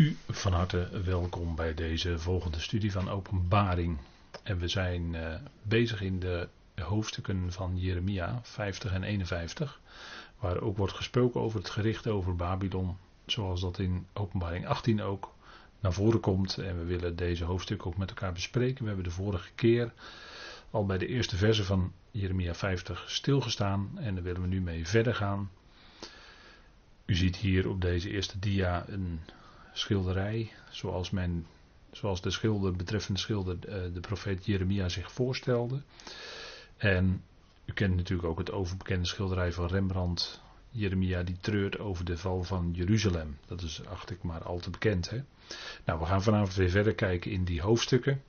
U 0.00 0.16
van 0.28 0.52
harte 0.52 1.02
welkom 1.04 1.54
bij 1.54 1.74
deze 1.74 2.18
volgende 2.18 2.60
studie 2.60 2.92
van 2.92 3.10
Openbaring. 3.10 3.98
En 4.42 4.58
we 4.58 4.68
zijn 4.68 5.14
uh, 5.14 5.34
bezig 5.62 6.00
in 6.00 6.20
de 6.20 6.48
hoofdstukken 6.74 7.52
van 7.52 7.78
Jeremia 7.78 8.40
50 8.42 8.92
en 8.92 9.02
51, 9.02 9.80
waar 10.38 10.60
ook 10.60 10.76
wordt 10.76 10.92
gesproken 10.92 11.40
over 11.40 11.58
het 11.58 11.70
gericht 11.70 12.06
over 12.06 12.36
Babylon, 12.36 12.96
zoals 13.26 13.60
dat 13.60 13.78
in 13.78 14.06
Openbaring 14.12 14.66
18 14.66 15.02
ook 15.02 15.34
naar 15.80 15.92
voren 15.92 16.20
komt. 16.20 16.58
En 16.58 16.78
we 16.78 16.84
willen 16.84 17.16
deze 17.16 17.44
hoofdstukken 17.44 17.86
ook 17.86 17.96
met 17.96 18.08
elkaar 18.08 18.32
bespreken. 18.32 18.80
We 18.82 18.86
hebben 18.86 19.04
de 19.04 19.10
vorige 19.10 19.50
keer 19.54 19.92
al 20.70 20.86
bij 20.86 20.98
de 20.98 21.06
eerste 21.06 21.36
verse 21.36 21.64
van 21.64 21.92
Jeremia 22.10 22.54
50 22.54 23.04
stilgestaan 23.10 23.90
en 23.94 24.14
daar 24.14 24.24
willen 24.24 24.42
we 24.42 24.48
nu 24.48 24.60
mee 24.60 24.86
verder 24.86 25.14
gaan. 25.14 25.50
U 27.04 27.14
ziet 27.14 27.36
hier 27.36 27.68
op 27.68 27.80
deze 27.80 28.10
eerste 28.10 28.38
dia 28.38 28.84
een 28.88 29.20
schilderij, 29.80 30.52
zoals, 30.70 31.10
men, 31.10 31.46
zoals 31.90 32.20
de 32.20 32.30
schilder, 32.30 32.76
betreffende 32.76 33.20
schilder, 33.20 33.56
eh, 33.68 33.94
de 33.94 34.00
profeet 34.00 34.46
Jeremia 34.46 34.88
zich 34.88 35.12
voorstelde. 35.12 35.82
En 36.76 37.22
u 37.64 37.72
kent 37.72 37.96
natuurlijk 37.96 38.28
ook 38.28 38.38
het 38.38 38.52
overbekende 38.52 39.06
schilderij 39.06 39.52
van 39.52 39.66
Rembrandt, 39.66 40.42
Jeremia 40.70 41.22
die 41.22 41.36
treurt 41.40 41.78
over 41.78 42.04
de 42.04 42.16
val 42.16 42.42
van 42.42 42.70
Jeruzalem. 42.72 43.38
Dat 43.46 43.62
is, 43.62 43.86
acht 43.86 44.10
ik, 44.10 44.22
maar 44.22 44.42
al 44.42 44.58
te 44.58 44.70
bekend. 44.70 45.10
Hè? 45.10 45.20
Nou, 45.84 46.00
we 46.00 46.06
gaan 46.06 46.22
vanavond 46.22 46.54
weer 46.54 46.70
verder 46.70 46.94
kijken 46.94 47.30
in 47.30 47.44
die 47.44 47.60
hoofdstukken. 47.60 48.22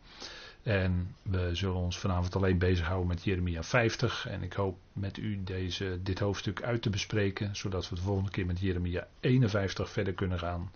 En 0.63 1.15
we 1.21 1.49
zullen 1.55 1.75
ons 1.75 1.99
vanavond 1.99 2.35
alleen 2.35 2.57
bezighouden 2.57 3.07
met 3.07 3.23
Jeremia 3.23 3.63
50. 3.63 4.27
En 4.27 4.43
ik 4.43 4.53
hoop 4.53 4.77
met 4.93 5.17
u 5.17 5.43
deze, 5.43 5.99
dit 6.03 6.19
hoofdstuk 6.19 6.61
uit 6.61 6.81
te 6.81 6.89
bespreken, 6.89 7.55
zodat 7.55 7.89
we 7.89 7.95
de 7.95 8.01
volgende 8.01 8.31
keer 8.31 8.45
met 8.45 8.59
Jeremia 8.59 9.07
51 9.19 9.89
verder 9.89 10.13
kunnen 10.13 10.39
gaan. 10.39 10.71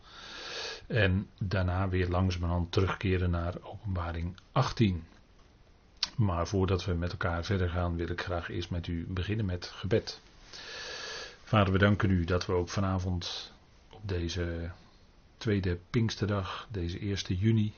En 0.88 1.30
daarna 1.40 1.90
weer 1.90 2.10
langzamerhand 2.10 2.72
terugkeren 2.72 3.30
naar 3.30 3.54
openbaring 3.62 4.36
18. 4.52 5.04
Maar 6.16 6.48
voordat 6.48 6.86
we 6.86 6.94
met 6.94 7.12
elkaar 7.12 7.44
verder 7.46 7.70
gaan, 7.70 7.96
wil 7.96 8.10
ik 8.10 8.22
graag 8.22 8.50
eerst 8.50 8.70
met 8.70 8.88
u 8.88 9.06
beginnen 9.08 9.46
met 9.46 9.66
gebed. 9.66 10.22
Vader, 11.44 11.74
we 11.74 11.80
danken 11.80 12.10
u 12.10 12.24
dat 12.24 12.46
we 12.46 12.54
ook 12.54 12.70
vanavond 12.70 13.54
op 13.90 14.02
deze 14.08 14.72
tweede 15.38 15.78
Pinksterdag, 15.90 16.68
deze 16.72 17.00
1 17.00 17.16
juni, 17.38 17.74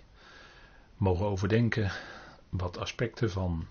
mogen 0.98 1.26
overdenken 1.26 1.92
wat 2.50 2.78
aspecten 2.78 3.32
van 3.32 3.68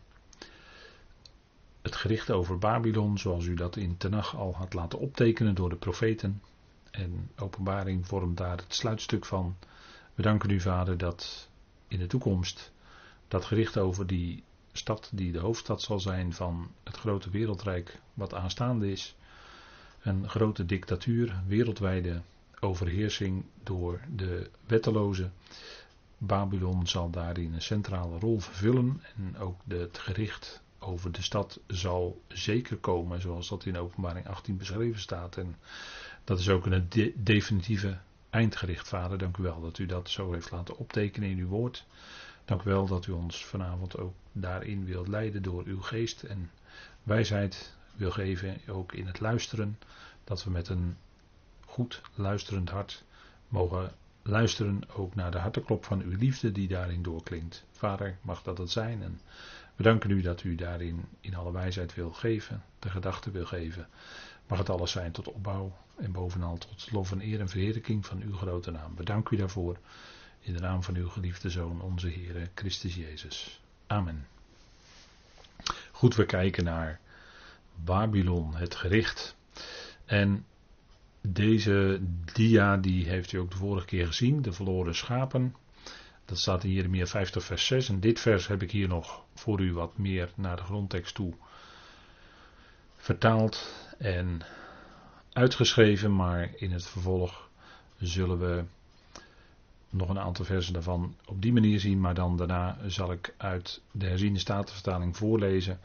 het 1.83 1.97
gericht 1.97 2.31
over 2.31 2.59
Babylon, 2.59 3.19
zoals 3.19 3.45
u 3.45 3.55
dat 3.55 3.77
in 3.77 3.97
Tenach 3.97 4.37
al 4.37 4.55
had 4.55 4.75
laten 4.75 4.99
optekenen 4.99 5.55
door 5.55 5.69
de 5.69 5.77
profeten. 5.77 6.43
En 6.97 7.31
openbaring 7.39 8.07
vormt 8.07 8.37
daar 8.37 8.57
het 8.57 8.75
sluitstuk 8.75 9.25
van. 9.25 9.57
We 10.15 10.23
danken 10.23 10.51
u, 10.51 10.61
Vader, 10.61 10.99
dat 10.99 11.49
in 11.89 11.99
de 11.99 12.07
toekomst 12.07 12.73
dat 13.29 13.45
gericht 13.45 13.79
over 13.79 14.07
die 14.07 14.43
stad 14.73 15.11
die 15.13 15.33
de 15.33 15.39
hoofdstad 15.39 15.83
zal 15.83 16.01
zijn 16.01 16.33
van 16.33 16.71
het 16.85 16.97
grote 16.97 17.31
wereldrijk 17.31 18.01
wat 18.15 18.35
aanstaande 18.35 18.91
is. 18.91 19.17
Een 20.03 20.29
grote 20.29 20.67
dictatuur, 20.67 21.43
wereldwijde 21.47 22.23
overheersing 22.61 23.45
door 23.63 24.01
de 24.15 24.51
wettelozen. 24.67 25.33
Babylon 26.19 26.87
zal 26.87 27.11
daarin 27.11 27.53
een 27.53 27.63
centrale 27.63 28.19
rol 28.19 28.41
vervullen 28.41 29.03
en 29.17 29.39
ook 29.39 29.61
het 29.69 29.99
gericht 29.99 30.63
over 30.79 31.13
de 31.13 31.23
stad 31.23 31.61
zal 31.67 32.21
zeker 32.29 32.77
komen, 32.77 33.21
zoals 33.21 33.49
dat 33.49 33.65
in 33.65 33.77
openbaring 33.77 34.29
18 34.29 34.57
beschreven 34.57 35.01
staat. 35.01 35.37
En 35.37 35.57
dat 36.27 36.39
is 36.39 36.49
ook 36.49 36.67
een 36.67 36.89
definitieve 37.15 37.99
eindgericht, 38.31 38.89
vader. 38.89 39.19
Dank 39.19 39.37
u 39.37 39.43
wel 39.43 39.61
dat 39.61 39.79
u 39.79 39.87
dat 39.87 40.11
zo 40.11 40.33
heeft 40.33 40.51
laten 40.51 40.77
optekenen 40.77 41.29
in 41.29 41.39
uw 41.39 41.49
woord. 41.49 41.87
Dank 42.45 42.63
u 42.63 42.65
wel 42.65 42.87
dat 42.87 43.07
u 43.07 43.13
ons 43.13 43.45
vanavond 43.45 43.99
ook 43.99 44.15
daarin 44.33 44.85
wilt 44.85 45.09
leiden 45.09 45.43
door 45.43 45.65
uw 45.65 45.81
geest 45.81 46.23
en 46.23 46.51
wijsheid 47.03 47.75
wil 47.95 48.11
geven, 48.11 48.61
ook 48.69 48.93
in 48.93 49.07
het 49.07 49.21
luisteren. 49.21 49.79
Dat 50.25 50.45
we 50.45 50.51
met 50.51 50.69
een 50.69 50.97
goed 51.67 52.01
luisterend 52.15 52.71
hart 52.71 53.05
mogen 53.49 53.93
luisteren 54.23 54.81
ook 54.97 55.15
naar 55.15 55.31
de 55.31 55.39
harteklop 55.39 55.85
van 55.85 56.03
uw 56.03 56.17
liefde 56.17 56.53
die 56.53 56.69
daarin 56.69 57.03
doorklinkt. 57.03 57.65
Vader, 57.73 58.19
mag 58.21 58.43
dat 58.43 58.59
het 58.59 58.71
zijn 58.71 59.03
en 59.03 59.21
we 59.77 59.83
danken 59.83 60.11
u 60.11 60.21
dat 60.21 60.43
u 60.43 60.55
daarin 60.55 61.05
in 61.21 61.35
alle 61.35 61.53
wijsheid 61.53 61.95
wil 61.95 62.13
geven, 62.13 62.63
de 62.79 62.91
gedachten 62.91 63.33
wil 63.33 63.47
geven. 63.47 63.89
Mag 64.47 64.59
het 64.59 64.71
alles 64.71 64.91
zijn 64.91 65.13
tot 65.13 65.29
opbouw 65.29 65.77
en 65.97 66.13
bovenal 66.13 66.59
tot 66.59 66.93
lof 66.93 67.13
en 67.13 67.21
eer 67.21 67.41
en 67.41 67.49
verheerlijking 67.49 68.07
van 68.07 68.23
uw 68.23 68.37
grote 68.37 68.71
naam. 68.71 68.95
Bedank 68.95 69.29
u 69.29 69.37
daarvoor 69.37 69.79
in 70.41 70.53
de 70.53 70.61
naam 70.61 70.83
van 70.83 70.95
uw 70.95 71.09
geliefde 71.09 71.51
Zoon, 71.51 71.81
onze 71.81 72.09
Heer 72.09 72.51
Christus 72.55 72.95
Jezus. 72.95 73.61
Amen. 73.87 74.27
Goed, 75.93 76.15
we 76.15 76.27
kijken 76.27 76.65
naar 76.65 77.01
Babylon, 77.75 78.55
het 78.55 78.75
gericht. 78.75 79.37
En 80.05 80.47
deze 81.21 82.01
dia, 82.33 82.77
die 82.77 83.09
heeft 83.09 83.33
u 83.33 83.39
ook 83.39 83.51
de 83.51 83.57
vorige 83.57 83.87
keer 83.87 84.07
gezien, 84.07 84.43
de 84.43 84.53
verloren 84.53 84.95
schapen. 84.95 85.55
Dat 86.25 86.39
staat 86.39 86.65
in 86.65 86.71
Jeremia 86.71 87.07
50 87.07 87.45
vers 87.45 87.67
6. 87.67 87.89
En 87.89 88.01
dit 88.01 88.21
vers 88.21 88.47
heb 88.47 88.63
ik 88.63 88.71
hier 88.71 88.89
nog 88.89 89.25
voor 89.35 89.61
u 89.61 89.73
wat 89.73 89.99
meer 89.99 90.31
naar 90.35 90.57
de 90.57 90.63
grondtekst 90.63 91.15
toe 91.15 91.35
vertaald 92.97 93.86
en 93.97 94.41
uitgeschreven. 95.33 96.15
Maar 96.17 96.51
in 96.55 96.73
het 96.73 96.87
vervolg 96.87 97.49
zullen 97.99 98.39
we 98.39 98.65
nog 99.91 100.09
een 100.09 100.19
aantal 100.19 100.45
versen 100.45 100.73
daarvan 100.73 101.17
op 101.25 101.43
die 101.43 101.53
manier 101.53 101.81
zien. 101.81 102.01
Maar 102.01 102.15
dan 102.15 102.37
daarna 102.37 102.79
zal 102.87 103.13
ik 103.13 103.35
uit 103.37 103.83
de 103.91 104.07
herziende 104.07 104.39
statenvertaling 104.39 105.17
voorlezen. 105.17 105.81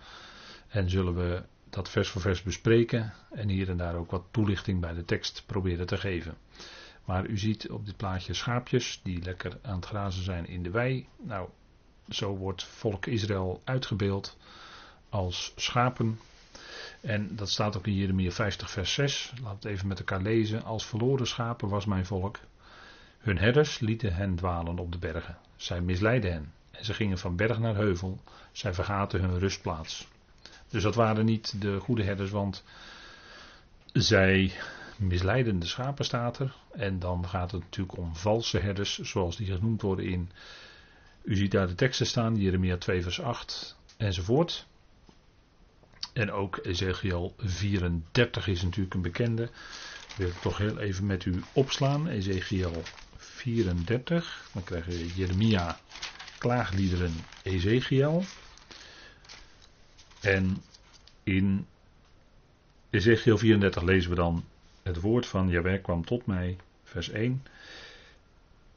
En 0.67 0.89
zullen 0.89 1.15
we 1.15 1.43
dat 1.69 1.89
vers 1.89 2.09
voor 2.09 2.21
vers 2.21 2.41
bespreken 2.41 3.13
en 3.31 3.49
hier 3.49 3.69
en 3.69 3.77
daar 3.77 3.95
ook 3.95 4.11
wat 4.11 4.23
toelichting 4.31 4.79
bij 4.79 4.93
de 4.93 5.05
tekst 5.05 5.43
proberen 5.45 5.85
te 5.85 5.97
geven. 5.97 6.37
Maar 7.05 7.25
u 7.25 7.37
ziet 7.37 7.69
op 7.69 7.85
dit 7.85 7.97
plaatje 7.97 8.33
schaapjes 8.33 8.99
die 9.03 9.23
lekker 9.23 9.59
aan 9.61 9.75
het 9.75 9.85
grazen 9.85 10.23
zijn 10.23 10.47
in 10.47 10.63
de 10.63 10.69
wei. 10.69 11.07
Nou, 11.17 11.49
zo 12.09 12.35
wordt 12.35 12.63
volk 12.63 13.05
Israël 13.05 13.61
uitgebeeld 13.63 14.37
als 15.09 15.53
schapen. 15.55 16.19
En 17.01 17.35
dat 17.35 17.49
staat 17.49 17.77
ook 17.77 17.87
in 17.87 17.95
Jeremia 17.95 18.31
50 18.31 18.69
vers 18.69 18.93
6. 18.93 19.31
Laten 19.35 19.47
we 19.47 19.49
het 19.49 19.65
even 19.65 19.87
met 19.87 19.99
elkaar 19.99 20.21
lezen. 20.21 20.63
Als 20.63 20.85
verloren 20.85 21.27
schapen 21.27 21.69
was 21.69 21.85
mijn 21.85 22.05
volk. 22.05 22.39
Hun 23.17 23.37
herders 23.37 23.79
lieten 23.79 24.13
hen 24.13 24.35
dwalen 24.35 24.79
op 24.79 24.91
de 24.91 24.97
bergen. 24.97 25.37
Zij 25.55 25.81
misleidden 25.81 26.31
hen. 26.31 26.53
En 26.71 26.85
ze 26.85 26.93
gingen 26.93 27.17
van 27.17 27.35
berg 27.35 27.59
naar 27.59 27.75
heuvel. 27.75 28.19
Zij 28.51 28.73
vergaten 28.73 29.21
hun 29.21 29.39
rustplaats. 29.39 30.07
Dus 30.67 30.83
dat 30.83 30.95
waren 30.95 31.25
niet 31.25 31.61
de 31.61 31.79
goede 31.79 32.03
herders, 32.03 32.29
want 32.29 32.63
zij 33.93 34.51
misleiden 34.95 35.59
de 35.59 35.65
schapen, 35.65 36.05
staat 36.05 36.39
er. 36.39 36.55
En 36.71 36.99
dan 36.99 37.27
gaat 37.27 37.51
het 37.51 37.61
natuurlijk 37.61 37.97
om 37.97 38.15
valse 38.15 38.59
herders, 38.59 38.99
zoals 38.99 39.37
die 39.37 39.47
genoemd 39.53 39.81
worden 39.81 40.05
in. 40.05 40.29
U 41.21 41.35
ziet 41.35 41.51
daar 41.51 41.67
de 41.67 41.75
teksten 41.75 42.05
staan, 42.05 42.35
Jeremia 42.35 42.77
2, 42.77 43.01
vers 43.01 43.21
8 43.21 43.77
enzovoort. 43.97 44.67
En 46.13 46.31
ook 46.31 46.59
Ezekiel 46.63 47.33
34 47.37 48.47
is 48.47 48.61
natuurlijk 48.61 48.93
een 48.93 49.01
bekende. 49.01 49.49
Dat 50.07 50.17
wil 50.17 50.27
ik 50.27 50.41
toch 50.41 50.57
heel 50.57 50.77
even 50.79 51.05
met 51.05 51.25
u 51.25 51.43
opslaan. 51.53 52.07
Ezekiel 52.07 52.83
34. 53.17 54.49
Dan 54.53 54.63
krijgen 54.63 54.91
we 54.91 55.13
Jeremia, 55.15 55.79
klaagliederen, 56.37 57.13
Ezekiel. 57.43 58.23
En 60.21 60.57
in 61.23 61.65
Ezekiel 62.89 63.37
34 63.37 63.83
lezen 63.83 64.09
we 64.09 64.15
dan 64.15 64.43
het 64.83 65.01
woord 65.01 65.25
van 65.25 65.49
Jaweh 65.49 65.83
kwam 65.83 66.05
tot 66.05 66.25
mij, 66.25 66.57
vers 66.83 67.09
1. 67.09 67.43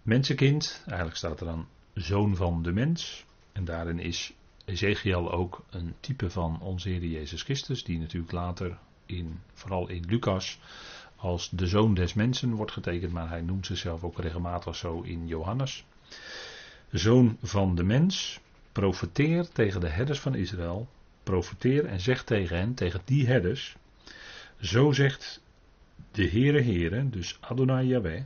Mensenkind, 0.03 0.83
eigenlijk 0.87 1.17
staat 1.17 1.41
er 1.41 1.47
dan 1.47 1.69
zoon 1.95 2.37
van 2.37 2.63
de 2.63 2.73
mens. 2.73 3.25
En 3.53 3.65
daarin 3.65 3.99
is 3.99 4.33
Ezekiel 4.65 5.33
ook 5.33 5.65
een 5.71 5.95
type 6.01 6.31
van 6.31 6.61
onze 6.61 6.89
Heer 6.89 7.05
Jezus 7.05 7.43
Christus, 7.43 7.85
die 7.85 7.99
natuurlijk 7.99 8.33
later, 8.33 8.79
in, 9.07 9.41
vooral 9.53 9.89
in 9.89 10.05
Lucas, 10.09 10.59
als 11.17 11.51
de 11.51 11.67
zoon 11.67 11.95
des 11.95 12.15
mensen 12.15 12.55
wordt 12.55 12.73
getekend, 12.73 13.13
maar 13.13 13.29
hij 13.29 13.41
noemt 13.41 13.67
zichzelf 13.67 14.05
ook 14.05 14.19
regelmatig 14.19 14.77
zo 14.77 15.01
in 15.01 15.27
Johannes. 15.27 15.85
Zoon 16.91 17.37
van 17.43 17.75
de 17.75 17.85
mens, 17.85 18.41
profeteer 18.73 19.49
tegen 19.49 19.81
de 19.81 19.89
herders 19.89 20.21
van 20.21 20.35
Israël 20.35 20.89
profeteer 21.25 21.85
en 21.85 22.01
zeg 22.01 22.25
tegen 22.25 22.57
hen, 22.57 22.75
tegen 22.75 23.01
die 23.05 23.27
herders, 23.27 23.77
zo 24.61 24.93
zegt 24.93 25.43
de 26.11 26.29
Heere 26.29 26.63
Heere, 26.63 27.09
dus 27.11 27.39
Adonai 27.41 27.87
Yahweh, 27.87 28.23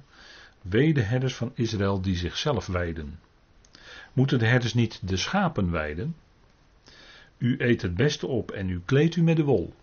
wee 0.62 0.94
de 0.94 1.02
herders 1.02 1.34
van 1.34 1.52
Israël 1.54 2.00
die 2.00 2.16
zichzelf 2.16 2.66
wijden. 2.66 3.20
Moeten 4.12 4.38
de 4.38 4.46
herders 4.46 4.74
niet 4.74 5.00
de 5.08 5.16
schapen 5.16 5.70
wijden? 5.70 6.16
U 7.38 7.54
eet 7.58 7.82
het 7.82 7.94
beste 7.94 8.26
op 8.26 8.50
en 8.50 8.68
u 8.68 8.80
kleedt 8.84 9.16
u 9.16 9.22
met 9.22 9.36
de 9.36 9.44
wol. 9.44 9.74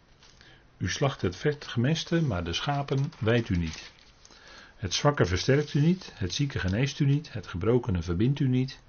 U 0.77 0.89
slacht 0.89 1.21
het 1.21 1.35
vet 1.35 1.67
gemeste, 1.67 2.21
maar 2.21 2.43
de 2.43 2.53
schapen 2.53 3.11
wijdt 3.19 3.49
u 3.49 3.57
niet. 3.57 3.91
Het 4.75 4.93
zwakke 4.93 5.25
versterkt 5.25 5.73
u 5.73 5.81
niet, 5.81 6.11
het 6.15 6.33
zieke 6.33 6.59
geneest 6.59 6.99
u 6.99 7.05
niet, 7.05 7.33
het 7.33 7.47
gebrokene 7.47 8.01
verbindt 8.01 8.39
u 8.39 8.47
niet, 8.47 8.79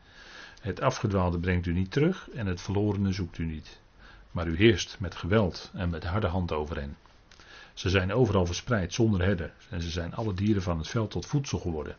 het 0.60 0.80
afgedwaalde 0.80 1.38
brengt 1.38 1.66
u 1.66 1.72
niet 1.72 1.90
terug 1.90 2.28
en 2.30 2.46
het 2.46 2.60
verlorene 2.60 3.12
zoekt 3.12 3.38
u 3.38 3.44
niet. 3.44 3.80
Maar 4.30 4.46
u 4.46 4.56
heerst 4.56 4.96
met 5.00 5.14
geweld 5.14 5.70
en 5.74 5.90
met 5.90 6.04
harde 6.04 6.26
hand 6.26 6.52
over 6.52 6.76
hen. 6.76 6.96
Ze 7.74 7.88
zijn 7.88 8.12
overal 8.12 8.46
verspreid 8.46 8.94
zonder 8.94 9.22
herder 9.22 9.52
en 9.70 9.82
ze 9.82 9.90
zijn 9.90 10.14
alle 10.14 10.34
dieren 10.34 10.62
van 10.62 10.78
het 10.78 10.88
veld 10.88 11.10
tot 11.10 11.26
voedsel 11.26 11.58
geworden. 11.58 11.96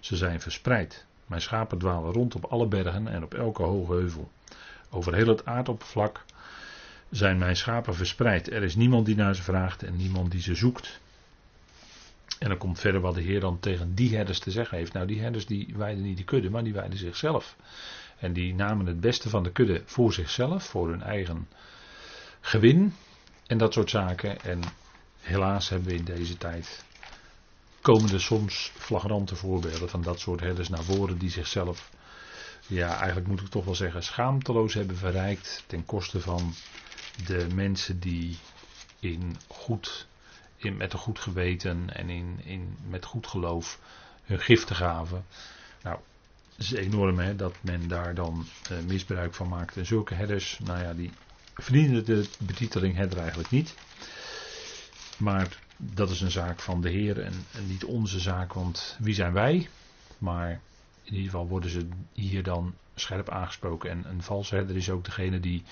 Ze 0.00 0.16
zijn 0.16 0.40
verspreid. 0.40 1.06
Mijn 1.26 1.40
schapen 1.40 1.78
dwalen 1.78 2.12
rond 2.12 2.34
op 2.34 2.44
alle 2.44 2.66
bergen 2.66 3.08
en 3.08 3.22
op 3.22 3.34
elke 3.34 3.62
hoge 3.62 3.92
heuvel. 3.92 4.30
Over 4.94 5.14
heel 5.14 5.26
het 5.26 5.44
aardoppervlak 5.44 6.24
zijn 7.10 7.38
mijn 7.38 7.56
schapen 7.56 7.94
verspreid. 7.94 8.50
Er 8.50 8.62
is 8.62 8.74
niemand 8.74 9.06
die 9.06 9.16
naar 9.16 9.34
ze 9.34 9.42
vraagt 9.42 9.82
en 9.82 9.96
niemand 9.96 10.30
die 10.30 10.40
ze 10.40 10.54
zoekt. 10.54 11.00
En 12.38 12.48
dan 12.48 12.58
komt 12.58 12.78
verder 12.78 13.00
wat 13.00 13.14
de 13.14 13.22
Heer 13.22 13.40
dan 13.40 13.60
tegen 13.60 13.94
die 13.94 14.16
herders 14.16 14.38
te 14.38 14.50
zeggen 14.50 14.78
heeft. 14.78 14.92
Nou, 14.92 15.06
die 15.06 15.20
herders 15.20 15.46
die 15.46 15.74
wijden 15.76 16.02
niet 16.02 16.16
de 16.16 16.24
kudde, 16.24 16.50
maar 16.50 16.64
die 16.64 16.72
wijden 16.72 16.98
zichzelf. 16.98 17.56
En 18.18 18.32
die 18.32 18.54
namen 18.54 18.86
het 18.86 19.00
beste 19.00 19.28
van 19.28 19.42
de 19.42 19.52
kudde 19.52 19.82
voor 19.84 20.12
zichzelf, 20.12 20.64
voor 20.64 20.88
hun 20.88 21.02
eigen 21.02 21.48
gewin 22.40 22.94
en 23.46 23.58
dat 23.58 23.72
soort 23.72 23.90
zaken. 23.90 24.40
En 24.40 24.60
helaas 25.20 25.68
hebben 25.68 25.88
we 25.88 25.94
in 25.94 26.04
deze 26.04 26.38
tijd 26.38 26.84
komen 27.82 28.12
er 28.12 28.20
soms 28.20 28.72
flagrante 28.74 29.36
voorbeelden 29.36 29.88
van 29.88 30.02
dat 30.02 30.20
soort 30.20 30.40
herders 30.40 30.68
naar 30.68 30.82
voren 30.82 31.18
die 31.18 31.30
zichzelf, 31.30 31.90
ja, 32.72 32.96
eigenlijk 32.96 33.26
moet 33.26 33.40
ik 33.40 33.48
toch 33.48 33.64
wel 33.64 33.74
zeggen, 33.74 34.02
schaamteloos 34.02 34.74
hebben 34.74 34.96
verrijkt 34.96 35.64
ten 35.66 35.84
koste 35.84 36.20
van 36.20 36.54
de 37.26 37.46
mensen 37.54 38.00
die 38.00 38.38
in 39.00 39.36
goed, 39.46 40.06
in, 40.56 40.76
met 40.76 40.92
een 40.92 40.98
goed 40.98 41.18
geweten 41.18 41.94
en 41.94 42.10
in, 42.10 42.40
in, 42.44 42.76
met 42.88 43.04
goed 43.04 43.26
geloof 43.26 43.78
hun 44.24 44.40
giften 44.40 44.76
gaven. 44.76 45.24
Nou, 45.82 45.98
het 46.56 46.64
is 46.64 46.72
enorm 46.72 47.18
hè, 47.18 47.36
dat 47.36 47.54
men 47.60 47.88
daar 47.88 48.14
dan 48.14 48.46
uh, 48.72 48.78
misbruik 48.86 49.34
van 49.34 49.48
maakt. 49.48 49.76
En 49.76 49.86
zulke 49.86 50.14
herders, 50.14 50.58
nou 50.64 50.82
ja, 50.82 50.94
die 50.94 51.10
verdienen 51.54 52.04
de 52.04 52.28
betiteling 52.38 52.94
herder 52.94 53.18
eigenlijk 53.18 53.50
niet. 53.50 53.74
Maar 55.16 55.58
dat 55.76 56.10
is 56.10 56.20
een 56.20 56.30
zaak 56.30 56.60
van 56.60 56.80
de 56.80 56.90
Heer 56.90 57.20
en, 57.20 57.46
en, 57.52 57.66
niet 57.66 57.84
onze 57.84 58.20
zaak, 58.20 58.52
want 58.52 58.96
wie 59.00 59.14
zijn 59.14 59.32
wij? 59.32 59.68
Maar 60.18 60.60
in 61.04 61.14
ieder 61.14 61.30
geval 61.30 61.48
worden 61.48 61.70
ze 61.70 61.88
hier 62.12 62.42
dan 62.42 62.74
scherp 62.94 63.28
aangesproken. 63.28 63.90
En 63.90 64.04
een 64.08 64.22
valse 64.22 64.54
herder 64.54 64.76
is 64.76 64.90
ook 64.90 65.04
degene 65.04 65.40
die 65.40 65.62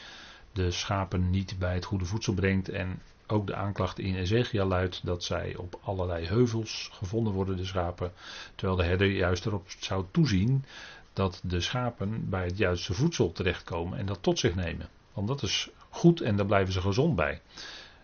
de 0.53 0.71
schapen 0.71 1.31
niet 1.31 1.59
bij 1.59 1.75
het 1.75 1.85
goede 1.85 2.05
voedsel 2.05 2.35
brengt. 2.35 2.69
En 2.69 3.03
ook 3.27 3.47
de 3.47 3.55
aanklacht 3.55 3.99
in 3.99 4.17
Ezekiel 4.17 4.67
luidt 4.67 5.07
dat 5.07 5.25
zij 5.25 5.57
op 5.57 5.81
allerlei 5.83 6.27
heuvels 6.27 6.91
gevonden 6.93 7.33
worden, 7.33 7.57
de 7.57 7.65
schapen. 7.65 8.13
Terwijl 8.55 8.79
de 8.79 8.85
herder 8.85 9.07
juist 9.07 9.47
erop 9.47 9.67
zou 9.79 10.05
toezien 10.11 10.65
dat 11.13 11.41
de 11.45 11.61
schapen 11.61 12.29
bij 12.29 12.45
het 12.45 12.59
juiste 12.59 12.95
voedsel 12.95 13.33
terechtkomen 13.33 13.99
en 13.99 14.07
dat 14.07 14.23
tot 14.23 14.39
zich 14.39 14.55
nemen. 14.55 14.89
Want 15.13 15.29
dat 15.29 15.43
is 15.43 15.71
goed 15.89 16.21
en 16.21 16.37
daar 16.37 16.47
blijven 16.47 16.73
ze 16.73 16.81
gezond 16.81 17.17
bij. 17.17 17.41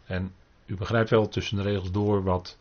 En 0.05 0.33
u 0.67 0.77
begrijpt 0.77 1.11
wel 1.11 1.29
tussen 1.29 1.57
de 1.57 1.63
regels 1.63 1.91
door 1.91 2.23
wat 2.23 2.59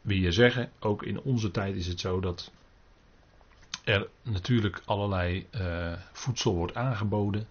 we 0.00 0.14
hier 0.14 0.32
zeggen. 0.32 0.70
Ook 0.78 1.02
in 1.02 1.20
onze 1.20 1.50
tijd 1.50 1.76
is 1.76 1.86
het 1.86 2.00
zo 2.00 2.20
dat 2.20 2.50
er 3.84 4.08
natuurlijk 4.22 4.82
allerlei 4.84 5.46
uh, 5.54 5.92
voedsel 6.12 6.54
wordt 6.54 6.74
aangeboden 6.74 7.48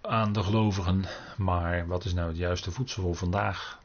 aan 0.00 0.32
de 0.32 0.42
gelovigen. 0.42 1.04
Maar 1.36 1.86
wat 1.86 2.04
is 2.04 2.14
nou 2.14 2.28
het 2.28 2.36
juiste 2.36 2.70
voedsel 2.70 3.02
voor 3.02 3.14
vandaag? 3.14 3.78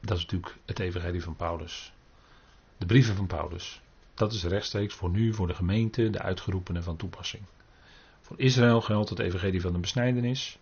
Dat 0.00 0.16
is 0.16 0.22
natuurlijk 0.22 0.56
het 0.64 0.78
evangelie 0.78 1.22
van 1.22 1.36
Paulus. 1.36 1.92
De 2.78 2.86
brieven 2.86 3.14
van 3.14 3.26
Paulus. 3.26 3.80
Dat 4.14 4.32
is 4.32 4.44
rechtstreeks 4.44 4.94
voor 4.94 5.10
nu, 5.10 5.34
voor 5.34 5.46
de 5.46 5.54
gemeente, 5.54 6.10
de 6.10 6.22
uitgeroepenen 6.22 6.82
van 6.82 6.96
toepassing. 6.96 7.42
Voor 8.20 8.40
Israël 8.40 8.80
geldt 8.80 9.10
het 9.10 9.18
evangelie 9.18 9.60
van 9.60 9.72
de 9.72 9.78
besnijdenis. 9.78 10.58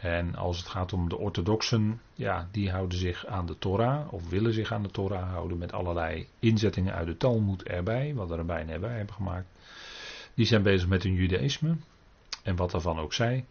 En 0.00 0.34
als 0.34 0.58
het 0.58 0.66
gaat 0.66 0.92
om 0.92 1.08
de 1.08 1.16
orthodoxen, 1.16 2.00
ja, 2.14 2.48
die 2.50 2.70
houden 2.70 2.98
zich 2.98 3.26
aan 3.26 3.46
de 3.46 3.58
Torah, 3.58 4.12
of 4.12 4.28
willen 4.28 4.52
zich 4.52 4.72
aan 4.72 4.82
de 4.82 4.90
Torah 4.90 5.30
houden 5.30 5.58
met 5.58 5.72
allerlei 5.72 6.28
inzettingen 6.38 6.94
uit 6.94 7.06
de 7.06 7.16
Talmud 7.16 7.62
erbij, 7.62 8.14
wat 8.14 8.28
de 8.28 8.34
rabbijnen 8.34 8.74
erbij 8.74 8.96
hebben 8.96 9.14
gemaakt. 9.14 9.46
Die 10.34 10.46
zijn 10.46 10.62
bezig 10.62 10.88
met 10.88 11.02
hun 11.02 11.14
judaïsme, 11.14 11.76
en 12.42 12.56
wat 12.56 12.70
daarvan 12.70 12.98
ook 12.98 13.12
zij. 13.12 13.44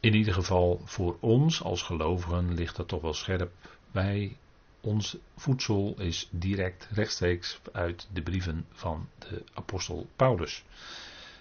In 0.00 0.14
ieder 0.14 0.34
geval 0.34 0.80
voor 0.84 1.16
ons 1.20 1.62
als 1.62 1.82
gelovigen 1.82 2.54
ligt 2.54 2.76
dat 2.76 2.88
toch 2.88 3.00
wel 3.00 3.14
scherp. 3.14 3.52
Wij, 3.90 4.36
ons 4.80 5.16
voedsel 5.36 5.94
is 5.98 6.28
direct 6.30 6.88
rechtstreeks 6.90 7.60
uit 7.72 8.08
de 8.12 8.22
brieven 8.22 8.66
van 8.72 9.08
de 9.18 9.42
apostel 9.54 10.06
Paulus. 10.16 10.64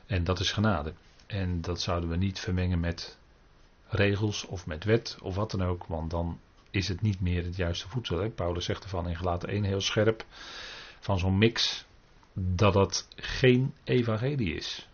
En 0.06 0.24
dat 0.24 0.40
is 0.40 0.52
genade. 0.52 0.94
En 1.34 1.62
dat 1.62 1.82
zouden 1.82 2.10
we 2.10 2.16
niet 2.16 2.40
vermengen 2.40 2.80
met 2.80 3.18
regels 3.88 4.46
of 4.46 4.66
met 4.66 4.84
wet 4.84 5.18
of 5.22 5.36
wat 5.36 5.52
dan 5.52 5.64
ook, 5.64 5.86
want 5.86 6.12
dan 6.12 6.40
is 6.72 6.88
het 6.88 7.02
niet 7.02 7.22
meer 7.22 7.44
het 7.44 7.56
juiste 7.56 7.90
voedsel. 7.90 8.30
Paulus 8.30 8.66
zegt 8.66 8.84
ervan 8.84 9.08
in 9.08 9.16
gelaten 9.16 9.50
1 9.50 9.64
heel 9.64 9.82
scherp, 9.82 10.26
van 11.00 11.20
zo'n 11.20 11.38
mix, 11.38 11.86
dat 12.34 12.74
dat 12.74 13.08
geen 13.16 13.74
evangelie 13.84 14.56
is. 14.56 14.90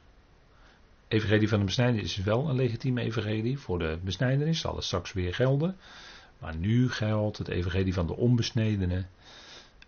Evangelie 1.08 1.50
van 1.50 1.60
de 1.60 1.66
besnijdenis 1.66 2.18
is 2.18 2.24
wel 2.24 2.50
een 2.50 2.56
legitieme 2.56 3.02
evangelie. 3.02 3.60
Voor 3.60 3.80
de 3.80 4.00
besnijdenis 4.04 4.60
zal 4.60 4.76
het 4.76 4.84
straks 4.84 5.14
weer 5.14 5.34
gelden. 5.34 5.78
Maar 6.38 6.56
nu 6.56 6.90
geldt 6.90 7.38
het 7.38 7.48
evangelie 7.48 7.94
van 7.94 8.08
de 8.08 8.16
onbesnedene. 8.16 9.06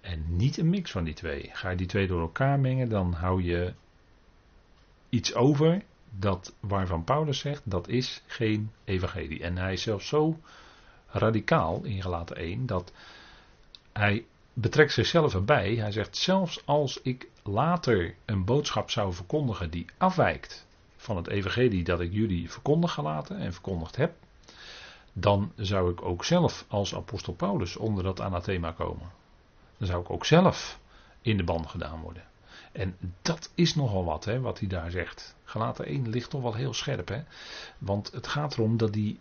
En 0.01 0.36
niet 0.36 0.57
een 0.57 0.69
mix 0.69 0.92
van 0.92 1.03
die 1.03 1.13
twee. 1.13 1.50
Ga 1.53 1.69
je 1.69 1.77
die 1.77 1.88
twee 1.88 2.07
door 2.07 2.21
elkaar 2.21 2.59
mengen, 2.59 2.89
dan 2.89 3.13
hou 3.13 3.44
je 3.44 3.74
iets 5.09 5.33
over 5.36 5.83
dat 6.19 6.53
waarvan 6.59 7.03
Paulus 7.03 7.39
zegt, 7.39 7.61
dat 7.63 7.87
is 7.87 8.23
geen 8.25 8.71
evangelie. 8.83 9.43
En 9.43 9.57
hij 9.57 9.73
is 9.73 9.81
zelfs 9.81 10.07
zo 10.07 10.39
radicaal 11.07 11.83
in 11.83 12.01
gelaten 12.01 12.35
1 12.35 12.65
dat 12.65 12.91
hij 13.91 14.25
betrekt 14.53 14.93
zichzelf 14.93 15.33
erbij. 15.33 15.75
Hij 15.75 15.91
zegt, 15.91 16.17
zelfs 16.17 16.65
als 16.65 17.01
ik 17.01 17.27
later 17.43 18.15
een 18.25 18.45
boodschap 18.45 18.89
zou 18.89 19.13
verkondigen 19.13 19.69
die 19.69 19.85
afwijkt 19.97 20.65
van 20.97 21.15
het 21.15 21.27
evangelie 21.27 21.83
dat 21.83 21.99
ik 21.99 22.13
jullie 22.13 22.51
verkondig 22.51 22.93
gelaten 22.93 23.37
en 23.37 23.53
verkondigd 23.53 23.95
heb, 23.95 24.13
dan 25.13 25.51
zou 25.55 25.91
ik 25.91 26.01
ook 26.01 26.25
zelf 26.25 26.65
als 26.67 26.95
apostel 26.95 27.33
Paulus 27.33 27.75
onder 27.75 28.03
dat 28.03 28.21
anathema 28.21 28.71
komen. 28.71 29.11
Dan 29.77 29.87
zou 29.87 30.01
ik 30.01 30.09
ook 30.09 30.25
zelf 30.25 30.79
in 31.21 31.37
de 31.37 31.43
ban 31.43 31.69
gedaan 31.69 32.01
worden. 32.01 32.23
En 32.71 32.97
dat 33.21 33.51
is 33.55 33.75
nogal 33.75 34.05
wat, 34.05 34.25
hè, 34.25 34.39
wat 34.39 34.59
hij 34.59 34.67
daar 34.67 34.91
zegt. 34.91 35.35
Gelaten 35.43 35.85
1 35.85 36.09
ligt 36.09 36.29
toch 36.29 36.41
wel 36.41 36.53
heel 36.53 36.73
scherp, 36.73 37.07
hè. 37.07 37.23
Want 37.77 38.11
het 38.11 38.27
gaat 38.27 38.53
erom 38.53 38.77
dat 38.77 38.93
die 38.93 39.19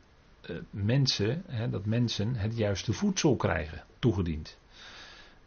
uh, 0.51 0.57
mensen, 0.71 1.43
hè, 1.47 1.71
dat 1.71 1.85
mensen 1.85 2.35
het 2.35 2.57
juiste 2.57 2.93
voedsel 2.93 3.37
krijgen 3.37 3.85
toegediend. 3.99 4.59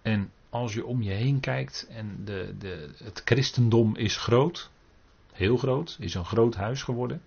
En 0.01 0.31
als 0.49 0.73
je 0.73 0.85
om 0.85 1.01
je 1.01 1.11
heen 1.11 1.39
kijkt 1.39 1.87
en 1.89 2.21
de, 2.25 2.55
de, 2.57 2.89
het 3.03 3.21
christendom 3.25 3.95
is 3.95 4.17
groot, 4.17 4.69
heel 5.31 5.57
groot, 5.57 5.97
is 5.99 6.13
een 6.13 6.25
groot 6.25 6.55
huis 6.55 6.83
geworden. 6.83 7.21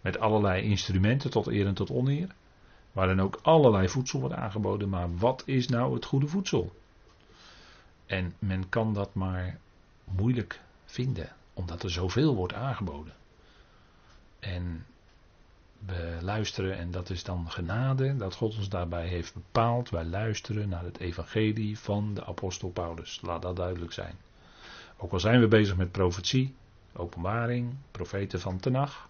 Met 0.00 0.18
allerlei 0.18 0.62
instrumenten 0.62 1.30
tot 1.30 1.46
eer 1.46 1.66
en 1.66 1.74
tot 1.74 1.90
oneer. 1.90 2.34
Waarin 2.92 3.20
ook 3.20 3.38
allerlei 3.42 3.88
voedsel 3.88 4.20
wordt 4.20 4.34
aangeboden. 4.34 4.88
Maar 4.88 5.16
wat 5.16 5.42
is 5.46 5.68
nou 5.68 5.94
het 5.94 6.04
goede 6.04 6.26
voedsel? 6.26 6.72
En 8.06 8.34
men 8.38 8.68
kan 8.68 8.94
dat 8.94 9.14
maar 9.14 9.58
moeilijk 10.04 10.60
vinden, 10.84 11.32
omdat 11.54 11.82
er 11.82 11.90
zoveel 11.90 12.34
wordt 12.34 12.54
aangeboden. 12.54 13.12
En 14.38 14.86
we 15.86 16.18
luisteren, 16.20 16.78
en 16.78 16.90
dat 16.90 17.10
is 17.10 17.24
dan 17.24 17.50
genade, 17.50 18.16
dat 18.16 18.34
God 18.34 18.56
ons 18.56 18.68
daarbij 18.68 19.06
heeft 19.06 19.34
bepaald. 19.34 19.90
Wij 19.90 20.04
luisteren 20.04 20.68
naar 20.68 20.84
het 20.84 20.98
evangelie 20.98 21.78
van 21.78 22.14
de 22.14 22.24
apostel 22.24 22.70
Paulus. 22.70 23.20
Laat 23.22 23.42
dat 23.42 23.56
duidelijk 23.56 23.92
zijn. 23.92 24.16
Ook 24.96 25.12
al 25.12 25.20
zijn 25.20 25.40
we 25.40 25.48
bezig 25.48 25.76
met 25.76 25.92
profetie, 25.92 26.54
openbaring, 26.92 27.74
profeten 27.90 28.40
van 28.40 28.60
Tenach. 28.60 29.08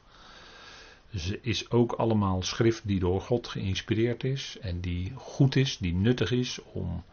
Ze 1.15 1.39
is 1.41 1.71
ook 1.71 1.93
allemaal 1.93 2.43
schrift 2.43 2.87
die 2.87 3.01
door 3.01 3.21
God 3.21 3.49
geïnspireerd 3.49 4.25
is 4.25 4.59
en 4.61 4.81
die 4.81 5.13
goed 5.17 5.57
is, 5.57 5.79
die 5.79 5.95
nuttig 5.95 6.31
is 6.31 6.59
om 6.63 7.05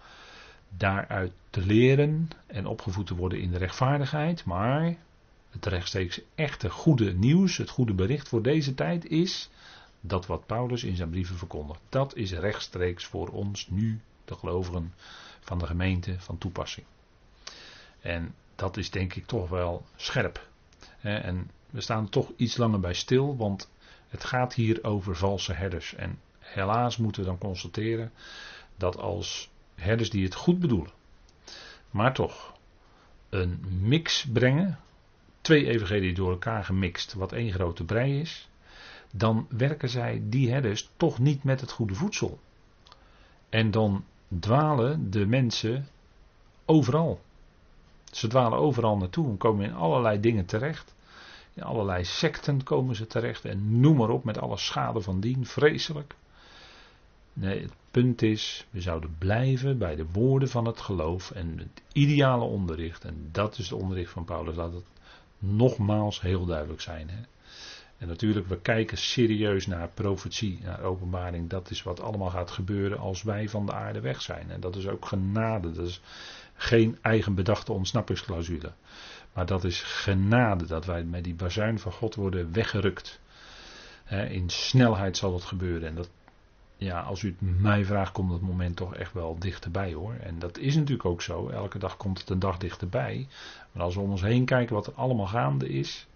daaruit 0.77 1.31
te 1.49 1.65
leren 1.65 2.29
en 2.47 2.65
opgevoed 2.65 3.07
te 3.07 3.15
worden 3.15 3.39
in 3.41 3.51
de 3.51 3.57
rechtvaardigheid. 3.57 4.45
Maar 4.45 4.95
het 5.49 5.65
rechtstreeks 5.65 6.21
echte 6.35 6.69
goede 6.69 7.13
nieuws, 7.13 7.57
het 7.57 7.69
goede 7.69 7.93
bericht 7.93 8.27
voor 8.27 8.41
deze 8.41 8.73
tijd 8.73 9.05
is 9.05 9.49
dat 10.01 10.25
wat 10.25 10.45
Paulus 10.45 10.83
in 10.83 10.95
zijn 10.95 11.09
brieven 11.09 11.35
verkondigt. 11.37 11.79
Dat 11.89 12.15
is 12.15 12.31
rechtstreeks 12.31 13.05
voor 13.05 13.27
ons 13.27 13.67
nu, 13.69 14.01
de 14.25 14.35
gelovigen 14.35 14.93
van 15.39 15.59
de 15.59 15.65
gemeente, 15.65 16.19
van 16.19 16.37
toepassing. 16.37 16.85
En 17.99 18.35
dat 18.55 18.77
is 18.77 18.89
denk 18.89 19.15
ik 19.15 19.25
toch 19.25 19.49
wel 19.49 19.85
scherp. 19.95 20.47
En 21.01 21.51
we 21.69 21.81
staan 21.81 22.03
er 22.03 22.09
toch 22.09 22.31
iets 22.35 22.57
langer 22.57 22.79
bij 22.79 22.93
stil, 22.93 23.37
want 23.37 23.69
het 24.09 24.23
gaat 24.23 24.53
hier 24.53 24.83
over 24.83 25.15
valse 25.15 25.53
herders. 25.53 25.95
En 25.95 26.19
helaas 26.39 26.97
moeten 26.97 27.21
we 27.21 27.27
dan 27.27 27.37
constateren 27.37 28.11
dat 28.75 28.97
als 28.97 29.50
herders 29.81 30.09
die 30.09 30.23
het 30.23 30.35
goed 30.35 30.59
bedoelen, 30.59 30.91
maar 31.89 32.13
toch 32.13 32.53
een 33.29 33.59
mix 33.81 34.25
brengen, 34.33 34.79
twee 35.41 35.67
evangelieën 35.67 36.15
door 36.15 36.31
elkaar 36.31 36.63
gemixt, 36.63 37.13
wat 37.13 37.31
één 37.31 37.51
grote 37.51 37.83
brei 37.83 38.19
is, 38.19 38.49
dan 39.11 39.47
werken 39.49 39.89
zij, 39.89 40.21
die 40.23 40.51
herders, 40.51 40.89
toch 40.97 41.19
niet 41.19 41.43
met 41.43 41.61
het 41.61 41.71
goede 41.71 41.93
voedsel. 41.95 42.39
En 43.49 43.71
dan 43.71 44.05
dwalen 44.39 45.11
de 45.11 45.25
mensen 45.25 45.87
overal. 46.65 47.21
Ze 48.11 48.27
dwalen 48.27 48.59
overal 48.59 48.97
naartoe 48.97 49.29
en 49.29 49.37
komen 49.37 49.65
in 49.65 49.73
allerlei 49.73 50.19
dingen 50.19 50.45
terecht. 50.45 50.95
In 51.53 51.63
allerlei 51.63 52.05
secten 52.05 52.63
komen 52.63 52.95
ze 52.95 53.07
terecht 53.07 53.45
en 53.45 53.79
noem 53.79 53.97
maar 53.97 54.09
op 54.09 54.23
met 54.23 54.37
alle 54.37 54.57
schade 54.57 55.01
van 55.01 55.19
dien, 55.19 55.45
vreselijk. 55.45 56.15
Nee, 57.33 57.61
het 57.61 57.73
punt 57.91 58.21
is, 58.21 58.67
we 58.69 58.81
zouden 58.81 59.15
blijven 59.17 59.77
bij 59.77 59.95
de 59.95 60.05
woorden 60.11 60.49
van 60.49 60.65
het 60.65 60.81
geloof 60.81 61.31
en 61.31 61.57
het 61.57 61.81
ideale 61.93 62.43
onderricht. 62.43 63.03
En 63.03 63.29
dat 63.31 63.57
is 63.57 63.67
de 63.67 63.75
onderricht 63.75 64.11
van 64.11 64.25
Paulus. 64.25 64.55
Laat 64.55 64.73
het 64.73 64.85
nogmaals 65.39 66.21
heel 66.21 66.45
duidelijk 66.45 66.81
zijn. 66.81 67.09
Hè? 67.09 67.21
En 67.97 68.07
natuurlijk, 68.07 68.47
we 68.47 68.59
kijken 68.59 68.97
serieus 68.97 69.67
naar 69.67 69.89
profetie, 69.93 70.59
naar 70.63 70.81
openbaring. 70.81 71.49
Dat 71.49 71.69
is 71.69 71.83
wat 71.83 72.01
allemaal 72.01 72.29
gaat 72.29 72.51
gebeuren 72.51 72.97
als 72.97 73.23
wij 73.23 73.49
van 73.49 73.65
de 73.65 73.73
aarde 73.73 73.99
weg 73.99 74.21
zijn. 74.21 74.51
En 74.51 74.59
dat 74.59 74.75
is 74.75 74.87
ook 74.87 75.05
genade. 75.05 75.71
Dat 75.71 75.87
is 75.87 76.01
geen 76.53 76.97
eigen 77.01 77.35
bedachte 77.35 77.71
ontsnappingsclausule. 77.71 78.71
Maar 79.33 79.45
dat 79.45 79.63
is 79.63 79.81
genade 79.81 80.65
dat 80.65 80.85
wij 80.85 81.03
met 81.03 81.23
die 81.23 81.33
bazuin 81.33 81.79
van 81.79 81.91
God 81.91 82.15
worden 82.15 82.53
weggerukt. 82.53 83.19
in 84.29 84.49
snelheid 84.49 85.17
zal 85.17 85.33
het 85.33 85.43
gebeuren. 85.43 85.87
En 85.87 85.95
dat, 85.95 86.09
ja, 86.83 86.99
als 87.01 87.21
u 87.21 87.27
het 87.27 87.61
mij 87.61 87.85
vraagt, 87.85 88.11
komt 88.11 88.31
het 88.31 88.41
moment 88.41 88.75
toch 88.75 88.95
echt 88.95 89.13
wel 89.13 89.39
dichterbij 89.39 89.93
hoor. 89.93 90.13
En 90.13 90.39
dat 90.39 90.57
is 90.57 90.75
natuurlijk 90.75 91.05
ook 91.05 91.21
zo. 91.21 91.49
Elke 91.49 91.79
dag 91.79 91.97
komt 91.97 92.19
het 92.19 92.29
een 92.29 92.39
dag 92.39 92.57
dichterbij. 92.57 93.27
Maar 93.71 93.83
als 93.83 93.95
we 93.95 94.01
om 94.01 94.11
ons 94.11 94.21
heen 94.21 94.45
kijken 94.45 94.75
wat 94.75 94.87
er 94.87 94.93
allemaal 94.93 95.27
gaande 95.27 95.69
is. 95.69 96.07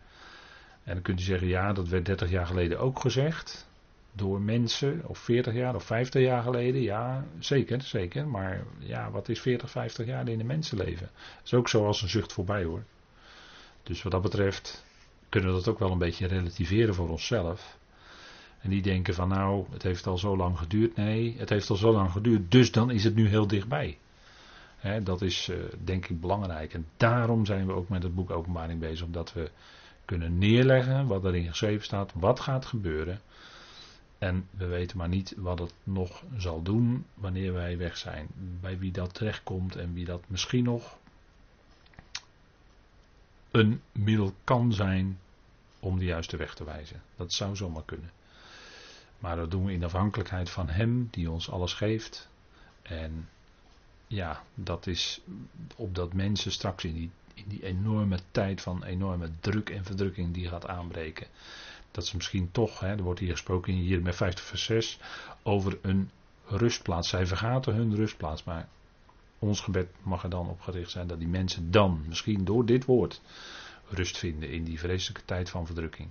En 0.84 0.94
dan 0.94 1.04
kunt 1.04 1.20
u 1.20 1.24
zeggen, 1.24 1.48
ja, 1.48 1.74
dat 1.74 1.88
werd 1.88 2.06
30 2.06 2.30
jaar 2.30 2.46
geleden 2.46 2.80
ook 2.80 3.00
gezegd. 3.00 3.70
Door 4.12 4.42
mensen, 4.42 5.02
of 5.06 5.18
40 5.18 5.54
jaar 5.54 5.76
of 5.76 5.84
50 5.84 6.22
jaar 6.22 6.44
geleden. 6.44 6.82
Ja, 6.82 7.26
zeker, 7.40 7.82
zeker. 7.82 8.28
Maar 8.28 8.64
ja, 8.80 9.12
wat 9.12 9.30
is 9.30 9.40
40, 9.40 9.70
50 9.70 10.06
jaar 10.06 10.28
in 10.28 10.40
een 10.40 10.46
mensenleven? 10.46 11.10
Dat 11.36 11.46
is 11.46 11.54
ook 11.54 11.70
zo 11.70 11.86
als 11.86 12.02
een 12.02 12.10
zucht 12.10 12.34
voorbij 12.34 12.64
hoor. 12.64 12.84
Dus 13.84 14.04
wat 14.04 14.12
dat 14.12 14.22
betreft 14.22 14.86
kunnen 15.30 15.50
we 15.50 15.56
dat 15.56 15.68
ook 15.68 15.80
wel 15.80 15.92
een 15.92 15.98
beetje 15.98 16.28
relativeren 16.28 16.96
voor 16.96 17.10
onszelf. 17.10 17.78
En 18.66 18.72
die 18.72 18.82
denken 18.82 19.14
van 19.14 19.28
nou, 19.28 19.66
het 19.72 19.84
heeft 19.84 20.08
al 20.08 20.18
zo 20.18 20.38
lang 20.38 20.58
geduurd. 20.58 20.96
Nee, 20.96 21.36
het 21.38 21.50
heeft 21.50 21.70
al 21.70 21.76
zo 21.76 21.92
lang 21.92 22.12
geduurd, 22.12 22.52
dus 22.52 22.72
dan 22.72 22.92
is 22.92 23.04
het 23.04 23.16
nu 23.16 23.28
heel 23.28 23.48
dichtbij. 23.48 23.98
dat 25.04 25.22
is 25.22 25.50
uh, 25.50 25.58
denk 25.84 26.08
ik 26.08 26.22
belangrijk. 26.22 26.74
En 26.74 26.86
daarom 26.98 27.46
zijn 27.46 27.66
we 27.66 27.74
ook 27.74 27.90
met 27.90 28.04
het 28.04 28.16
boek 28.16 28.30
Openbaring 28.30 28.80
bezig. 28.80 29.06
Omdat 29.06 29.34
we 29.34 29.52
kunnen 30.06 30.38
neerleggen 30.38 31.08
wat 31.08 31.26
erin 31.26 31.48
geschreven 31.48 31.84
staat, 31.84 32.12
wat 32.16 32.40
gaat 32.40 32.66
gebeuren. 32.66 33.22
En 34.18 34.48
we 34.52 34.66
weten 34.66 34.98
maar 34.98 35.10
niet 35.10 35.34
wat 35.38 35.60
het 35.60 35.74
nog 35.84 36.24
zal 36.38 36.62
doen 36.62 37.06
wanneer 37.14 37.54
wij 37.54 37.78
weg 37.78 37.98
zijn. 37.98 38.28
Bij 38.62 38.80
wie 38.80 38.92
dat 38.92 39.14
terechtkomt 39.14 39.76
en 39.76 39.94
wie 39.94 40.06
dat 40.06 40.22
misschien 40.28 40.64
nog 40.64 40.98
een 43.52 43.82
middel 43.92 44.34
kan 44.44 44.74
zijn 44.74 45.20
om 45.80 46.00
de 46.00 46.06
juiste 46.06 46.38
weg 46.38 46.56
te 46.56 46.64
wijzen. 46.64 47.02
Dat 47.16 47.34
zou 47.34 47.56
zomaar 47.56 47.86
kunnen. 47.86 48.10
Maar 49.26 49.36
dat 49.36 49.52
doen 49.52 49.66
we 49.66 49.74
in 49.74 49.84
afhankelijkheid 49.84 50.50
van 50.50 50.70
Hem 50.70 51.08
die 51.12 51.32
ons 51.32 51.50
alles 51.50 51.74
geeft. 51.74 52.30
En 52.82 53.30
ja, 54.08 54.44
dat 54.54 54.88
is 54.88 55.22
opdat 55.76 56.14
mensen 56.14 56.52
straks 56.52 56.84
in 56.84 56.94
die, 56.94 57.12
in 57.34 57.44
die 57.48 57.64
enorme 57.64 58.20
tijd 58.32 58.62
van 58.62 58.84
enorme 58.84 59.30
druk 59.40 59.70
en 59.70 59.84
verdrukking 59.84 60.34
die 60.34 60.48
gaat 60.48 60.68
aanbreken. 60.68 61.28
Dat 61.92 62.06
ze 62.06 62.16
misschien 62.16 62.52
toch, 62.52 62.80
hè, 62.80 62.88
er 62.88 63.04
wordt 63.04 63.20
hier 63.20 63.32
gesproken 63.32 63.74
hier 63.74 64.02
met 64.02 64.16
50 64.16 64.46
vers 64.46 64.64
6, 64.64 65.00
over 65.44 65.78
een 65.82 66.10
rustplaats. 66.46 67.10
Zij 67.10 67.28
vergaten 67.28 67.74
hun 67.76 67.96
rustplaats, 67.96 68.44
maar 68.44 68.68
ons 69.40 69.60
gebed 69.60 69.88
mag 70.04 70.24
er 70.24 70.30
dan 70.30 70.50
op 70.50 70.62
gericht 70.62 70.92
zijn 70.92 71.08
dat 71.08 71.20
die 71.20 71.28
mensen 71.28 71.72
dan, 71.72 72.04
misschien 72.08 72.46
door 72.46 72.66
dit 72.66 72.86
woord, 72.86 73.22
rust 73.90 74.18
vinden 74.18 74.50
in 74.50 74.64
die 74.64 74.80
vreselijke 74.80 75.26
tijd 75.26 75.50
van 75.50 75.66
verdrukking. 75.66 76.10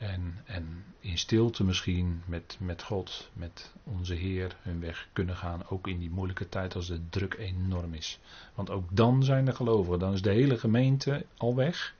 En, 0.00 0.38
en 0.44 0.84
in 1.00 1.18
stilte 1.18 1.64
misschien 1.64 2.22
met, 2.26 2.56
met 2.60 2.82
God, 2.82 3.30
met 3.32 3.72
onze 3.84 4.14
Heer 4.14 4.56
hun 4.62 4.80
weg 4.80 5.08
kunnen 5.12 5.36
gaan. 5.36 5.68
Ook 5.68 5.88
in 5.88 5.98
die 5.98 6.10
moeilijke 6.10 6.48
tijd 6.48 6.74
als 6.74 6.86
de 6.86 7.00
druk 7.10 7.34
enorm 7.34 7.94
is. 7.94 8.18
Want 8.54 8.70
ook 8.70 8.84
dan 8.90 9.24
zijn 9.24 9.46
er 9.46 9.54
gelovigen. 9.54 9.98
Dan 9.98 10.12
is 10.12 10.22
de 10.22 10.30
hele 10.30 10.58
gemeente 10.58 11.26
al 11.36 11.54
weg. 11.54 11.94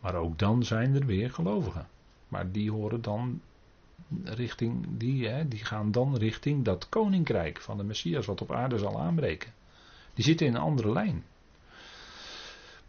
Maar 0.00 0.14
ook 0.14 0.38
dan 0.38 0.64
zijn 0.64 0.94
er 0.94 1.06
weer 1.06 1.30
gelovigen. 1.30 1.88
Maar 2.28 2.50
die 2.50 2.70
horen 2.70 3.02
dan 3.02 3.40
richting, 4.24 4.86
die, 4.88 5.28
hè, 5.28 5.48
die 5.48 5.64
gaan 5.64 5.90
dan 5.90 6.16
richting 6.16 6.64
dat 6.64 6.88
koninkrijk 6.88 7.60
van 7.60 7.76
de 7.76 7.84
Messias 7.84 8.26
wat 8.26 8.40
op 8.40 8.52
aarde 8.52 8.78
zal 8.78 9.00
aanbreken. 9.00 9.52
Die 10.14 10.24
zitten 10.24 10.46
in 10.46 10.54
een 10.54 10.60
andere 10.60 10.92
lijn. 10.92 11.24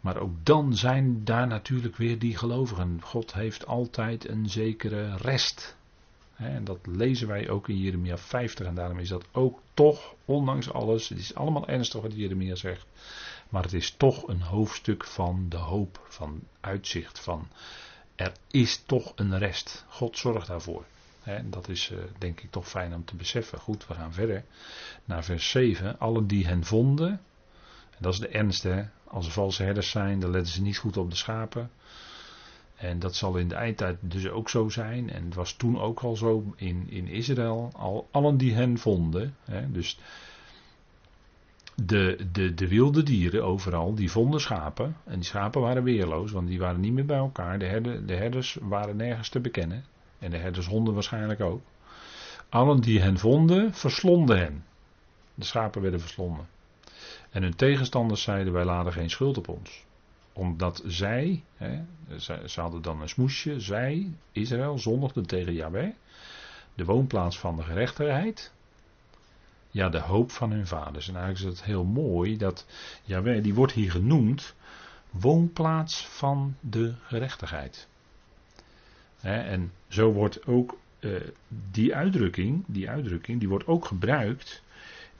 Maar 0.06 0.16
ook 0.16 0.34
dan 0.42 0.74
zijn 0.74 1.24
daar 1.24 1.46
natuurlijk 1.46 1.96
weer 1.96 2.18
die 2.18 2.36
gelovigen. 2.36 3.02
God 3.02 3.34
heeft 3.34 3.66
altijd 3.66 4.28
een 4.28 4.48
zekere 4.48 5.16
rest. 5.16 5.76
En 6.36 6.64
dat 6.64 6.78
lezen 6.82 7.28
wij 7.28 7.48
ook 7.48 7.68
in 7.68 7.78
Jeremia 7.78 8.18
50. 8.18 8.66
En 8.66 8.74
daarom 8.74 8.98
is 8.98 9.08
dat 9.08 9.24
ook 9.32 9.60
toch, 9.74 10.14
ondanks 10.24 10.72
alles, 10.72 11.08
het 11.08 11.18
is 11.18 11.34
allemaal 11.34 11.68
ernstig 11.68 12.00
wat 12.00 12.14
Jeremia 12.14 12.54
zegt. 12.54 12.86
Maar 13.48 13.62
het 13.62 13.72
is 13.72 13.90
toch 13.90 14.28
een 14.28 14.42
hoofdstuk 14.42 15.04
van 15.04 15.46
de 15.48 15.56
hoop, 15.56 16.06
van 16.08 16.42
uitzicht, 16.60 17.20
van 17.20 17.48
er 18.14 18.32
is 18.50 18.82
toch 18.86 19.12
een 19.16 19.38
rest. 19.38 19.84
God 19.88 20.18
zorgt 20.18 20.46
daarvoor. 20.46 20.84
En 21.22 21.50
dat 21.50 21.68
is 21.68 21.90
eh, 21.90 21.98
denk 22.18 22.40
ik 22.40 22.50
toch 22.50 22.68
fijn 22.68 22.94
om 22.94 23.04
te 23.04 23.16
beseffen. 23.16 23.58
Goed, 23.58 23.86
we 23.86 23.94
gaan 23.94 24.12
verder 24.12 24.44
naar 25.04 25.24
vers 25.24 25.50
7. 25.50 25.98
Allen 25.98 26.26
die 26.26 26.46
hen 26.46 26.64
vonden, 26.64 27.20
en 27.96 28.02
dat 28.02 28.12
is 28.12 28.18
de 28.18 28.28
ernst 28.28 28.62
hè, 28.62 28.82
als 29.04 29.26
er 29.26 29.32
valse 29.32 29.62
herders 29.62 29.90
zijn, 29.90 30.20
dan 30.20 30.30
letten 30.30 30.52
ze 30.52 30.62
niet 30.62 30.78
goed 30.78 30.96
op 30.96 31.10
de 31.10 31.16
schapen. 31.16 31.70
En 32.76 32.98
dat 32.98 33.14
zal 33.14 33.36
in 33.36 33.48
de 33.48 33.54
eindtijd 33.54 33.96
dus 34.00 34.28
ook 34.28 34.48
zo 34.48 34.68
zijn. 34.68 35.10
En 35.10 35.24
het 35.24 35.34
was 35.34 35.52
toen 35.52 35.80
ook 35.80 36.00
al 36.00 36.16
zo 36.16 36.54
in, 36.56 36.86
in 36.90 37.08
Israël. 37.08 37.70
Al, 37.76 38.08
allen 38.10 38.36
die 38.36 38.54
hen 38.54 38.78
vonden. 38.78 39.36
Hè, 39.44 39.70
dus 39.72 39.98
de, 41.74 42.26
de, 42.32 42.54
de 42.54 42.68
wilde 42.68 43.02
dieren 43.02 43.44
overal, 43.44 43.94
die 43.94 44.10
vonden 44.10 44.40
schapen. 44.40 44.96
En 45.04 45.14
die 45.14 45.24
schapen 45.24 45.60
waren 45.60 45.82
weerloos, 45.82 46.30
want 46.30 46.48
die 46.48 46.58
waren 46.58 46.80
niet 46.80 46.92
meer 46.92 47.06
bij 47.06 47.16
elkaar. 47.16 47.58
De, 47.58 48.04
de 48.04 48.14
herders 48.14 48.58
waren 48.60 48.96
nergens 48.96 49.28
te 49.28 49.40
bekennen. 49.40 49.84
En 50.18 50.30
de 50.30 50.38
herdershonden 50.38 50.94
waarschijnlijk 50.94 51.40
ook. 51.40 51.62
Allen 52.48 52.80
die 52.80 53.00
hen 53.00 53.18
vonden, 53.18 53.74
verslonden 53.74 54.38
hen. 54.38 54.64
De 55.34 55.44
schapen 55.44 55.82
werden 55.82 56.00
verslonden. 56.00 56.46
En 57.36 57.42
hun 57.42 57.56
tegenstanders 57.56 58.22
zeiden: 58.22 58.52
Wij 58.52 58.64
laden 58.64 58.92
geen 58.92 59.10
schuld 59.10 59.38
op 59.38 59.48
ons. 59.48 59.84
Omdat 60.32 60.82
zij, 60.86 61.42
hè, 61.56 61.82
ze 62.46 62.60
hadden 62.60 62.82
dan 62.82 63.00
een 63.00 63.08
smoesje, 63.08 63.60
zij, 63.60 64.12
Israël, 64.32 64.78
zondigde 64.78 65.20
tegen 65.20 65.52
Yahweh, 65.52 65.92
de 66.74 66.84
woonplaats 66.84 67.38
van 67.38 67.56
de 67.56 67.62
gerechtigheid. 67.62 68.52
Ja, 69.70 69.88
de 69.88 69.98
hoop 69.98 70.30
van 70.30 70.50
hun 70.50 70.66
vaders. 70.66 71.08
En 71.08 71.16
eigenlijk 71.16 71.44
is 71.44 71.58
het 71.58 71.66
heel 71.66 71.84
mooi 71.84 72.36
dat 72.36 72.66
Yahweh, 73.04 73.42
die 73.42 73.54
wordt 73.54 73.72
hier 73.72 73.90
genoemd, 73.90 74.54
woonplaats 75.10 76.06
van 76.06 76.56
de 76.60 76.94
gerechtigheid. 77.02 77.88
en 79.20 79.72
zo 79.88 80.12
wordt 80.12 80.46
ook 80.46 80.78
uh, 81.00 81.20
die 81.70 81.94
uitdrukking, 81.94 82.64
die 82.66 82.90
uitdrukking, 82.90 83.38
die 83.38 83.48
wordt 83.48 83.66
ook 83.66 83.84
gebruikt 83.84 84.64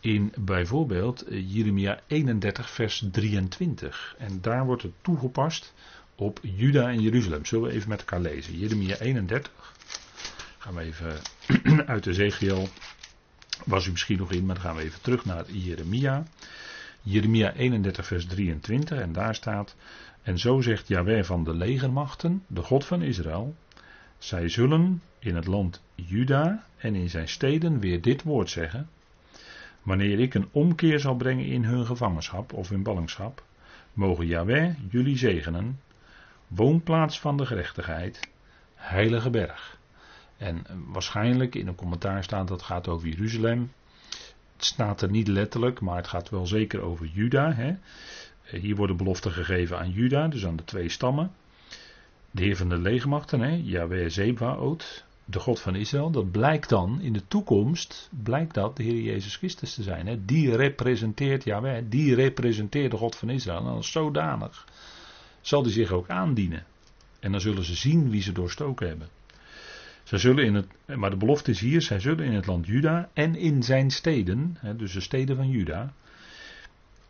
in 0.06 0.32
bijvoorbeeld 0.38 1.22
eh, 1.22 1.54
Jeremia 1.54 2.00
31, 2.06 2.70
vers 2.70 3.04
23. 3.12 4.14
En 4.18 4.40
daar 4.40 4.64
wordt 4.64 4.82
het 4.82 4.92
toegepast 5.00 5.74
op 6.14 6.40
Juda 6.42 6.88
en 6.88 7.00
Jeruzalem. 7.00 7.44
Zullen 7.44 7.68
we 7.68 7.74
even 7.74 7.88
met 7.88 7.98
elkaar 7.98 8.20
lezen? 8.20 8.58
Jeremia 8.58 8.96
31. 8.96 9.74
Gaan 10.58 10.74
we 10.74 10.80
even 10.80 11.16
uit 11.92 12.06
Ezekiel. 12.06 12.68
Was 13.64 13.86
u 13.86 13.90
misschien 13.90 14.18
nog 14.18 14.32
in, 14.32 14.46
maar 14.46 14.54
dan 14.54 14.64
gaan 14.64 14.76
we 14.76 14.82
even 14.82 15.00
terug 15.00 15.24
naar 15.24 15.44
Jeremia. 15.50 16.26
Jeremia 17.02 17.52
31, 17.52 18.06
vers 18.06 18.26
23. 18.26 18.98
En 18.98 19.12
daar 19.12 19.34
staat. 19.34 19.76
En 20.22 20.38
zo 20.38 20.60
zegt 20.60 20.88
Yahweh 20.88 21.24
van 21.24 21.44
de 21.44 21.54
legermachten, 21.54 22.42
de 22.46 22.62
God 22.62 22.84
van 22.84 23.02
Israël. 23.02 23.54
Zij 24.18 24.48
zullen 24.48 25.02
in 25.18 25.36
het 25.36 25.46
land 25.46 25.82
Juda 25.94 26.66
en 26.76 26.94
in 26.94 27.10
zijn 27.10 27.28
steden 27.28 27.80
weer 27.80 28.00
dit 28.00 28.22
woord 28.22 28.50
zeggen. 28.50 28.88
Wanneer 29.86 30.20
ik 30.20 30.34
een 30.34 30.48
omkeer 30.50 31.00
zal 31.00 31.16
brengen 31.16 31.44
in 31.44 31.64
hun 31.64 31.86
gevangenschap 31.86 32.52
of 32.52 32.68
hun 32.68 32.82
ballingschap, 32.82 33.44
mogen 33.92 34.26
Yahweh 34.26 34.74
jullie 34.90 35.16
zegenen, 35.16 35.80
woonplaats 36.48 37.20
van 37.20 37.36
de 37.36 37.46
gerechtigheid, 37.46 38.20
heilige 38.74 39.30
berg. 39.30 39.78
En 40.36 40.66
waarschijnlijk 40.86 41.54
in 41.54 41.66
een 41.66 41.74
commentaar 41.74 42.24
staat 42.24 42.48
dat 42.48 42.62
gaat 42.62 42.88
over 42.88 43.08
Jeruzalem. 43.08 43.72
staat 44.56 45.02
er 45.02 45.10
niet 45.10 45.28
letterlijk, 45.28 45.80
maar 45.80 45.96
het 45.96 46.08
gaat 46.08 46.30
wel 46.30 46.46
zeker 46.46 46.80
over 46.80 47.06
Juda. 47.06 47.52
Hè. 47.52 47.74
Hier 48.42 48.76
worden 48.76 48.96
beloften 48.96 49.32
gegeven 49.32 49.78
aan 49.78 49.90
Juda, 49.90 50.28
dus 50.28 50.46
aan 50.46 50.56
de 50.56 50.64
twee 50.64 50.88
stammen. 50.88 51.32
De 52.30 52.42
Heer 52.42 52.56
van 52.56 52.68
de 52.68 52.78
legermachten, 52.78 53.40
hè, 53.40 53.60
Yahweh 53.62 54.08
Zebaot, 54.08 55.04
de 55.28 55.38
God 55.40 55.60
van 55.60 55.74
Israël. 55.74 56.10
Dat 56.10 56.30
blijkt 56.30 56.68
dan 56.68 57.00
in 57.00 57.12
de 57.12 57.28
toekomst, 57.28 58.08
blijkt 58.22 58.54
dat 58.54 58.76
de 58.76 58.82
Heer 58.82 59.02
Jezus 59.02 59.36
Christus 59.36 59.74
te 59.74 59.82
zijn. 59.82 60.06
Hè. 60.06 60.24
Die 60.24 60.56
representeert 60.56 61.44
Yahweh, 61.44 61.84
die 61.88 62.14
representeert 62.14 62.90
de 62.90 62.96
God 62.96 63.16
van 63.16 63.30
Israël. 63.30 63.58
En 63.58 63.66
als 63.66 63.90
zodanig 63.90 64.66
zal 65.40 65.62
die 65.62 65.72
zich 65.72 65.90
ook 65.90 66.08
aandienen. 66.08 66.64
En 67.20 67.30
dan 67.32 67.40
zullen 67.40 67.64
ze 67.64 67.74
zien 67.74 68.10
wie 68.10 68.22
ze 68.22 68.32
doorstoken 68.32 68.88
hebben. 68.88 69.08
Zij 70.02 70.18
zullen 70.18 70.44
in 70.44 70.54
het, 70.54 70.66
maar 70.96 71.10
de 71.10 71.16
belofte 71.16 71.50
is 71.50 71.60
hier, 71.60 71.82
zij 71.82 72.00
zullen 72.00 72.24
in 72.24 72.32
het 72.32 72.46
land 72.46 72.66
Juda 72.66 73.08
en 73.12 73.36
in 73.36 73.62
zijn 73.62 73.90
steden, 73.90 74.58
dus 74.76 74.92
de 74.92 75.00
steden 75.00 75.36
van 75.36 75.48
Juda, 75.48 75.92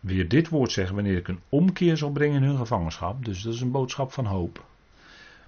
weer 0.00 0.28
dit 0.28 0.49
woord 0.49 0.73
zeggen 0.73 0.94
wanneer 0.94 1.16
ik 1.16 1.28
een 1.28 1.40
omkeer 1.49 1.96
zal 1.96 2.11
brengen 2.11 2.42
in 2.42 2.49
hun 2.49 2.56
gevangenschap. 2.56 3.25
Dus 3.25 3.42
dat 3.42 3.54
is 3.54 3.61
een 3.61 3.70
boodschap 3.70 4.12
van 4.12 4.26
hoop. 4.26 4.64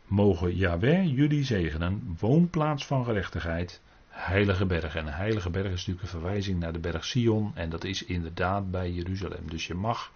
Mogen 0.08 0.56
Yahweh 0.56 1.16
jullie 1.16 1.44
zegenen, 1.44 2.16
woonplaats 2.18 2.86
van 2.86 3.04
gerechtigheid, 3.04 3.80
heilige 4.08 4.66
berg. 4.66 4.96
En 4.96 5.06
heilige 5.06 5.50
berg 5.50 5.66
is 5.66 5.86
natuurlijk 5.86 6.02
een 6.02 6.20
verwijzing 6.20 6.60
naar 6.60 6.72
de 6.72 6.78
berg 6.78 7.04
Sion 7.04 7.50
en 7.54 7.70
dat 7.70 7.84
is 7.84 8.04
inderdaad 8.04 8.70
bij 8.70 8.90
Jeruzalem. 8.90 9.50
Dus 9.50 9.66
je 9.66 9.74
mag 9.74 10.12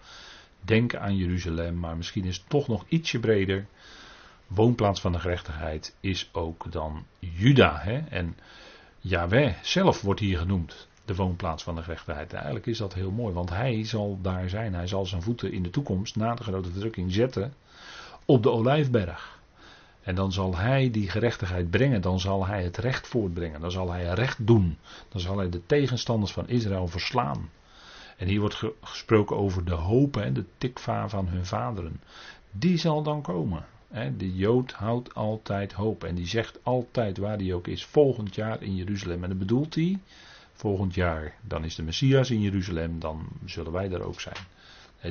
denken 0.61 1.01
aan 1.01 1.17
Jeruzalem, 1.17 1.79
maar 1.79 1.97
misschien 1.97 2.25
is 2.25 2.37
het 2.37 2.49
toch 2.49 2.67
nog 2.67 2.85
ietsje 2.87 3.19
breder 3.19 3.65
woonplaats 4.47 5.01
van 5.01 5.11
de 5.11 5.19
gerechtigheid 5.19 5.95
is 5.99 6.29
ook 6.31 6.71
dan 6.71 7.05
Juda. 7.19 7.79
Hè? 7.79 7.97
En 7.97 8.37
Yahweh 8.99 9.53
zelf 9.61 10.01
wordt 10.01 10.19
hier 10.19 10.37
genoemd, 10.37 10.87
de 11.05 11.15
woonplaats 11.15 11.63
van 11.63 11.75
de 11.75 11.83
gerechtigheid. 11.83 12.33
eigenlijk 12.33 12.65
is 12.65 12.77
dat 12.77 12.93
heel 12.93 13.11
mooi, 13.11 13.33
want 13.33 13.49
hij 13.49 13.85
zal 13.85 14.19
daar 14.21 14.49
zijn. 14.49 14.73
Hij 14.73 14.87
zal 14.87 15.05
zijn 15.05 15.21
voeten 15.21 15.51
in 15.51 15.63
de 15.63 15.69
toekomst, 15.69 16.15
na 16.15 16.35
de 16.35 16.43
grote 16.43 16.71
verdrukking, 16.71 17.11
zetten 17.11 17.53
op 18.25 18.43
de 18.43 18.51
olijfberg. 18.51 19.32
En 20.03 20.15
dan 20.15 20.31
zal 20.31 20.57
hij 20.57 20.91
die 20.91 21.09
gerechtigheid 21.09 21.69
brengen, 21.69 22.01
dan 22.01 22.19
zal 22.19 22.45
hij 22.45 22.63
het 22.63 22.77
recht 22.77 23.07
voortbrengen, 23.07 23.61
dan 23.61 23.71
zal 23.71 23.91
hij 23.91 24.03
recht 24.03 24.47
doen, 24.47 24.77
dan 25.09 25.21
zal 25.21 25.37
hij 25.37 25.49
de 25.49 25.65
tegenstanders 25.65 26.31
van 26.31 26.47
Israël 26.47 26.87
verslaan. 26.87 27.49
En 28.17 28.27
hier 28.27 28.39
wordt 28.39 28.63
gesproken 28.81 29.37
over 29.37 29.65
de 29.65 29.73
hoop, 29.73 30.13
de 30.33 30.45
tikva 30.57 31.09
van 31.09 31.27
hun 31.27 31.45
vaderen. 31.45 32.01
Die 32.51 32.77
zal 32.77 33.03
dan 33.03 33.21
komen. 33.21 33.65
De 34.17 34.35
Jood 34.35 34.71
houdt 34.71 35.15
altijd 35.15 35.73
hoop. 35.73 36.03
En 36.03 36.15
die 36.15 36.27
zegt 36.27 36.59
altijd 36.63 37.17
waar 37.17 37.37
hij 37.37 37.53
ook 37.53 37.67
is, 37.67 37.85
volgend 37.85 38.35
jaar 38.35 38.61
in 38.61 38.75
Jeruzalem. 38.75 39.23
En 39.23 39.29
dan 39.29 39.37
bedoelt 39.37 39.75
hij, 39.75 39.99
volgend 40.53 40.93
jaar, 40.93 41.35
dan 41.41 41.63
is 41.63 41.75
de 41.75 41.83
Messias 41.83 42.31
in 42.31 42.41
Jeruzalem, 42.41 42.99
dan 42.99 43.27
zullen 43.45 43.71
wij 43.71 43.89
daar 43.89 44.01
ook 44.01 44.21
zijn. 44.21 44.37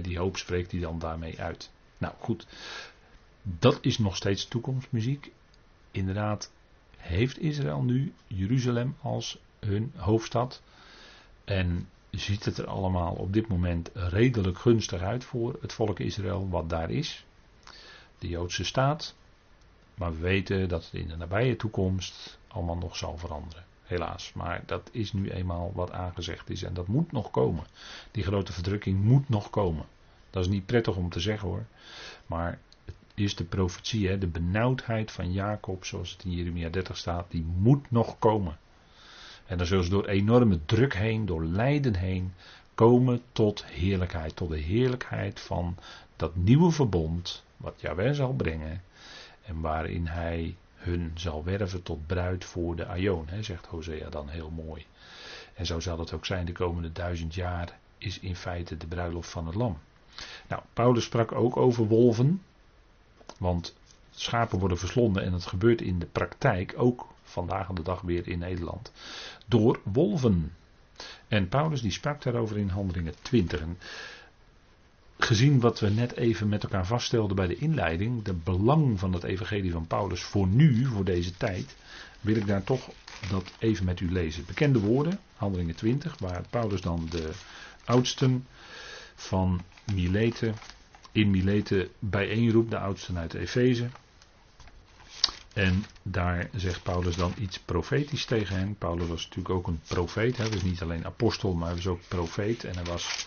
Die 0.03 0.19
hoop 0.19 0.37
spreekt 0.37 0.71
hij 0.71 0.81
dan 0.81 0.99
daarmee 0.99 1.41
uit. 1.41 1.71
Nou 1.99 2.15
goed, 2.19 2.47
dat 3.43 3.79
is 3.81 3.99
nog 3.99 4.17
steeds 4.17 4.47
toekomstmuziek. 4.47 5.33
Inderdaad, 5.91 6.53
heeft 6.97 7.39
Israël 7.39 7.83
nu 7.83 8.13
Jeruzalem 8.27 8.97
als 9.01 9.39
hun 9.61 9.93
hoofdstad. 9.97 10.63
En 11.45 11.89
ziet 12.11 12.45
het 12.45 12.59
er 12.59 12.67
allemaal 12.67 13.15
op 13.15 13.33
dit 13.33 13.49
moment 13.49 13.91
redelijk 13.95 14.59
gunstig 14.59 15.01
uit 15.01 15.25
voor 15.25 15.59
het 15.61 15.73
volk 15.73 15.99
Israël 15.99 16.49
wat 16.49 16.69
daar 16.69 16.91
is 16.91 17.25
de 18.23 18.29
Joodse 18.29 18.65
staat. 18.65 19.15
Maar 19.95 20.13
we 20.13 20.19
weten 20.19 20.69
dat 20.69 20.85
het 20.85 20.95
in 20.95 21.09
de 21.09 21.17
nabije 21.17 21.57
toekomst 21.57 22.39
allemaal 22.49 22.77
nog 22.77 22.97
zal 22.97 23.19
veranderen. 23.19 23.65
Helaas. 23.83 24.33
Maar 24.33 24.63
dat 24.67 24.89
is 24.93 25.13
nu 25.13 25.31
eenmaal 25.31 25.73
wat 25.75 25.91
aangezegd 25.93 26.51
is. 26.51 26.63
En 26.63 26.75
dat 26.75 26.87
moet 26.87 27.13
nog 27.13 27.31
komen. 27.31 27.65
Die 28.11 28.23
grote 28.23 28.53
verdrukking 28.53 29.05
moet 29.05 29.29
nog 29.29 29.51
komen. 29.51 29.87
Dat 30.31 30.45
is 30.45 30.51
niet 30.51 30.67
prettig 30.67 30.97
om 30.97 31.11
te 31.11 31.21
zeggen 31.21 31.49
hoor. 31.49 31.65
Maar 32.27 32.59
is 33.15 33.37
de 33.37 33.45
profetie, 33.45 34.09
hè, 34.09 34.19
de 34.19 34.27
benauwdheid 34.27 35.11
van 35.11 35.33
Jacob, 35.33 35.85
zoals 35.85 36.13
het 36.13 36.25
in 36.25 36.31
Jeremia 36.33 36.69
30 36.69 36.97
staat, 36.97 37.31
die 37.31 37.45
moet 37.57 37.91
nog 37.91 38.19
komen. 38.19 38.59
En 39.47 39.59
dan 39.59 39.67
zullen 39.67 39.85
ze 39.85 39.91
door 39.91 40.07
enorme 40.07 40.59
druk 40.67 40.95
heen, 40.95 41.27
door 41.27 41.45
lijden 41.45 41.95
heen, 41.95 42.33
komen 42.75 43.23
tot 43.33 43.65
heerlijkheid. 43.67 44.37
Tot 44.37 44.49
de 44.49 44.59
heerlijkheid 44.59 45.41
van 45.41 45.77
dat 46.17 46.37
nieuwe 46.37 46.71
verbond 46.71 47.45
wat 47.57 47.81
Jawel 47.81 48.15
zal 48.15 48.33
brengen 48.33 48.83
en 49.45 49.61
waarin 49.61 50.07
hij 50.07 50.57
hun 50.75 51.11
zal 51.15 51.45
werven 51.45 51.83
tot 51.83 52.07
bruid 52.07 52.45
voor 52.45 52.77
de 52.77 52.87
Aion, 52.87 53.29
hè, 53.29 53.43
zegt 53.43 53.67
Hosea 53.67 54.09
dan 54.09 54.29
heel 54.29 54.51
mooi. 54.51 54.87
En 55.55 55.67
zo 55.67 55.81
zal 55.81 55.99
het 55.99 56.13
ook 56.13 56.27
zijn 56.27 56.45
de 56.45 56.53
komende 56.53 56.93
duizend 56.93 57.35
jaar 57.35 57.79
is 57.99 58.19
in 58.19 58.37
feite 58.37 58.77
de 58.77 58.87
bruiloft 58.87 59.31
van 59.31 59.47
het 59.47 59.55
lam. 59.55 59.79
Nou, 60.49 60.63
Paulus 60.73 61.05
sprak 61.05 61.33
ook 61.33 61.57
over 61.57 61.87
wolven, 61.87 62.43
want 63.43 63.75
schapen 64.11 64.59
worden 64.59 64.79
verslonden 64.79 65.23
en 65.23 65.31
dat 65.31 65.47
gebeurt 65.47 65.81
in 65.81 65.99
de 65.99 66.07
praktijk 66.07 66.75
ook 66.77 67.07
vandaag 67.23 67.67
de 67.67 67.83
dag 67.83 68.01
weer 68.01 68.29
in 68.29 68.39
Nederland 68.39 68.93
door 69.47 69.81
wolven. 69.85 70.53
En 71.29 71.49
Paulus 71.49 71.83
die 71.83 71.91
sprak 71.91 72.23
daarover 72.23 72.59
in 72.59 72.69
Handelingen 72.69 73.15
20. 73.23 73.61
En 73.61 73.79
gezien 75.19 75.61
wat 75.61 75.81
we 75.81 75.91
net 75.91 76.17
even 76.17 76.49
met 76.49 76.63
elkaar 76.63 76.87
vaststelden 76.87 77.37
bij 77.37 77.47
de 77.47 77.57
inleiding, 77.57 78.23
de 78.25 78.35
belang 78.35 78.99
van 78.99 79.13
het 79.13 79.23
evangelie 79.23 79.73
van 79.73 79.87
Paulus 79.87 80.23
voor 80.23 80.47
nu, 80.47 80.85
voor 80.87 81.05
deze 81.05 81.37
tijd, 81.37 81.77
wil 82.21 82.37
ik 82.37 82.47
daar 82.47 82.65
toch 82.65 82.89
dat 83.31 83.53
even 83.59 83.85
met 83.85 84.01
u 84.01 84.13
lezen. 84.13 84.45
Bekende 84.45 84.81
woorden, 84.81 85.19
handelingen 85.37 85.75
20, 85.75 86.19
waar 86.19 86.43
Paulus 86.51 86.81
dan 86.81 87.07
de 87.11 87.31
oudsten 87.85 88.47
van 89.15 89.61
Mileten, 89.95 90.55
in 91.13 91.31
Mileten 91.31 91.89
bijeenroept, 91.99 92.71
de 92.71 92.79
oudsten 92.79 93.19
uit 93.19 93.35
Efeze. 93.35 93.89
En 95.55 95.85
daar 96.03 96.49
zegt 96.55 96.83
Paulus 96.83 97.17
dan 97.17 97.35
iets 97.39 97.59
profetisch 97.59 98.25
tegen 98.25 98.57
hen. 98.57 98.77
Paulus 98.79 99.09
was 99.09 99.23
natuurlijk 99.23 99.55
ook 99.55 99.67
een 99.67 99.81
profeet. 99.89 100.37
Hij 100.37 100.51
was 100.51 100.63
niet 100.63 100.83
alleen 100.83 101.05
apostel, 101.07 101.55
maar 101.55 101.67
hij 101.67 101.77
was 101.77 101.87
ook 101.87 102.01
profeet. 102.09 102.65
En 102.65 102.75
hij 102.75 102.85
was 102.85 103.27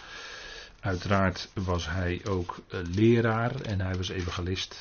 Uiteraard 0.85 1.49
was 1.53 1.89
hij 1.89 2.21
ook 2.27 2.59
eh, 2.69 2.79
leraar 2.93 3.61
en 3.61 3.81
hij 3.81 3.95
was 3.95 4.09
evangelist 4.09 4.75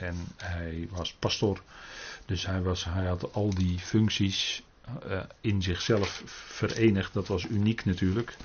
en 0.00 0.16
hij 0.36 0.88
was 0.90 1.12
pastor. 1.12 1.62
Dus 2.26 2.46
hij, 2.46 2.62
was, 2.62 2.84
hij 2.84 3.06
had 3.06 3.32
al 3.32 3.54
die 3.54 3.78
functies 3.78 4.62
uh, 5.06 5.20
in 5.40 5.62
zichzelf 5.62 6.22
verenigd. 6.26 7.12
Dat 7.12 7.28
was 7.28 7.44
uniek 7.46 7.84
natuurlijk. 7.84 8.36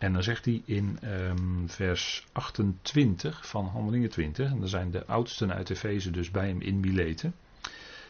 En 0.00 0.12
dan 0.12 0.22
zegt 0.22 0.44
hij 0.44 0.62
in 0.64 0.98
um, 1.04 1.68
vers 1.68 2.26
28 2.32 3.48
van 3.48 3.66
Handelingen 3.66 4.10
20, 4.10 4.50
en 4.50 4.58
dan 4.58 4.68
zijn 4.68 4.90
de 4.90 5.06
oudsten 5.06 5.52
uit 5.54 5.70
Efeze 5.70 6.10
dus 6.10 6.30
bij 6.30 6.48
hem 6.48 6.60
in 6.60 6.80
Mileten. 6.80 7.34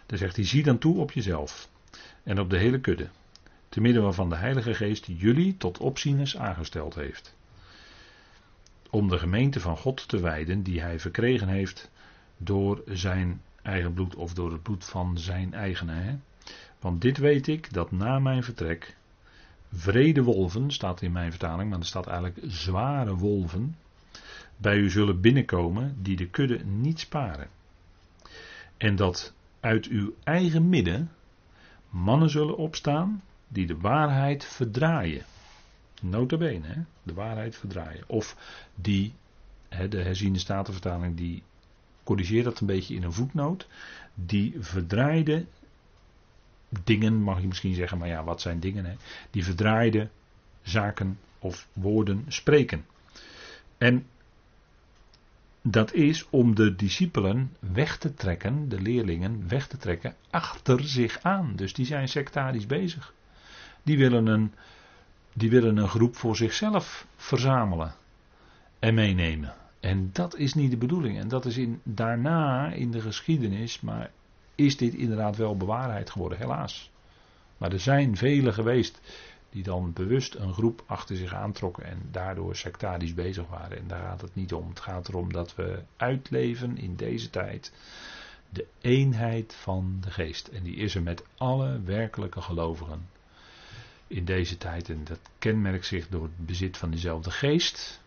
Dan 0.06 0.18
zegt 0.18 0.36
hij: 0.36 0.44
Zie 0.44 0.62
dan 0.62 0.78
toe 0.78 0.98
op 0.98 1.12
jezelf 1.12 1.68
en 2.22 2.40
op 2.40 2.50
de 2.50 2.58
hele 2.58 2.80
kudde, 2.80 3.08
te 3.68 3.80
midden 3.80 4.02
waarvan 4.02 4.28
de 4.28 4.36
Heilige 4.36 4.74
Geest 4.74 5.06
jullie 5.06 5.56
tot 5.56 5.78
opzieners 5.78 6.36
aangesteld 6.36 6.94
heeft 6.94 7.38
om 8.90 9.08
de 9.08 9.18
gemeente 9.18 9.60
van 9.60 9.76
God 9.76 10.08
te 10.08 10.20
wijden 10.20 10.62
die 10.62 10.80
hij 10.80 11.00
verkregen 11.00 11.48
heeft 11.48 11.90
door 12.36 12.82
zijn 12.86 13.42
eigen 13.62 13.94
bloed 13.94 14.14
of 14.14 14.34
door 14.34 14.52
het 14.52 14.62
bloed 14.62 14.84
van 14.84 15.18
zijn 15.18 15.54
eigene. 15.54 16.18
Want 16.80 17.00
dit 17.00 17.18
weet 17.18 17.46
ik, 17.46 17.72
dat 17.72 17.90
na 17.90 18.18
mijn 18.18 18.42
vertrek 18.42 18.96
vrede 19.72 20.22
wolven, 20.22 20.70
staat 20.70 21.02
in 21.02 21.12
mijn 21.12 21.30
vertaling, 21.30 21.70
maar 21.70 21.78
er 21.78 21.84
staat 21.84 22.06
eigenlijk 22.06 22.38
zware 22.52 23.16
wolven, 23.16 23.76
bij 24.56 24.76
u 24.76 24.90
zullen 24.90 25.20
binnenkomen 25.20 25.96
die 26.02 26.16
de 26.16 26.28
kudde 26.28 26.64
niet 26.64 27.00
sparen. 27.00 27.48
En 28.76 28.96
dat 28.96 29.32
uit 29.60 29.86
uw 29.86 30.14
eigen 30.24 30.68
midden 30.68 31.10
mannen 31.88 32.30
zullen 32.30 32.56
opstaan 32.56 33.22
die 33.48 33.66
de 33.66 33.76
waarheid 33.76 34.44
verdraaien. 34.44 35.24
Notabene, 36.02 36.66
hè, 36.66 36.82
de 37.02 37.14
waarheid 37.14 37.56
verdraaien. 37.56 38.04
Of 38.06 38.36
die, 38.74 39.14
de 39.88 40.02
herziende 40.02 40.38
statenvertaling, 40.38 41.16
die 41.16 41.42
corrigeert 42.04 42.44
dat 42.44 42.60
een 42.60 42.66
beetje 42.66 42.94
in 42.94 43.02
een 43.02 43.12
voetnoot. 43.12 43.66
Die 44.14 44.56
verdraaide 44.58 45.46
dingen, 46.84 47.22
mag 47.22 47.40
je 47.40 47.46
misschien 47.46 47.74
zeggen, 47.74 47.98
maar 47.98 48.08
ja, 48.08 48.24
wat 48.24 48.40
zijn 48.40 48.60
dingen? 48.60 48.84
Hè? 48.84 48.94
Die 49.30 49.44
verdraaide 49.44 50.08
zaken 50.62 51.18
of 51.38 51.68
woorden 51.72 52.24
spreken. 52.28 52.84
En 53.78 54.06
dat 55.62 55.92
is 55.92 56.26
om 56.30 56.54
de 56.54 56.76
discipelen 56.76 57.56
weg 57.58 57.98
te 57.98 58.14
trekken, 58.14 58.68
de 58.68 58.80
leerlingen 58.80 59.48
weg 59.48 59.66
te 59.66 59.76
trekken, 59.76 60.14
achter 60.30 60.84
zich 60.84 61.18
aan. 61.22 61.52
Dus 61.56 61.72
die 61.72 61.86
zijn 61.86 62.08
sectarisch 62.08 62.66
bezig. 62.66 63.14
Die 63.82 63.98
willen 63.98 64.26
een 64.26 64.52
die 65.32 65.50
willen 65.50 65.76
een 65.76 65.88
groep 65.88 66.16
voor 66.16 66.36
zichzelf 66.36 67.06
verzamelen 67.16 67.94
en 68.78 68.94
meenemen. 68.94 69.54
En 69.80 70.10
dat 70.12 70.36
is 70.36 70.54
niet 70.54 70.70
de 70.70 70.76
bedoeling. 70.76 71.18
En 71.18 71.28
dat 71.28 71.44
is 71.44 71.56
in, 71.56 71.80
daarna 71.82 72.72
in 72.72 72.90
de 72.90 73.00
geschiedenis, 73.00 73.80
maar 73.80 74.10
is 74.66 74.76
dit 74.76 74.94
inderdaad 74.94 75.36
wel 75.36 75.56
bewaarheid 75.56 76.10
geworden, 76.10 76.38
helaas. 76.38 76.90
Maar 77.56 77.72
er 77.72 77.80
zijn 77.80 78.16
velen 78.16 78.54
geweest 78.54 79.00
Die 79.50 79.62
dan 79.62 79.92
bewust 79.92 80.34
een 80.34 80.52
groep 80.52 80.82
achter 80.86 81.16
zich 81.16 81.34
aantrokken 81.34 81.84
en 81.84 82.08
daardoor 82.10 82.56
sectarisch 82.56 83.14
bezig 83.14 83.48
waren. 83.48 83.78
En 83.78 83.86
daar 83.86 84.02
gaat 84.02 84.20
het 84.20 84.34
niet 84.34 84.52
om. 84.52 84.68
Het 84.68 84.80
gaat 84.80 85.08
erom 85.08 85.32
dat 85.32 85.54
we 85.54 85.82
uitleven 85.96 86.76
in 86.76 86.96
deze 86.96 87.30
tijd 87.30 87.72
de 88.48 88.66
eenheid 88.80 89.54
van 89.54 89.98
de 90.00 90.10
geest. 90.10 90.48
En 90.48 90.62
die 90.62 90.76
is 90.76 90.94
er 90.94 91.02
met 91.02 91.24
alle 91.36 91.80
werkelijke 91.80 92.40
gelovigen 92.40 93.08
in 94.06 94.24
deze 94.24 94.56
tijd. 94.56 94.88
En 94.88 95.04
dat 95.04 95.20
kenmerkt 95.38 95.86
zich 95.86 96.08
door 96.08 96.22
het 96.22 96.46
bezit 96.46 96.76
van 96.76 96.90
dezelfde 96.90 97.30
geest. 97.30 98.00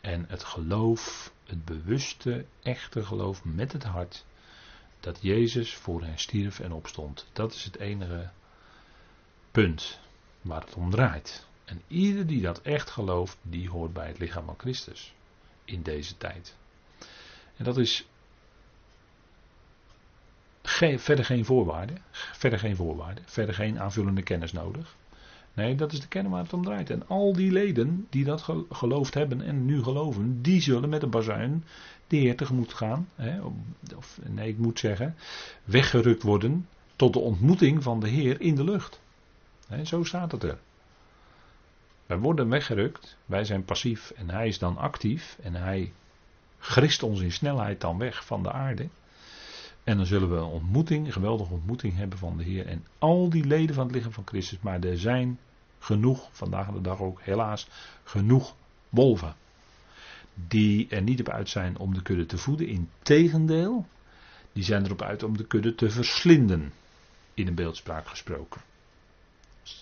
En 0.00 0.24
het 0.28 0.44
geloof, 0.44 1.32
het 1.44 1.64
bewuste, 1.64 2.44
echte 2.62 3.04
geloof 3.04 3.44
met 3.44 3.72
het 3.72 3.84
hart. 3.84 4.24
Dat 5.04 5.18
Jezus 5.20 5.74
voor 5.74 6.02
hen 6.02 6.18
stierf 6.18 6.60
en 6.60 6.72
opstond. 6.72 7.26
Dat 7.32 7.52
is 7.52 7.64
het 7.64 7.78
enige 7.78 8.30
punt 9.50 10.00
waar 10.40 10.60
het 10.60 10.74
om 10.74 10.90
draait. 10.90 11.46
En 11.64 11.82
ieder 11.86 12.26
die 12.26 12.40
dat 12.40 12.62
echt 12.62 12.90
gelooft, 12.90 13.36
die 13.42 13.70
hoort 13.70 13.92
bij 13.92 14.06
het 14.06 14.18
lichaam 14.18 14.44
van 14.44 14.58
Christus. 14.58 15.14
In 15.64 15.82
deze 15.82 16.16
tijd. 16.16 16.56
En 17.56 17.64
dat 17.64 17.78
is 17.78 18.06
verder 20.98 21.24
geen 21.24 21.44
voorwaarden. 21.44 22.02
Verder 22.10 22.58
geen 22.58 22.76
voorwaarden. 22.76 23.24
Verder 23.26 23.54
geen 23.54 23.80
aanvullende 23.80 24.22
kennis 24.22 24.52
nodig. 24.52 24.96
Nee, 25.54 25.74
dat 25.74 25.92
is 25.92 26.00
de 26.00 26.08
kern 26.08 26.28
waar 26.28 26.42
het 26.42 26.52
om 26.52 26.64
draait. 26.64 26.90
En 26.90 27.08
al 27.08 27.32
die 27.32 27.52
leden 27.52 28.06
die 28.10 28.24
dat 28.24 28.48
geloofd 28.70 29.14
hebben 29.14 29.42
en 29.42 29.64
nu 29.64 29.82
geloven, 29.82 30.42
die 30.42 30.60
zullen 30.60 30.88
met 30.88 31.02
een 31.02 31.10
bazuin 31.10 31.64
de 32.06 32.16
Heer 32.16 32.36
tegemoet 32.36 32.74
gaan. 32.74 33.08
Hè, 33.14 33.40
of 33.96 34.20
nee, 34.28 34.48
ik 34.48 34.58
moet 34.58 34.78
zeggen, 34.78 35.16
weggerukt 35.64 36.22
worden 36.22 36.68
tot 36.96 37.12
de 37.12 37.18
ontmoeting 37.18 37.82
van 37.82 38.00
de 38.00 38.08
Heer 38.08 38.40
in 38.40 38.54
de 38.54 38.64
lucht. 38.64 39.00
Hè, 39.68 39.84
zo 39.84 40.04
staat 40.04 40.32
het 40.32 40.42
er. 40.42 40.58
Wij 42.06 42.18
worden 42.18 42.48
weggerukt, 42.48 43.16
wij 43.26 43.44
zijn 43.44 43.64
passief 43.64 44.10
en 44.10 44.30
hij 44.30 44.48
is 44.48 44.58
dan 44.58 44.76
actief 44.76 45.38
en 45.42 45.54
hij 45.54 45.92
grist 46.58 47.02
ons 47.02 47.20
in 47.20 47.32
snelheid 47.32 47.80
dan 47.80 47.98
weg 47.98 48.26
van 48.26 48.42
de 48.42 48.52
aarde. 48.52 48.88
En 49.84 49.96
dan 49.96 50.06
zullen 50.06 50.30
we 50.30 50.36
een 50.36 50.42
ontmoeting, 50.42 51.06
een 51.06 51.12
geweldige 51.12 51.52
ontmoeting 51.52 51.96
hebben 51.96 52.18
van 52.18 52.36
de 52.36 52.44
Heer. 52.44 52.66
En 52.66 52.86
al 52.98 53.28
die 53.28 53.44
leden 53.44 53.74
van 53.74 53.86
het 53.86 53.94
lichaam 53.94 54.12
van 54.12 54.26
Christus. 54.26 54.58
Maar 54.60 54.80
er 54.80 54.98
zijn 54.98 55.38
genoeg, 55.78 56.28
vandaag 56.32 56.70
de 56.70 56.80
dag 56.80 57.00
ook 57.00 57.20
helaas, 57.22 57.68
genoeg 58.04 58.54
wolven. 58.88 59.34
Die 60.48 60.88
er 60.88 61.02
niet 61.02 61.20
op 61.20 61.28
uit 61.28 61.48
zijn 61.48 61.78
om 61.78 61.94
de 61.94 62.02
kudde 62.02 62.26
te 62.26 62.38
voeden. 62.38 62.66
Integendeel, 62.68 63.86
die 64.52 64.64
zijn 64.64 64.84
erop 64.84 65.02
uit 65.02 65.22
om 65.22 65.36
de 65.36 65.46
kudde 65.46 65.74
te 65.74 65.90
verslinden. 65.90 66.72
In 67.34 67.46
een 67.46 67.54
beeldspraak 67.54 68.06
gesproken. 68.06 68.60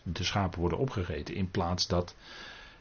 De 0.02 0.24
schapen 0.24 0.60
worden 0.60 0.78
opgegeten 0.78 1.34
in 1.34 1.50
plaats 1.50 1.86
dat 1.86 2.14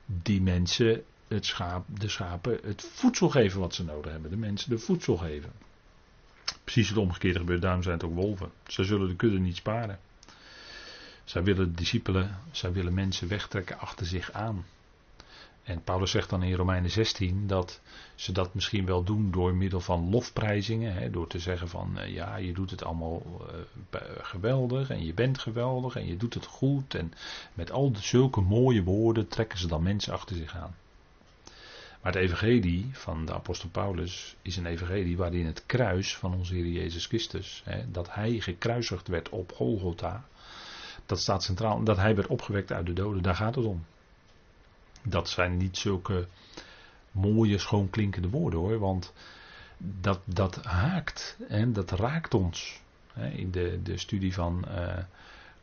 die 0.06 0.42
mensen 0.42 1.04
het 1.28 1.46
schaap, 1.46 1.86
de 2.00 2.10
schapen 2.10 2.60
het 2.64 2.82
voedsel 2.82 3.30
geven 3.30 3.60
wat 3.60 3.76
ze 3.76 3.84
nodig 3.84 4.12
hebben. 4.12 4.32
De 4.32 4.38
mensen 4.38 4.70
de 4.70 4.78
voedsel 4.78 5.18
geven. 5.18 5.52
Precies 6.64 6.90
het 6.90 6.98
omgekeerde 6.98 7.40
gebeurt, 7.40 7.62
daarom 7.62 7.84
zijn 7.84 7.96
het 7.96 8.04
ook 8.04 8.14
wolven. 8.14 8.52
Zij 8.68 8.84
zullen 8.84 9.08
de 9.08 9.16
kudde 9.16 9.40
niet 9.40 9.56
sparen. 9.56 10.00
Zij 11.24 11.44
willen 11.44 11.76
discipelen, 11.76 12.38
zij 12.52 12.72
willen 12.72 12.94
mensen 12.94 13.28
wegtrekken 13.28 13.80
achter 13.80 14.06
zich 14.06 14.32
aan. 14.32 14.66
En 15.64 15.84
Paulus 15.84 16.12
zegt 16.12 16.30
dan 16.30 16.44
in 16.44 16.54
Romeinen 16.54 16.92
16 16.92 17.48
dat 17.48 17.82
ze 18.16 18.32
dat 18.32 18.54
misschien 18.54 18.86
wel 18.86 19.04
doen 19.04 19.32
door 19.32 19.56
middel 19.56 19.80
van 19.80 20.10
lofprijzingen. 20.10 20.94
Hè, 20.94 21.10
door 21.10 21.28
te 21.28 21.40
zeggen 21.40 21.70
van 21.70 21.98
uh, 21.98 22.14
ja, 22.14 22.36
je 22.36 22.54
doet 22.54 22.72
het 22.72 22.84
allemaal 22.84 23.22
uh, 23.94 24.00
geweldig 24.22 24.90
en 24.90 25.06
je 25.06 25.14
bent 25.14 25.40
geweldig 25.40 25.96
en 25.96 26.08
je 26.08 26.18
doet 26.18 26.34
het 26.34 26.46
goed. 26.46 26.96
En 26.96 27.14
met 27.54 27.72
al 27.72 27.92
zulke 27.96 28.42
mooie 28.42 28.84
woorden 28.84 29.28
trekken 29.28 29.58
ze 29.58 29.68
dan 29.68 29.84
mensen 29.84 30.14
achter 30.14 30.36
zich 30.36 30.56
aan. 30.56 30.76
Maar 32.02 32.14
het 32.14 32.22
evangelie 32.22 32.90
van 32.92 33.26
de 33.26 33.34
apostel 33.34 33.70
Paulus 33.70 34.36
is 34.42 34.58
een 34.58 34.66
evangelie 34.66 35.18
waarin 35.18 35.46
het 35.46 35.66
kruis 35.66 36.18
van 36.18 36.34
onze 36.34 36.54
Heer 36.54 36.68
Jezus 36.68 37.06
Christus, 37.06 37.62
hè, 37.66 37.92
dat 37.92 38.14
hij 38.14 38.40
gekruisigd 38.40 39.08
werd 39.08 39.30
op 39.30 39.52
Golgotha, 39.52 40.26
dat 41.06 41.20
staat 41.20 41.44
centraal, 41.44 41.84
dat 41.84 41.98
hij 41.98 42.16
werd 42.16 42.28
opgewekt 42.28 42.72
uit 42.72 42.86
de 42.86 42.94
doden, 42.94 43.24
daar 43.24 43.36
gaat 43.36 43.56
het 43.56 43.66
om. 43.66 43.86
Dat 45.04 45.30
zijn 45.30 45.58
niet 45.58 45.78
zulke 45.78 46.28
mooie, 47.12 47.58
schoonklinkende 47.58 48.30
woorden 48.30 48.60
hoor, 48.60 48.80
want 48.80 49.14
dat, 49.78 50.20
dat 50.26 50.56
haakt 50.64 51.38
en 51.48 51.74
dat 51.74 51.92
raakt 51.92 52.34
ons. 52.34 52.82
In 53.36 53.52
de, 53.52 53.80
de 53.84 53.98
studie 53.98 54.34
van 54.34 54.66
uh, 54.68 54.98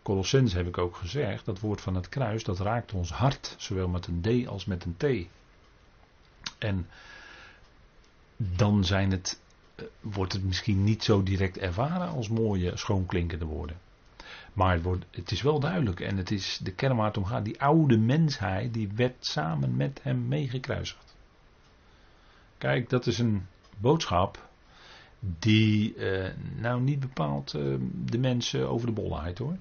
Colossens 0.02 0.52
heb 0.52 0.66
ik 0.66 0.78
ook 0.78 0.96
gezegd, 0.96 1.44
dat 1.44 1.60
woord 1.60 1.80
van 1.80 1.94
het 1.94 2.08
kruis, 2.08 2.44
dat 2.44 2.58
raakt 2.58 2.92
ons 2.92 3.10
hart, 3.10 3.54
zowel 3.58 3.88
met 3.88 4.06
een 4.06 4.20
D 4.20 4.48
als 4.48 4.64
met 4.64 4.84
een 4.84 4.96
T. 4.96 5.28
En 6.58 6.86
dan 8.36 8.84
zijn 8.84 9.10
het, 9.10 9.40
eh, 9.74 9.84
wordt 10.00 10.32
het 10.32 10.44
misschien 10.44 10.84
niet 10.84 11.04
zo 11.04 11.22
direct 11.22 11.58
ervaren 11.58 12.08
als 12.08 12.28
mooie, 12.28 12.76
schoonklinkende 12.76 13.44
woorden. 13.44 13.76
Maar 14.52 14.72
het, 14.72 14.82
wordt, 14.82 15.04
het 15.10 15.30
is 15.30 15.42
wel 15.42 15.60
duidelijk 15.60 16.00
en 16.00 16.16
het 16.16 16.30
is 16.30 16.58
de 16.62 16.72
kern 16.72 16.96
waar 16.96 17.06
het 17.06 17.16
om 17.16 17.24
gaat. 17.24 17.44
Die 17.44 17.60
oude 17.60 17.98
mensheid 17.98 18.74
die 18.74 18.88
werd 18.94 19.26
samen 19.26 19.76
met 19.76 20.00
hem 20.02 20.28
meegekruisigd. 20.28 21.16
Kijk, 22.58 22.88
dat 22.88 23.06
is 23.06 23.18
een 23.18 23.46
boodschap 23.76 24.48
die 25.20 25.94
eh, 25.94 26.32
nou 26.56 26.80
niet 26.80 27.00
bepaalt 27.00 27.54
eh, 27.54 27.62
de 28.04 28.18
mensen 28.18 28.68
over 28.68 28.86
de 28.86 28.92
bolleheid 28.92 29.38
hoor. 29.38 29.56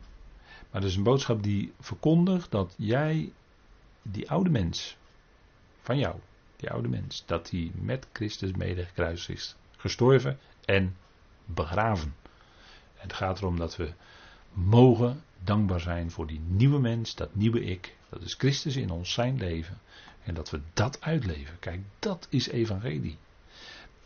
Maar 0.72 0.82
dat 0.82 0.90
is 0.90 0.96
een 0.96 1.04
boodschap 1.04 1.44
die 1.44 1.74
verkondigt 1.80 2.52
dat 2.52 2.74
jij, 2.78 3.32
die 4.02 4.30
oude 4.30 4.50
mens 4.50 4.98
van 5.82 5.98
jou, 5.98 6.16
die 6.58 6.70
oude 6.70 6.88
mens, 6.88 7.24
dat 7.26 7.50
hij 7.50 7.72
met 7.76 8.08
Christus 8.14 8.52
mede 8.52 8.86
gekruist 8.86 9.30
is, 9.30 9.56
gestorven 9.78 10.40
en 10.66 10.96
begraven. 11.46 12.16
En 12.96 13.02
het 13.08 13.14
gaat 13.14 13.38
erom 13.38 13.58
dat 13.58 13.76
we 13.76 13.94
mogen 14.54 15.24
dankbaar 15.44 15.80
zijn 15.80 16.12
voor 16.12 16.28
die 16.28 16.40
nieuwe 16.48 16.80
mens, 16.80 17.16
dat 17.16 17.36
nieuwe 17.36 17.64
ik, 17.64 17.96
dat 18.10 18.22
is 18.22 18.34
Christus 18.34 18.76
in 18.76 18.90
ons 18.90 19.14
zijn 19.14 19.38
leven. 19.38 19.80
En 20.24 20.34
dat 20.34 20.50
we 20.50 20.62
dat 20.74 21.02
uitleven. 21.02 21.60
Kijk, 21.60 21.82
dat 22.00 22.28
is 22.30 22.48
evangelie. 22.48 23.18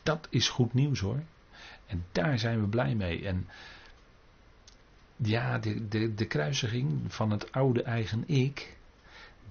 Dat 0.03 0.27
is 0.29 0.49
goed 0.49 0.73
nieuws 0.73 0.99
hoor. 0.99 1.23
En 1.85 2.05
daar 2.11 2.39
zijn 2.39 2.61
we 2.61 2.67
blij 2.67 2.95
mee. 2.95 3.25
En 3.25 3.47
ja, 5.15 5.57
de, 5.57 5.87
de, 5.87 6.13
de 6.13 6.25
kruisiging 6.25 7.13
van 7.13 7.31
het 7.31 7.51
oude 7.51 7.83
eigen 7.83 8.23
ik, 8.27 8.77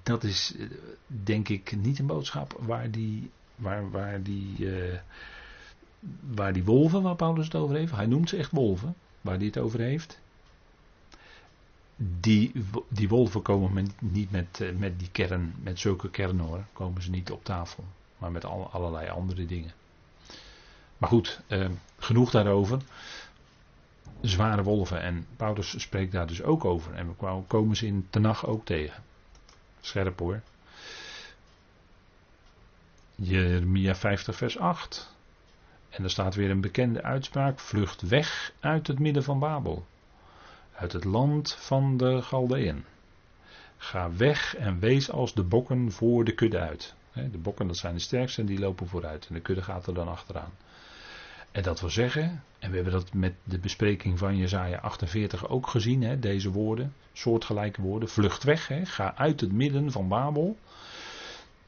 dat 0.02 0.24
is 0.24 0.54
eh, 0.58 0.66
denk 1.06 1.48
ik 1.48 1.76
niet 1.76 1.98
een 1.98 2.06
boodschap 2.06 2.56
waar 2.58 2.90
die, 2.90 3.30
waar, 3.54 3.90
waar 3.90 4.22
die, 4.22 4.58
uh, 4.58 4.98
waar 6.20 6.52
die 6.52 6.64
wolven, 6.64 7.02
waar 7.02 7.16
Paulus 7.16 7.44
het 7.44 7.54
over 7.54 7.76
heeft, 7.76 7.92
hij 7.92 8.06
noemt 8.06 8.28
ze 8.28 8.36
echt 8.36 8.50
wolven, 8.50 8.94
waar 9.20 9.36
hij 9.36 9.46
het 9.46 9.58
over 9.58 9.80
heeft. 9.80 10.20
Die, 12.20 12.52
die 12.88 13.08
wolven 13.08 13.42
komen 13.42 13.88
niet 13.98 14.30
met, 14.30 14.60
eh, 14.60 14.76
met 14.76 14.98
die 14.98 15.10
kern, 15.10 15.54
met 15.62 15.78
zulke 15.78 16.10
kernen 16.10 16.44
hoor, 16.44 16.64
komen 16.72 17.02
ze 17.02 17.10
niet 17.10 17.30
op 17.30 17.44
tafel, 17.44 17.84
maar 18.18 18.30
met 18.30 18.44
al, 18.44 18.70
allerlei 18.70 19.08
andere 19.08 19.46
dingen. 19.46 19.72
Maar 20.98 21.08
goed, 21.08 21.40
genoeg 21.98 22.30
daarover. 22.30 22.80
Zware 24.20 24.62
wolven 24.62 25.02
en 25.02 25.26
Paulus 25.36 25.80
spreekt 25.80 26.12
daar 26.12 26.26
dus 26.26 26.42
ook 26.42 26.64
over 26.64 26.94
en 26.94 27.08
we 27.08 27.42
komen 27.46 27.76
ze 27.76 27.86
in 27.86 28.06
Tenach 28.10 28.46
ook 28.46 28.64
tegen. 28.64 29.02
Scherp 29.80 30.18
hoor. 30.18 30.40
Jeremia 33.14 33.94
50 33.94 34.36
vers 34.36 34.58
8. 34.58 35.14
En 35.90 36.04
er 36.04 36.10
staat 36.10 36.34
weer 36.34 36.50
een 36.50 36.60
bekende 36.60 37.02
uitspraak. 37.02 37.58
Vlucht 37.58 38.02
weg 38.02 38.52
uit 38.60 38.86
het 38.86 38.98
midden 38.98 39.22
van 39.22 39.38
Babel. 39.38 39.86
Uit 40.72 40.92
het 40.92 41.04
land 41.04 41.54
van 41.54 41.96
de 41.96 42.22
Galdeën. 42.22 42.84
Ga 43.76 44.16
weg 44.16 44.56
en 44.56 44.78
wees 44.78 45.10
als 45.10 45.34
de 45.34 45.42
bokken 45.42 45.92
voor 45.92 46.24
de 46.24 46.34
kudde 46.34 46.58
uit. 46.58 46.94
De 47.12 47.38
bokken 47.38 47.66
dat 47.66 47.76
zijn 47.76 47.94
de 47.94 48.00
sterkste 48.00 48.40
en 48.40 48.46
die 48.46 48.58
lopen 48.58 48.86
vooruit. 48.86 49.26
En 49.26 49.34
de 49.34 49.40
kudde 49.40 49.62
gaat 49.62 49.86
er 49.86 49.94
dan 49.94 50.08
achteraan. 50.08 50.52
En 51.52 51.62
dat 51.62 51.80
wil 51.80 51.90
zeggen, 51.90 52.44
en 52.58 52.70
we 52.70 52.74
hebben 52.74 52.92
dat 52.92 53.12
met 53.12 53.34
de 53.44 53.58
bespreking 53.58 54.18
van 54.18 54.36
Jezaja 54.36 54.78
48 54.78 55.48
ook 55.48 55.66
gezien, 55.66 56.02
hè, 56.02 56.18
deze 56.18 56.50
woorden, 56.50 56.94
soortgelijke 57.12 57.82
woorden, 57.82 58.08
vlucht 58.08 58.42
weg, 58.42 58.68
hè, 58.68 58.86
ga 58.86 59.14
uit 59.16 59.40
het 59.40 59.52
midden 59.52 59.92
van 59.92 60.08
Babel. 60.08 60.58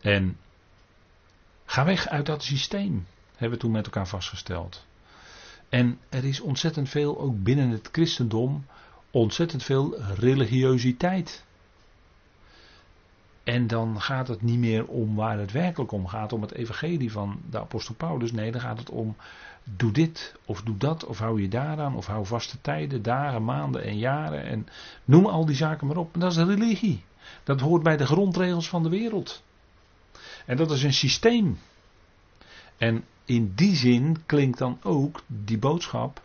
En 0.01 0.37
ga 1.65 1.85
weg 1.85 2.09
uit 2.09 2.27
dat 2.27 2.43
systeem, 2.43 3.07
hebben 3.37 3.59
we 3.59 3.65
toen 3.65 3.73
met 3.73 3.85
elkaar 3.85 4.09
vastgesteld. 4.09 4.87
En 5.69 5.99
er 6.09 6.25
is 6.25 6.41
ontzettend 6.41 6.89
veel, 6.89 7.21
ook 7.21 7.43
binnen 7.43 7.69
het 7.69 7.89
christendom, 7.93 8.67
ontzettend 9.11 9.63
veel 9.63 10.01
religiositeit. 10.01 11.45
En 13.45 13.67
dan 13.67 14.01
gaat 14.01 14.29
het 14.29 14.43
niet 14.43 14.59
meer 14.59 14.87
om 14.87 15.15
waar 15.15 15.39
het 15.39 15.53
werkelijk 15.53 15.93
om 15.93 16.07
gaat, 16.07 16.33
om 16.33 16.43
het 16.43 16.53
evangelie 16.53 17.13
van 17.13 17.41
de 17.51 17.59
apostel 17.59 17.95
Paulus. 17.95 18.33
Nee, 18.33 18.53
dan 18.53 18.61
gaat 18.61 18.79
het 18.79 18.91
om 18.91 19.17
doe 19.65 19.93
dit 19.93 20.35
of 20.45 20.63
doe 20.63 20.77
dat 20.77 21.05
of 21.05 21.19
hou 21.19 21.43
je 21.43 21.49
daaraan 21.49 21.97
of 21.97 22.07
hou 22.07 22.27
vaste 22.27 22.61
tijden, 22.61 23.03
dagen, 23.03 23.45
maanden 23.45 23.83
en 23.83 23.99
jaren 23.99 24.45
en 24.45 24.67
noem 25.05 25.27
al 25.27 25.47
die 25.47 25.57
zaken 25.57 25.87
maar 25.87 25.97
op. 25.97 26.15
Dat 26.19 26.31
is 26.31 26.37
religie. 26.37 27.03
Dat 27.45 27.61
hoort 27.61 27.83
bij 27.83 27.97
de 27.97 28.07
grondregels 28.07 28.69
van 28.69 28.83
de 28.83 28.89
wereld. 28.89 29.43
En 30.47 30.57
dat 30.57 30.71
is 30.71 30.83
een 30.83 30.93
systeem. 30.93 31.59
En 32.77 33.05
in 33.25 33.53
die 33.55 33.77
zin 33.77 34.17
klinkt 34.27 34.59
dan 34.59 34.79
ook 34.83 35.23
die 35.27 35.59
boodschap 35.59 36.23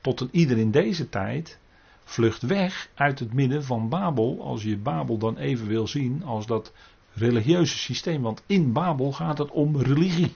tot 0.00 0.20
een 0.20 0.28
ieder 0.32 0.58
in 0.58 0.70
deze 0.70 1.08
tijd. 1.08 1.58
Vlucht 2.04 2.42
weg 2.42 2.88
uit 2.94 3.18
het 3.18 3.32
midden 3.32 3.64
van 3.64 3.88
Babel, 3.88 4.42
als 4.42 4.62
je 4.62 4.76
Babel 4.76 5.18
dan 5.18 5.36
even 5.36 5.66
wil 5.66 5.86
zien 5.86 6.24
als 6.24 6.46
dat 6.46 6.72
religieuze 7.12 7.78
systeem. 7.78 8.22
Want 8.22 8.42
in 8.46 8.72
Babel 8.72 9.12
gaat 9.12 9.38
het 9.38 9.50
om 9.50 9.80
religie. 9.80 10.34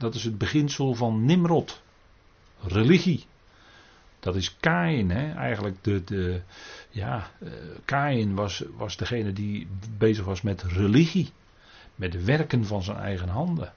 Dat 0.00 0.14
is 0.14 0.24
het 0.24 0.38
beginsel 0.38 0.94
van 0.94 1.24
Nimrod. 1.24 1.82
Religie. 2.62 3.24
Dat 4.20 4.36
is 4.36 4.56
Kain, 4.56 5.10
hè? 5.10 5.32
eigenlijk 5.32 5.84
de, 5.84 6.04
de 6.04 6.42
ja, 6.90 7.30
uh, 7.42 7.50
Kain 7.84 8.34
was, 8.34 8.64
was 8.76 8.96
degene 8.96 9.32
die 9.32 9.68
bezig 9.98 10.24
was 10.24 10.42
met 10.42 10.62
religie. 10.62 11.30
Met 11.94 12.24
werken 12.24 12.64
van 12.64 12.82
zijn 12.82 12.96
eigen 12.96 13.28
handen. 13.28 13.72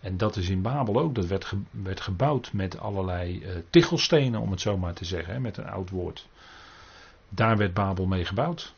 En 0.00 0.16
dat 0.16 0.36
is 0.36 0.48
in 0.48 0.62
Babel 0.62 1.00
ook, 1.00 1.14
dat 1.14 1.26
werd, 1.26 1.52
werd 1.70 2.00
gebouwd 2.00 2.52
met 2.52 2.78
allerlei 2.78 3.42
uh, 3.42 3.48
tichelstenen, 3.70 4.40
om 4.40 4.50
het 4.50 4.60
zo 4.60 4.76
maar 4.76 4.94
te 4.94 5.04
zeggen, 5.04 5.32
hè, 5.32 5.40
met 5.40 5.56
een 5.56 5.68
oud 5.68 5.90
woord. 5.90 6.28
Daar 7.28 7.56
werd 7.56 7.74
Babel 7.74 8.06
mee 8.06 8.24
gebouwd. 8.24 8.74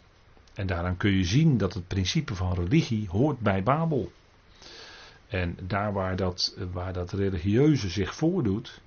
En 0.55 0.67
daaraan 0.67 0.97
kun 0.97 1.11
je 1.11 1.25
zien 1.25 1.59
dat 1.59 1.75
het 1.75 1.87
principe 1.87 2.35
van 2.35 2.55
religie 2.55 3.09
hoort 3.09 3.39
bij 3.39 3.63
Babel. 3.63 4.13
En 5.29 5.57
daar 5.62 5.93
waar 5.93 6.17
dat, 6.17 6.57
waar 6.73 6.93
dat 6.93 7.12
religieuze 7.12 7.88
zich 7.88 8.14
voordoet, 8.14 8.81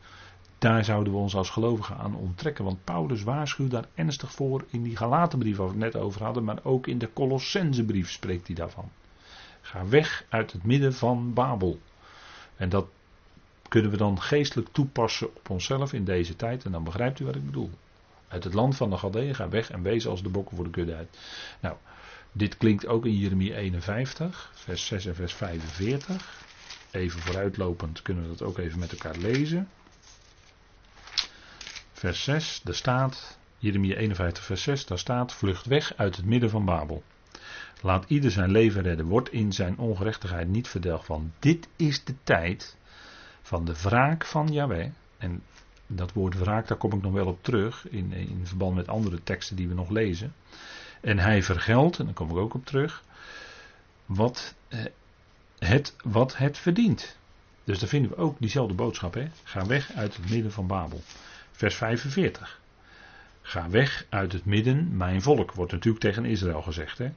daar 0.57 0.85
zouden 0.85 1.13
we 1.13 1.19
ons 1.19 1.35
als 1.35 1.49
gelovigen 1.49 1.97
aan 1.97 2.15
onttrekken. 2.15 2.63
Want 2.63 2.83
Paulus 2.83 3.23
waarschuwt 3.23 3.71
daar 3.71 3.87
ernstig 3.95 4.31
voor 4.31 4.65
in 4.69 4.83
die 4.83 4.97
Galatenbrief 4.97 5.57
waar 5.57 5.67
we 5.67 5.73
het 5.73 5.93
net 5.93 6.01
over 6.01 6.23
hadden, 6.23 6.43
maar 6.43 6.59
ook 6.63 6.87
in 6.87 6.97
de 6.97 7.13
Colossensebrief 7.13 8.11
spreekt 8.11 8.47
hij 8.47 8.55
daarvan. 8.55 8.89
Ga 9.61 9.87
weg 9.87 10.25
uit 10.29 10.51
het 10.51 10.63
midden 10.63 10.93
van 10.93 11.33
Babel. 11.33 11.79
En 12.55 12.69
dat 12.69 12.85
kunnen 13.67 13.91
we 13.91 13.97
dan 13.97 14.21
geestelijk 14.21 14.69
toepassen 14.71 15.35
op 15.35 15.49
onszelf 15.49 15.93
in 15.93 16.03
deze 16.03 16.35
tijd. 16.35 16.65
En 16.65 16.71
dan 16.71 16.83
begrijpt 16.83 17.19
u 17.19 17.25
wat 17.25 17.35
ik 17.35 17.45
bedoel. 17.45 17.69
Uit 18.27 18.43
het 18.43 18.53
land 18.53 18.75
van 18.75 18.89
de 18.89 18.97
Galdeeën 18.97 19.35
ga 19.35 19.49
weg 19.49 19.71
en 19.71 19.81
wees 19.81 20.07
als 20.07 20.23
de 20.23 20.29
bokken 20.29 20.55
voor 20.55 20.65
de 20.65 20.71
kudde 20.71 20.95
uit. 20.95 21.17
Nou, 21.59 21.75
dit 22.31 22.57
klinkt 22.57 22.87
ook 22.87 23.05
in 23.05 23.17
Jeremia 23.17 23.55
51, 23.55 24.51
vers 24.55 24.85
6 24.85 25.05
en 25.05 25.15
vers 25.15 25.33
45. 25.33 26.43
Even 26.91 27.19
vooruitlopend 27.19 28.01
kunnen 28.01 28.23
we 28.23 28.29
dat 28.29 28.41
ook 28.41 28.57
even 28.57 28.79
met 28.79 28.91
elkaar 28.91 29.17
lezen. 29.17 29.69
Vers 31.91 32.23
6, 32.23 32.61
daar 32.63 32.75
staat, 32.75 33.37
Jeremia 33.57 33.95
51, 33.95 34.43
vers 34.43 34.63
6, 34.63 34.85
daar 34.85 34.99
staat: 34.99 35.33
Vlucht 35.33 35.65
weg 35.65 35.93
uit 35.97 36.15
het 36.15 36.25
midden 36.25 36.49
van 36.49 36.65
Babel. 36.65 37.03
Laat 37.81 38.05
ieder 38.07 38.31
zijn 38.31 38.51
leven 38.51 38.81
redden. 38.81 39.05
Wordt 39.05 39.31
in 39.31 39.53
zijn 39.53 39.77
ongerechtigheid 39.77 40.47
niet 40.47 40.67
verdelgd 40.67 41.05
van. 41.05 41.31
Dit 41.39 41.67
is 41.75 42.03
de 42.03 42.15
tijd 42.23 42.77
van 43.41 43.65
de 43.65 43.73
wraak 43.81 44.25
van 44.25 44.47
Yahweh. 44.47 44.89
En 45.17 45.43
dat 45.87 46.13
woord 46.13 46.37
wraak, 46.37 46.67
daar 46.67 46.77
kom 46.77 46.93
ik 46.93 47.01
nog 47.01 47.13
wel 47.13 47.27
op 47.27 47.43
terug. 47.43 47.89
In, 47.89 48.13
in 48.13 48.41
verband 48.43 48.75
met 48.75 48.87
andere 48.87 49.23
teksten 49.23 49.55
die 49.55 49.67
we 49.67 49.73
nog 49.73 49.89
lezen. 49.89 50.33
En 51.01 51.19
hij 51.19 51.43
vergeldt, 51.43 51.99
en 51.99 52.05
daar 52.05 52.13
kom 52.13 52.29
ik 52.29 52.35
ook 52.35 52.53
op 52.53 52.65
terug. 52.65 53.03
Wat 54.05 54.53
eh, 54.67 54.79
het, 55.59 55.95
wat 56.03 56.37
het 56.37 56.57
verdient. 56.57 57.15
Dus 57.63 57.79
daar 57.79 57.89
vinden 57.89 58.11
we 58.11 58.17
ook 58.17 58.35
diezelfde 58.39 58.73
boodschap. 58.73 59.13
Hè? 59.13 59.27
Ga 59.43 59.65
weg 59.65 59.91
uit 59.93 60.15
het 60.15 60.29
midden 60.29 60.51
van 60.51 60.67
Babel. 60.67 61.01
Vers 61.51 61.75
45. 61.75 62.59
Ga 63.41 63.69
weg 63.69 64.05
uit 64.09 64.31
het 64.31 64.45
midden, 64.45 64.97
mijn 64.97 65.21
volk. 65.21 65.51
Wordt 65.51 65.71
natuurlijk 65.71 66.03
tegen 66.03 66.25
Israël 66.25 66.61
gezegd. 66.61 66.97
Hè? 66.97 67.11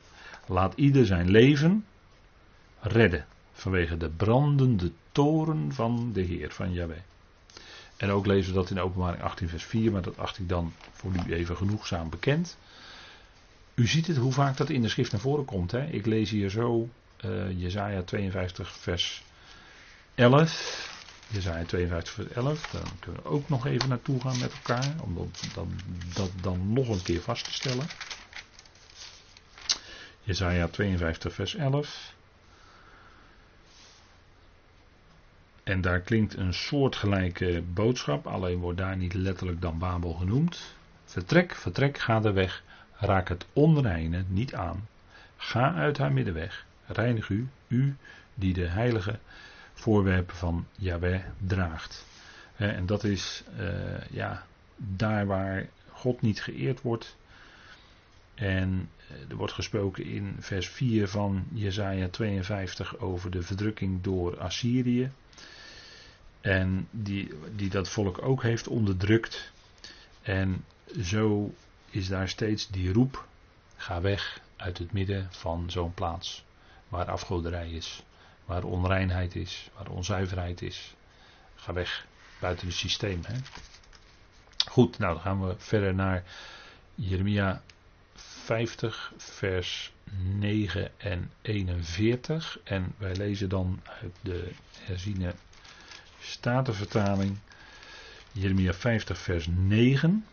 Laat 0.46 0.72
ieder 0.76 1.06
zijn 1.06 1.30
leven 1.30 1.84
redden. 2.80 3.26
Vanwege 3.52 3.96
de 3.96 4.08
brandende 4.08 4.92
toren 5.12 5.72
van 5.72 6.10
de 6.12 6.20
Heer, 6.20 6.50
van 6.50 6.72
Yahweh. 6.72 6.98
En 7.96 8.10
ook 8.10 8.26
lezen 8.26 8.52
we 8.52 8.58
dat 8.58 8.70
in 8.70 8.80
openbaring 8.80 9.22
18 9.22 9.48
vers 9.48 9.64
4, 9.64 9.92
maar 9.92 10.02
dat 10.02 10.18
acht 10.18 10.38
ik 10.38 10.48
dan 10.48 10.72
voor 10.92 11.10
u 11.26 11.32
even 11.32 11.56
genoegzaam 11.56 12.10
bekend. 12.10 12.56
U 13.74 13.86
ziet 13.86 14.06
het 14.06 14.16
hoe 14.16 14.32
vaak 14.32 14.56
dat 14.56 14.70
in 14.70 14.82
de 14.82 14.88
schrift 14.88 15.12
naar 15.12 15.20
voren 15.20 15.44
komt. 15.44 15.70
Hè? 15.70 15.86
Ik 15.86 16.06
lees 16.06 16.30
hier 16.30 16.50
zo 16.50 16.88
uh, 17.24 17.60
Jezaja 17.60 18.02
52 18.02 18.72
vers 18.72 19.22
11. 20.14 20.92
Jezaja 21.28 21.64
52 21.64 22.14
vers 22.14 22.28
11. 22.28 22.70
Dan 22.70 22.82
kunnen 22.98 23.22
we 23.22 23.28
ook 23.28 23.48
nog 23.48 23.66
even 23.66 23.88
naartoe 23.88 24.20
gaan 24.20 24.38
met 24.38 24.52
elkaar. 24.52 24.94
Om 25.00 25.14
dat 25.14 25.48
dan, 25.54 25.72
dat 26.14 26.30
dan 26.40 26.72
nog 26.72 26.88
een 26.88 27.02
keer 27.02 27.20
vast 27.20 27.44
te 27.44 27.52
stellen. 27.52 27.86
Jezaja 30.22 30.68
52 30.68 31.34
vers 31.34 31.54
11. 31.54 32.12
En 35.62 35.80
daar 35.80 36.00
klinkt 36.00 36.36
een 36.36 36.54
soortgelijke 36.54 37.62
boodschap, 37.72 38.26
alleen 38.26 38.58
wordt 38.58 38.78
daar 38.78 38.96
niet 38.96 39.14
letterlijk 39.14 39.60
dan 39.60 39.78
Babel 39.78 40.12
genoemd. 40.12 40.74
Vertrek, 41.04 41.54
vertrek, 41.54 41.98
ga 41.98 42.20
de 42.20 42.32
weg, 42.32 42.62
raak 42.96 43.28
het 43.28 43.46
onreine 43.52 44.24
niet 44.28 44.54
aan. 44.54 44.88
Ga 45.36 45.74
uit 45.74 45.98
haar 45.98 46.12
middenweg, 46.12 46.66
reinig 46.86 47.28
u, 47.28 47.48
u 47.68 47.96
die 48.34 48.52
de 48.54 48.66
heilige 48.66 49.18
voorwerpen 49.72 50.36
van 50.36 50.66
Yahweh 50.76 51.20
draagt. 51.46 52.06
En 52.56 52.86
dat 52.86 53.04
is 53.04 53.44
uh, 53.58 53.68
ja, 54.10 54.46
daar 54.76 55.26
waar 55.26 55.66
God 55.90 56.20
niet 56.20 56.42
geëerd 56.42 56.82
wordt, 56.82 57.16
en 58.34 58.88
eh, 59.08 59.30
er 59.30 59.36
wordt 59.36 59.52
gesproken 59.52 60.04
in 60.04 60.36
vers 60.38 60.68
4 60.68 61.08
van 61.08 61.44
Jesaja 61.52 62.08
52 62.08 62.98
over 62.98 63.30
de 63.30 63.42
verdrukking 63.42 64.02
door 64.02 64.38
Assyrië. 64.38 65.10
En 66.40 66.88
die, 66.90 67.32
die 67.56 67.70
dat 67.70 67.88
volk 67.88 68.22
ook 68.22 68.42
heeft 68.42 68.68
onderdrukt. 68.68 69.52
En 70.22 70.64
zo 71.02 71.54
is 71.94 72.08
daar 72.08 72.28
steeds 72.28 72.68
die 72.68 72.92
roep: 72.92 73.26
ga 73.76 74.00
weg 74.00 74.40
uit 74.56 74.78
het 74.78 74.92
midden 74.92 75.28
van 75.30 75.70
zo'n 75.70 75.94
plaats. 75.94 76.44
Waar 76.88 77.10
afgoderij 77.10 77.70
is, 77.70 78.02
waar 78.44 78.64
onreinheid 78.64 79.36
is, 79.36 79.70
waar 79.76 79.88
onzuiverheid 79.88 80.62
is. 80.62 80.94
Ga 81.54 81.72
weg 81.72 82.06
buiten 82.38 82.66
het 82.66 82.76
systeem. 82.76 83.20
Hè? 83.26 83.34
Goed, 84.70 84.98
nou 84.98 85.12
dan 85.14 85.22
gaan 85.22 85.46
we 85.46 85.54
verder 85.58 85.94
naar 85.94 86.22
Jeremia 86.94 87.62
50, 88.14 89.12
vers 89.16 89.92
9 90.38 90.90
en 90.96 91.30
41. 91.42 92.58
En 92.64 92.94
wij 92.98 93.16
lezen 93.16 93.48
dan 93.48 93.80
uit 94.00 94.16
de 94.20 94.50
herziene 94.78 95.34
Statenvertaling 96.20 97.38
Jeremia 98.32 98.72
50, 98.72 99.18
vers 99.18 99.46
9. 99.50 100.24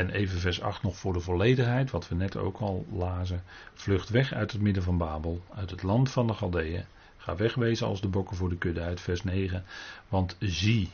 En 0.00 0.10
even 0.10 0.38
vers 0.38 0.60
8 0.60 0.82
nog 0.82 0.96
voor 0.96 1.12
de 1.12 1.20
volledigheid, 1.20 1.90
wat 1.90 2.08
we 2.08 2.14
net 2.14 2.36
ook 2.36 2.58
al 2.58 2.86
lazen. 2.92 3.42
Vlucht 3.74 4.08
weg 4.08 4.32
uit 4.32 4.52
het 4.52 4.60
midden 4.60 4.82
van 4.82 4.98
Babel, 4.98 5.42
uit 5.54 5.70
het 5.70 5.82
land 5.82 6.10
van 6.10 6.26
de 6.26 6.32
Galdeeën. 6.32 6.84
Ga 7.16 7.36
wegwezen 7.36 7.86
als 7.86 8.00
de 8.00 8.08
bokken 8.08 8.36
voor 8.36 8.48
de 8.48 8.56
kudde 8.56 8.80
uit 8.80 9.00
vers 9.00 9.22
9. 9.22 9.64
Want 10.08 10.36
zie, 10.38 10.90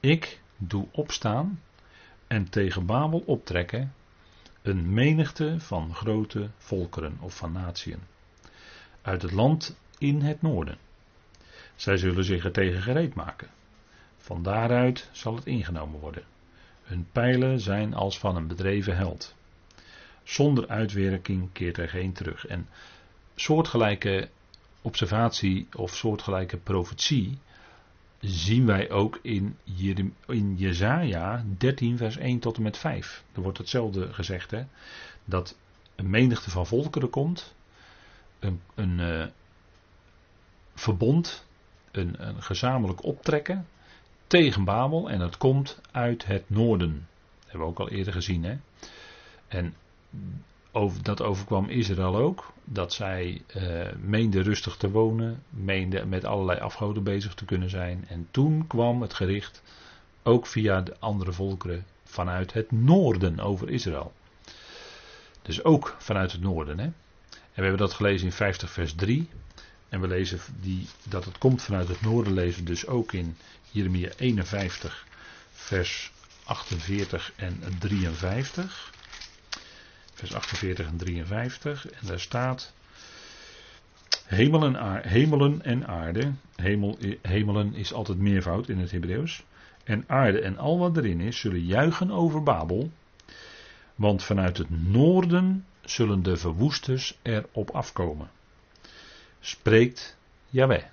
ik 0.00 0.40
doe 0.56 0.86
opstaan 0.90 1.60
en 2.26 2.50
tegen 2.50 2.86
Babel 2.86 3.22
optrekken 3.26 3.94
een 4.62 4.94
menigte 4.94 5.60
van 5.60 5.94
grote 5.94 6.48
volkeren 6.56 7.16
of 7.20 7.36
van 7.36 7.52
natieën. 7.52 8.00
Uit 9.02 9.22
het 9.22 9.32
land 9.32 9.78
in 9.98 10.20
het 10.20 10.42
noorden. 10.42 10.78
Zij 11.76 11.96
zullen 11.96 12.24
zich 12.24 12.44
er 12.44 12.52
tegen 12.52 12.82
gereed 12.82 13.14
maken. 13.14 13.48
Van 14.18 14.42
daaruit 14.42 15.08
zal 15.12 15.34
het 15.34 15.46
ingenomen 15.46 16.00
worden. 16.00 16.24
Hun 16.88 17.08
pijlen 17.12 17.60
zijn 17.60 17.94
als 17.94 18.18
van 18.18 18.36
een 18.36 18.46
bedreven 18.46 18.96
held. 18.96 19.34
Zonder 20.22 20.68
uitwerking 20.68 21.52
keert 21.52 21.78
er 21.78 21.88
geen 21.88 22.12
terug. 22.12 22.46
En 22.46 22.68
soortgelijke 23.34 24.28
observatie 24.82 25.68
of 25.76 25.94
soortgelijke 25.96 26.56
profetie 26.56 27.38
zien 28.20 28.66
wij 28.66 28.90
ook 28.90 29.18
in, 29.22 29.56
Jezaja 30.56 31.44
13 31.58 31.96
vers 31.96 32.16
1 32.16 32.38
tot 32.38 32.56
en 32.56 32.62
met 32.62 32.78
5. 32.78 33.24
Er 33.32 33.42
wordt 33.42 33.58
hetzelfde 33.58 34.12
gezegd, 34.12 34.50
hè, 34.50 34.64
dat 35.24 35.56
een 35.94 36.10
menigte 36.10 36.50
van 36.50 36.66
volkeren 36.66 37.10
komt, 37.10 37.54
een, 38.38 38.60
een 38.74 38.98
uh, 38.98 39.26
verbond, 40.74 41.46
een, 41.90 42.28
een 42.28 42.42
gezamenlijk 42.42 43.04
optrekken 43.04 43.66
tegen 44.28 44.64
Babel 44.64 45.10
en 45.10 45.20
het 45.20 45.36
komt 45.36 45.80
uit 45.90 46.26
het 46.26 46.50
noorden. 46.50 47.06
Dat 47.38 47.50
hebben 47.50 47.60
we 47.60 47.66
ook 47.66 47.80
al 47.80 47.88
eerder 47.88 48.12
gezien. 48.12 48.44
Hè? 48.44 48.56
En 49.48 49.74
over, 50.72 51.02
dat 51.02 51.22
overkwam 51.22 51.68
Israël 51.68 52.16
ook. 52.16 52.52
Dat 52.64 52.92
zij 52.92 53.42
uh, 53.56 53.86
meenden 54.00 54.42
rustig 54.42 54.76
te 54.76 54.90
wonen, 54.90 55.42
meenden 55.50 56.08
met 56.08 56.24
allerlei 56.24 56.60
afgoden 56.60 57.02
bezig 57.02 57.34
te 57.34 57.44
kunnen 57.44 57.70
zijn. 57.70 58.04
En 58.08 58.28
toen 58.30 58.66
kwam 58.66 59.02
het 59.02 59.14
gericht, 59.14 59.62
ook 60.22 60.46
via 60.46 60.80
de 60.80 60.96
andere 60.98 61.32
volkeren, 61.32 61.84
vanuit 62.04 62.52
het 62.52 62.70
noorden 62.70 63.40
over 63.40 63.70
Israël. 63.70 64.12
Dus 65.42 65.64
ook 65.64 65.96
vanuit 65.98 66.32
het 66.32 66.40
noorden. 66.40 66.78
Hè? 66.78 66.84
En 66.84 66.94
we 67.54 67.62
hebben 67.62 67.88
dat 67.88 67.92
gelezen 67.92 68.26
in 68.26 68.32
50 68.32 68.70
vers 68.70 68.94
3. 68.94 69.28
En 69.88 70.00
we 70.00 70.06
lezen 70.06 70.40
die, 70.60 70.86
dat 71.02 71.24
het 71.24 71.38
komt 71.38 71.62
vanuit 71.62 71.88
het 71.88 72.00
noorden, 72.00 72.32
lezen 72.32 72.64
we 72.64 72.70
dus 72.70 72.86
ook 72.86 73.12
in 73.12 73.36
Jeremia 73.70 74.10
51 74.16 75.06
vers 75.52 76.12
48 76.44 77.32
en 77.36 77.62
53. 77.78 78.92
Vers 80.14 80.34
48 80.34 80.86
en 80.86 80.96
53. 80.96 81.90
En 81.90 82.06
daar 82.06 82.20
staat. 82.20 82.72
Hemelen, 84.24 85.00
hemelen 85.08 85.64
en 85.64 85.86
aarde. 85.86 86.32
Hemel, 86.56 86.98
hemelen 87.22 87.74
is 87.74 87.92
altijd 87.92 88.18
meervoud 88.18 88.68
in 88.68 88.78
het 88.78 88.90
Hebreeuws. 88.90 89.44
En 89.84 90.04
aarde 90.06 90.40
en 90.40 90.58
al 90.58 90.78
wat 90.78 90.96
erin 90.96 91.20
is, 91.20 91.40
zullen 91.40 91.64
juichen 91.64 92.10
over 92.10 92.42
Babel. 92.42 92.90
Want 93.94 94.22
vanuit 94.22 94.58
het 94.58 94.70
noorden 94.70 95.64
zullen 95.84 96.22
de 96.22 96.36
verwoesters 96.36 97.18
erop 97.22 97.70
afkomen. 97.70 98.30
Spreekt 99.40 100.16
Yahweh. 100.50 100.84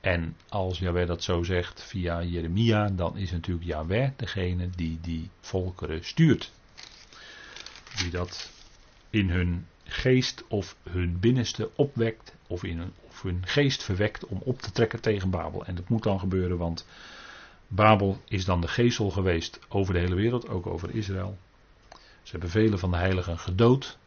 En 0.00 0.36
als 0.48 0.78
Yahweh 0.78 1.06
dat 1.06 1.22
zo 1.22 1.42
zegt 1.42 1.82
via 1.82 2.22
Jeremia, 2.22 2.88
dan 2.88 3.16
is 3.16 3.30
natuurlijk 3.30 3.66
Yahweh 3.66 4.10
degene 4.16 4.70
die 4.70 4.98
die 5.00 5.30
volkeren 5.40 6.04
stuurt. 6.04 6.52
Die 7.96 8.10
dat 8.10 8.50
in 9.10 9.30
hun 9.30 9.66
geest 9.84 10.44
of 10.48 10.76
hun 10.90 11.20
binnenste 11.20 11.70
opwekt, 11.74 12.34
of, 12.46 12.64
in 12.64 12.78
hun, 13.22 13.44
geest 13.44 13.82
verwekt 13.82 14.26
om 14.26 14.40
op 14.44 14.60
te 14.60 14.72
trekken 14.72 15.00
tegen 15.00 15.30
Babel. 15.30 15.64
En 15.64 15.74
dat 15.74 15.88
moet 15.88 16.02
dan 16.02 16.18
gebeuren, 16.18 16.58
want 16.58 16.86
Babel 17.68 18.20
is 18.28 18.44
dan 18.44 18.60
de 18.60 18.68
geestel 18.68 19.10
geweest 19.10 19.58
over 19.68 19.94
de 19.94 20.00
hele 20.00 20.14
wereld, 20.14 20.48
ook 20.48 20.66
over 20.66 20.94
Israël. 20.94 21.38
Ze 22.22 22.30
hebben 22.30 22.50
vele 22.50 22.78
van 22.78 22.90
de 22.90 22.96
heiligen 22.96 23.38
gedood. 23.38 23.98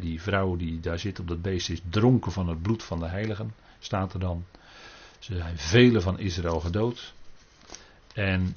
Die 0.00 0.22
vrouw 0.22 0.56
die 0.56 0.80
daar 0.80 0.98
zit 0.98 1.20
op 1.20 1.28
dat 1.28 1.42
beest 1.42 1.70
is 1.70 1.80
dronken 1.90 2.32
van 2.32 2.48
het 2.48 2.62
bloed 2.62 2.82
van 2.82 2.98
de 2.98 3.08
heiligen, 3.08 3.54
staat 3.78 4.12
er 4.12 4.20
dan. 4.20 4.44
Ze 5.18 5.36
zijn 5.36 5.58
vele 5.58 6.00
van 6.00 6.18
Israël 6.18 6.60
gedood. 6.60 7.14
En 8.14 8.56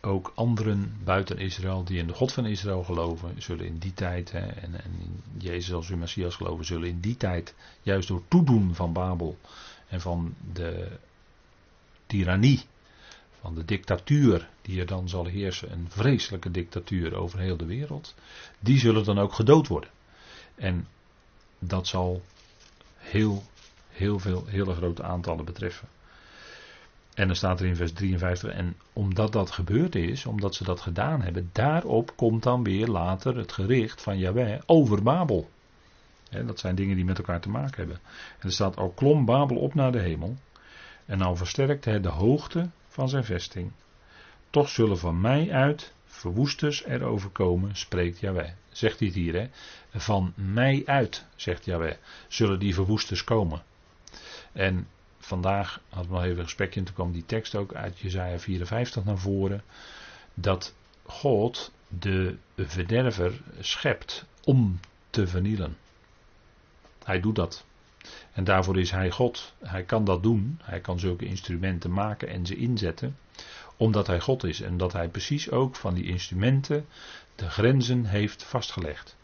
ook 0.00 0.32
anderen 0.34 0.96
buiten 1.04 1.38
Israël 1.38 1.84
die 1.84 1.98
in 1.98 2.06
de 2.06 2.12
God 2.12 2.32
van 2.32 2.46
Israël 2.46 2.84
geloven, 2.84 3.42
zullen 3.42 3.66
in 3.66 3.78
die 3.78 3.94
tijd, 3.94 4.30
en, 4.30 4.54
en 4.62 4.74
in 5.00 5.22
Jezus 5.38 5.72
als 5.72 5.88
hun 5.88 5.98
Messias 5.98 6.34
geloven, 6.34 6.64
zullen 6.64 6.88
in 6.88 7.00
die 7.00 7.16
tijd, 7.16 7.54
juist 7.82 8.08
door 8.08 8.22
toedoen 8.28 8.74
van 8.74 8.92
Babel 8.92 9.38
en 9.88 10.00
van 10.00 10.34
de 10.52 10.98
tirannie, 12.06 12.64
van 13.48 13.56
de 13.56 13.64
dictatuur 13.64 14.48
die 14.62 14.80
er 14.80 14.86
dan 14.86 15.08
zal 15.08 15.26
heersen, 15.26 15.72
een 15.72 15.86
vreselijke 15.88 16.50
dictatuur 16.50 17.14
over 17.14 17.38
heel 17.38 17.56
de 17.56 17.66
wereld, 17.66 18.14
die 18.58 18.78
zullen 18.78 19.04
dan 19.04 19.18
ook 19.18 19.32
gedood 19.32 19.66
worden. 19.66 19.90
En 20.54 20.86
dat 21.58 21.86
zal 21.86 22.22
heel, 22.96 23.42
heel 23.88 24.18
veel, 24.18 24.46
hele 24.46 24.74
grote 24.74 25.02
aantallen 25.02 25.44
betreffen. 25.44 25.88
En 27.14 27.26
dan 27.26 27.36
staat 27.36 27.60
er 27.60 27.66
in 27.66 27.76
vers 27.76 27.92
53, 27.92 28.52
en 28.52 28.76
omdat 28.92 29.32
dat 29.32 29.50
gebeurd 29.50 29.94
is, 29.94 30.26
omdat 30.26 30.54
ze 30.54 30.64
dat 30.64 30.80
gedaan 30.80 31.22
hebben, 31.22 31.50
daarop 31.52 32.16
komt 32.16 32.42
dan 32.42 32.62
weer 32.62 32.86
later 32.86 33.36
het 33.36 33.52
gericht 33.52 34.02
van 34.02 34.18
Yahweh 34.18 34.60
over 34.66 35.02
Babel. 35.02 35.50
dat 36.46 36.58
zijn 36.60 36.74
dingen 36.74 36.96
die 36.96 37.04
met 37.04 37.18
elkaar 37.18 37.40
te 37.40 37.48
maken 37.48 37.76
hebben. 37.76 38.00
En 38.38 38.46
er 38.46 38.52
staat, 38.52 38.76
al 38.76 38.90
klom 38.90 39.24
Babel 39.24 39.56
op 39.56 39.74
naar 39.74 39.92
de 39.92 40.00
hemel, 40.00 40.36
en 41.06 41.20
al 41.20 41.36
versterkte 41.36 41.90
hij 41.90 42.00
de 42.00 42.08
hoogte 42.08 42.70
van 42.98 43.08
zijn 43.08 43.24
vesting. 43.24 43.72
Toch 44.50 44.68
zullen 44.68 44.98
van 44.98 45.20
mij 45.20 45.52
uit 45.52 45.92
verwoesters 46.04 46.84
erover 46.84 47.30
komen, 47.30 47.76
spreekt 47.76 48.20
Yahweh. 48.20 48.50
Zegt 48.68 48.98
hij 48.98 49.08
het 49.08 49.16
hier, 49.16 49.34
hè? 49.34 49.48
Van 50.00 50.32
mij 50.34 50.82
uit, 50.86 51.26
zegt 51.36 51.64
Yahweh, 51.64 51.96
zullen 52.28 52.58
die 52.58 52.74
verwoesters 52.74 53.24
komen. 53.24 53.62
En 54.52 54.88
vandaag 55.18 55.80
hadden 55.88 56.10
we 56.10 56.16
nog 56.16 56.24
even 56.24 56.38
een 56.38 56.44
gesprekje 56.44 56.80
en 56.80 56.86
toen 56.86 56.94
kwam 56.94 57.12
die 57.12 57.26
tekst 57.26 57.54
ook 57.54 57.74
uit 57.74 57.98
Jezaja 57.98 58.38
54 58.38 59.04
naar 59.04 59.18
voren. 59.18 59.62
Dat 60.34 60.74
God 61.02 61.72
de 61.88 62.36
verderver 62.56 63.40
schept 63.60 64.24
om 64.44 64.80
te 65.10 65.26
vernielen. 65.26 65.76
Hij 67.04 67.20
doet 67.20 67.36
dat. 67.36 67.64
En 68.38 68.44
daarvoor 68.44 68.78
is 68.78 68.90
hij 68.90 69.10
God. 69.10 69.54
Hij 69.58 69.82
kan 69.84 70.04
dat 70.04 70.22
doen. 70.22 70.60
Hij 70.62 70.80
kan 70.80 70.98
zulke 70.98 71.24
instrumenten 71.24 71.92
maken 71.92 72.28
en 72.28 72.46
ze 72.46 72.56
inzetten. 72.56 73.16
Omdat 73.76 74.06
hij 74.06 74.20
God 74.20 74.44
is. 74.44 74.60
En 74.60 74.76
dat 74.76 74.92
hij 74.92 75.08
precies 75.08 75.50
ook 75.50 75.76
van 75.76 75.94
die 75.94 76.04
instrumenten 76.04 76.86
de 77.34 77.50
grenzen 77.50 78.04
heeft 78.04 78.42
vastgelegd. 78.42 79.16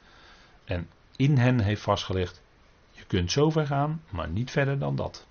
En 0.64 0.88
in 1.16 1.36
hen 1.36 1.60
heeft 1.60 1.82
vastgelegd. 1.82 2.42
Je 2.90 3.04
kunt 3.06 3.30
zo 3.30 3.50
ver 3.50 3.66
gaan, 3.66 4.02
maar 4.10 4.28
niet 4.28 4.50
verder 4.50 4.78
dan 4.78 4.96
dat. 4.96 5.26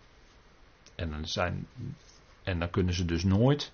En 0.96 1.10
dan, 1.10 1.28
zijn, 1.28 1.68
en 2.44 2.60
dan 2.60 2.70
kunnen 2.70 2.94
ze 2.94 3.06
dus 3.06 3.24
nooit 3.24 3.72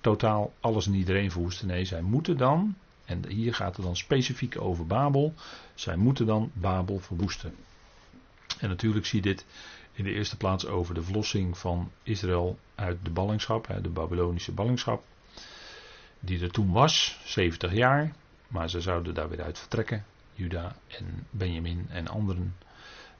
totaal 0.00 0.52
alles 0.60 0.86
en 0.86 0.94
iedereen 0.94 1.30
verwoesten. 1.30 1.66
Nee, 1.66 1.84
zij 1.84 2.02
moeten 2.02 2.36
dan, 2.36 2.76
en 3.04 3.28
hier 3.28 3.54
gaat 3.54 3.76
het 3.76 3.84
dan 3.84 3.96
specifiek 3.96 4.60
over 4.60 4.86
Babel, 4.86 5.34
zij 5.74 5.96
moeten 5.96 6.26
dan 6.26 6.50
Babel 6.54 6.98
verwoesten. 6.98 7.54
En 8.64 8.70
natuurlijk 8.70 9.06
zie 9.06 9.20
dit 9.20 9.44
in 9.92 10.04
de 10.04 10.12
eerste 10.12 10.36
plaats 10.36 10.66
over 10.66 10.94
de 10.94 11.02
verlossing 11.02 11.58
van 11.58 11.90
Israël 12.02 12.58
uit 12.74 12.98
de 13.02 13.10
ballingschap, 13.10 13.78
de 13.82 13.88
Babylonische 13.88 14.52
ballingschap. 14.52 15.04
Die 16.20 16.42
er 16.42 16.50
toen 16.50 16.72
was, 16.72 17.18
70 17.24 17.72
jaar, 17.72 18.12
maar 18.48 18.70
ze 18.70 18.80
zouden 18.80 19.14
daar 19.14 19.28
weer 19.28 19.42
uit 19.42 19.58
vertrekken. 19.58 20.04
Juda 20.32 20.76
en 20.88 21.26
Benjamin 21.30 21.86
en 21.88 22.08
anderen. 22.08 22.56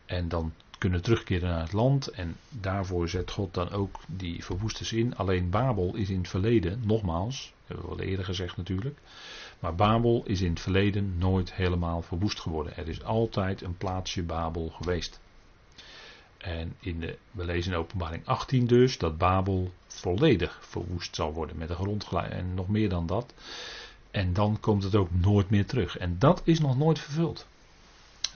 En 0.07 0.29
dan 0.29 0.53
kunnen 0.79 1.03
terugkeren 1.03 1.49
naar 1.49 1.61
het 1.61 1.73
land. 1.73 2.09
En 2.09 2.37
daarvoor 2.49 3.09
zet 3.09 3.31
God 3.31 3.55
dan 3.55 3.71
ook 3.71 4.01
die 4.07 4.45
verwoesters 4.45 4.93
in. 4.93 5.17
Alleen 5.17 5.51
Babel 5.51 5.95
is 5.95 6.11
in 6.11 6.19
het 6.19 6.29
verleden, 6.29 6.81
nogmaals, 6.85 7.53
hebben 7.67 7.85
we 7.85 7.91
al 7.91 8.01
eerder 8.01 8.25
gezegd 8.25 8.57
natuurlijk. 8.57 8.99
Maar 9.59 9.75
Babel 9.75 10.23
is 10.27 10.41
in 10.41 10.51
het 10.51 10.61
verleden 10.61 11.19
nooit 11.19 11.55
helemaal 11.55 12.03
verwoest 12.03 12.41
geworden. 12.41 12.77
Er 12.77 12.89
is 12.89 13.03
altijd 13.03 13.63
een 13.63 13.77
plaatsje 13.77 14.23
Babel 14.23 14.69
geweest. 14.69 15.23
En 16.45 16.75
in 16.81 17.01
de, 17.01 17.19
we 17.31 17.45
lezen 17.45 17.73
in 17.73 17.79
openbaring 17.79 18.27
18 18.27 18.67
dus 18.67 18.99
dat 18.99 19.19
Babel 19.19 19.73
volledig 19.87 20.59
verwoest 20.61 21.15
zal 21.15 21.33
worden 21.33 21.57
met 21.57 21.69
de 21.69 21.75
grondgelijk 21.75 22.33
en 22.33 22.55
nog 22.55 22.69
meer 22.69 22.89
dan 22.89 23.07
dat. 23.07 23.35
En 24.11 24.33
dan 24.33 24.61
komt 24.61 24.83
het 24.83 24.95
ook 24.95 25.09
nooit 25.13 25.51
meer 25.51 25.67
terug. 25.67 25.99
En 25.99 26.19
dat 26.19 26.41
is 26.45 26.61
nog 26.61 26.77
nooit 26.77 26.99
vervuld. 26.99 27.47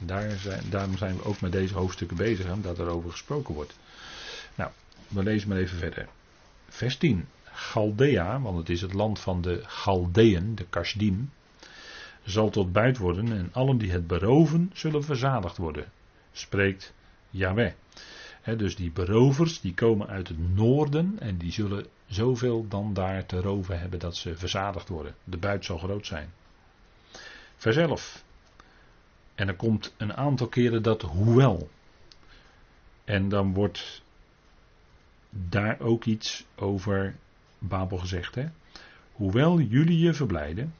En 0.01 0.07
daar 0.07 0.31
zijn, 0.31 0.62
daarom 0.71 0.97
zijn 0.97 1.16
we 1.16 1.25
ook 1.25 1.40
met 1.40 1.53
deze 1.53 1.75
hoofdstukken 1.75 2.16
bezig, 2.16 2.53
omdat 2.53 2.79
er 2.79 2.88
over 2.88 3.11
gesproken 3.11 3.55
wordt. 3.55 3.79
Nou, 4.55 4.71
we 5.09 5.23
lezen 5.23 5.49
maar 5.49 5.59
even 5.59 5.79
verder. 5.79 6.09
Vers 6.68 6.97
10. 6.97 7.29
Chaldea, 7.44 8.40
want 8.40 8.59
het 8.59 8.68
is 8.68 8.81
het 8.81 8.92
land 8.92 9.18
van 9.18 9.42
de 9.42 9.62
Chaldeën, 9.66 10.55
de 10.55 10.66
Kashdim, 10.71 11.31
zal 12.25 12.51
tot 12.51 12.73
buit 12.73 12.99
worden 12.99 13.33
en 13.33 13.49
allen 13.53 13.79
die 13.79 13.90
het 13.90 14.07
beroven 14.07 14.71
zullen 14.75 15.05
verzadigd 15.05 15.57
worden, 15.57 15.92
spreekt 16.33 16.92
Yahweh. 17.31 17.73
dus 18.57 18.77
die 18.77 18.91
berovers 18.91 19.61
die 19.61 19.75
komen 19.75 20.07
uit 20.07 20.29
het 20.29 20.55
noorden 20.55 21.17
en 21.19 21.37
die 21.37 21.53
zullen 21.53 21.87
zoveel 22.07 22.69
dan 22.69 22.95
daar 22.95 23.27
te 23.27 23.41
roven 23.41 23.81
hebben 23.81 23.99
dat 23.99 24.17
ze 24.17 24.37
verzadigd 24.37 24.88
worden. 24.88 25.14
De 25.25 25.37
buit 25.37 25.64
zal 25.64 25.79
groot 25.79 26.07
zijn. 26.07 26.33
11. 27.59 28.25
En 29.35 29.49
er 29.49 29.57
komt 29.57 29.95
een 29.97 30.14
aantal 30.14 30.49
keren 30.49 30.83
dat 30.83 31.03
hoewel. 31.03 31.71
En 33.05 33.29
dan 33.29 33.55
wordt 33.55 34.03
daar 35.31 35.81
ook 35.81 36.05
iets 36.05 36.45
over 36.55 37.17
Babel 37.59 37.99
gezegd. 37.99 38.35
Hè? 38.35 38.49
Hoewel 39.13 39.61
jullie 39.61 39.98
je 39.98 40.15
verblijden, 40.15 40.75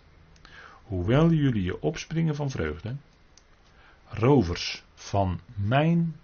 hoewel 0.83 1.31
jullie 1.31 1.63
je 1.63 1.83
opspringen 1.83 2.35
van 2.35 2.51
vreugde, 2.51 2.97
rovers 4.09 4.85
van 4.95 5.41
mijn 5.55 6.17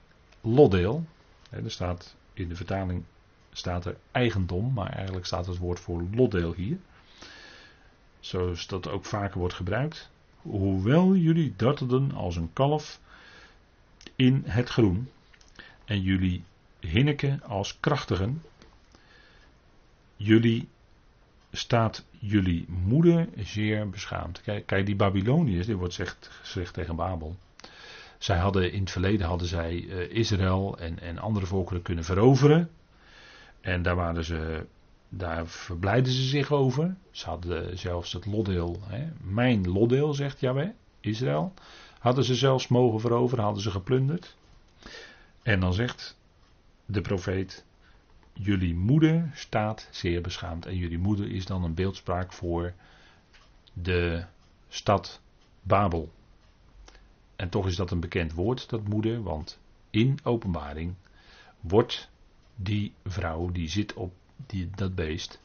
lotdeel. 0.45 1.05
Er 1.51 1.71
staat 1.71 2.15
in 2.33 2.49
de 2.49 2.57
vertaling 2.57 3.05
staat 3.53 3.85
er 3.85 3.97
eigendom, 4.11 4.73
maar 4.73 4.93
eigenlijk 4.93 5.27
staat 5.27 5.47
het 5.47 5.59
woord 5.59 5.81
voor 5.81 6.05
lotdeel 6.13 6.55
hier. 6.55 6.79
Zoals 8.21 8.67
dat 8.67 8.89
ook 8.89 9.05
vaker 9.05 9.39
wordt 9.39 9.55
gebruikt. 9.55 10.11
Hoewel 10.43 11.15
jullie 11.15 11.55
dartelden 11.57 12.13
als 12.13 12.37
een 12.37 12.53
kalf 12.53 13.01
in 14.17 14.43
het 14.47 14.69
groen 14.69 15.09
en 15.85 16.03
jullie 16.03 16.45
hinneken 16.81 17.43
als 17.43 17.81
krachtigen, 17.81 18.43
jullie 20.17 20.69
staat 21.53 22.05
jullie 22.11 22.69
moeder 22.69 23.29
zeer 23.37 23.91
beschaamd. 23.91 24.41
Kijk, 24.41 24.67
kijk 24.67 24.87
die 24.87 24.97
Babyloniërs, 24.97 25.67
dit 25.67 25.77
wordt 25.77 25.95
gezegd 26.43 26.73
tegen 26.73 26.97
Babel. 26.97 27.37
Zij 28.25 28.39
hadden 28.39 28.73
in 28.73 28.81
het 28.81 28.91
verleden 28.91 29.27
hadden 29.27 29.49
zij 29.49 29.81
uh, 29.81 30.11
Israël 30.11 30.79
en, 30.79 31.01
en 31.01 31.19
andere 31.19 31.47
volkeren 31.47 31.83
kunnen 31.83 32.05
veroveren. 32.05 32.71
En 33.61 33.83
daar 33.83 33.97
waren 33.97 34.25
ze 34.25 34.67
daar 35.09 35.47
verblijden 35.47 36.13
ze 36.13 36.23
zich 36.23 36.53
over. 36.53 36.95
Ze 37.11 37.27
hadden 37.27 37.79
zelfs 37.79 38.13
het 38.13 38.27
lotdeel, 38.27 38.81
hè, 38.87 39.09
mijn 39.21 39.71
lotdeel, 39.71 40.15
zegt 40.15 40.41
Jaweh, 40.41 40.69
Israël. 41.01 41.53
Hadden 41.99 42.25
ze 42.25 42.35
zelfs 42.35 42.69
mogen 42.69 43.01
veroveren, 43.01 43.45
hadden 43.45 43.63
ze 43.63 43.71
geplunderd. 43.71 44.37
En 45.43 45.61
dan 45.61 45.75
zegt 45.75 46.19
de 46.87 47.01
profeet: 47.01 47.65
Jullie 48.33 48.75
moeder 48.75 49.31
staat 49.35 49.89
zeer 49.91 50.21
beschaamd. 50.21 50.67
En 50.67 50.77
jullie 50.77 50.99
moeder 50.99 51.31
is 51.31 51.47
dan 51.47 51.65
een 51.65 51.75
beeldspraak 51.75 52.33
voor 52.33 52.73
de 53.73 54.25
stad 54.69 55.21
Babel. 55.63 56.13
En 57.37 57.49
toch 57.49 57.67
is 57.67 57.77
dat 57.77 57.91
een 57.91 58.01
bekend 58.01 58.33
woord, 58.33 58.69
dat 58.69 58.89
moeder, 58.89 59.23
want 59.23 59.59
in 59.91 60.19
openbaring 60.23 60.95
wordt 61.61 62.09
die 62.57 62.93
vrouw 63.05 63.51
die 63.51 63.69
zit 63.69 63.93
op 63.93 64.13
die, 64.47 64.71
dat 64.75 64.95
beest, 64.95 65.41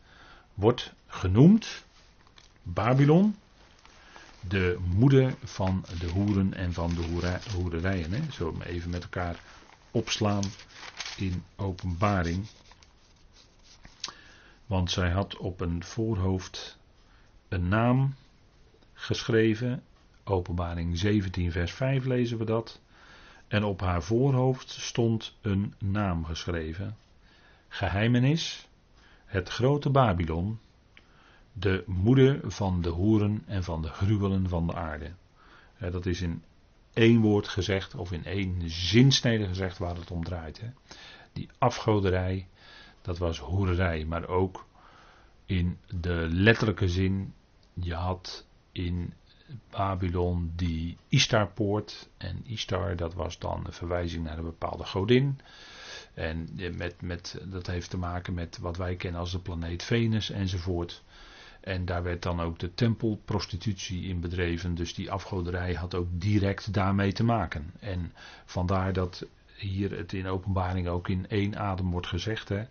wordt 0.53 0.93
genoemd 1.07 1.83
Babylon, 2.63 3.35
de 4.47 4.77
moeder 4.95 5.35
van 5.43 5.85
de 5.99 6.07
hoeren 6.07 6.53
en 6.53 6.73
van 6.73 6.89
de 6.89 7.25
hoererijen. 7.53 8.31
Zullen 8.31 8.57
we 8.57 8.65
even 8.65 8.89
met 8.89 9.03
elkaar 9.03 9.39
opslaan 9.91 10.43
in 11.17 11.43
openbaring. 11.55 12.45
Want 14.65 14.91
zij 14.91 15.09
had 15.09 15.37
op 15.37 15.61
een 15.61 15.83
voorhoofd 15.83 16.77
een 17.47 17.67
naam 17.67 18.15
geschreven. 18.93 19.83
Openbaring 20.29 20.97
17, 20.97 21.51
vers 21.51 21.71
5 21.71 22.05
lezen 22.05 22.37
we 22.37 22.45
dat. 22.45 22.81
En 23.47 23.63
op 23.63 23.81
haar 23.81 24.03
voorhoofd 24.03 24.69
stond 24.69 25.37
een 25.41 25.73
naam 25.77 26.25
geschreven. 26.25 26.95
Geheimenis, 27.67 28.67
het 29.25 29.49
grote 29.49 29.89
Babylon, 29.89 30.59
de 31.53 31.83
moeder 31.85 32.39
van 32.43 32.81
de 32.81 32.89
hoeren 32.89 33.43
en 33.45 33.63
van 33.63 33.81
de 33.81 33.87
gruwelen 33.87 34.49
van 34.49 34.67
de 34.67 34.75
aarde. 34.75 35.11
Dat 35.77 36.05
is 36.05 36.21
in 36.21 36.43
één 36.93 37.21
woord 37.21 37.47
gezegd, 37.47 37.95
of 37.95 38.11
in 38.11 38.25
één 38.25 38.69
zinsnede 38.69 39.47
gezegd 39.47 39.77
waar 39.77 39.95
het 39.95 40.11
om 40.11 40.23
draait. 40.23 40.61
Die 41.33 41.49
afgoderij, 41.57 42.47
dat 43.01 43.17
was 43.17 43.39
hoererij, 43.39 44.05
maar 44.05 44.27
ook 44.27 44.65
in 45.45 45.77
de 45.99 46.27
letterlijke 46.31 46.87
zin, 46.87 47.33
je 47.73 47.93
had 47.93 48.45
in 48.71 49.13
Babylon 49.69 50.51
die 50.55 50.97
Istarpoort. 51.07 52.09
En 52.17 52.41
Istar, 52.45 52.95
dat 52.95 53.13
was 53.13 53.39
dan 53.39 53.65
een 53.65 53.73
verwijzing 53.73 54.23
naar 54.23 54.37
een 54.37 54.43
bepaalde 54.43 54.85
godin. 54.85 55.39
En 56.13 56.49
met, 56.75 57.01
met, 57.01 57.41
dat 57.45 57.67
heeft 57.67 57.89
te 57.89 57.97
maken 57.97 58.33
met 58.33 58.57
wat 58.57 58.77
wij 58.77 58.95
kennen 58.95 59.19
als 59.19 59.31
de 59.31 59.39
planeet 59.39 59.83
Venus 59.83 60.29
enzovoort. 60.29 61.03
En 61.59 61.85
daar 61.85 62.03
werd 62.03 62.21
dan 62.21 62.39
ook 62.39 62.59
de 62.59 62.73
tempelprostitutie 62.73 64.03
in 64.03 64.19
bedreven. 64.19 64.75
Dus 64.75 64.93
die 64.93 65.11
afgoderij 65.11 65.73
had 65.73 65.95
ook 65.95 66.07
direct 66.11 66.73
daarmee 66.73 67.11
te 67.11 67.23
maken. 67.23 67.73
En 67.79 68.13
vandaar 68.45 68.93
dat 68.93 69.25
hier 69.55 69.97
het 69.97 70.13
in 70.13 70.27
openbaring 70.27 70.87
ook 70.87 71.07
in 71.07 71.27
één 71.29 71.57
adem 71.57 71.91
wordt 71.91 72.07
gezegd. 72.07 72.49
Hè. 72.49 72.63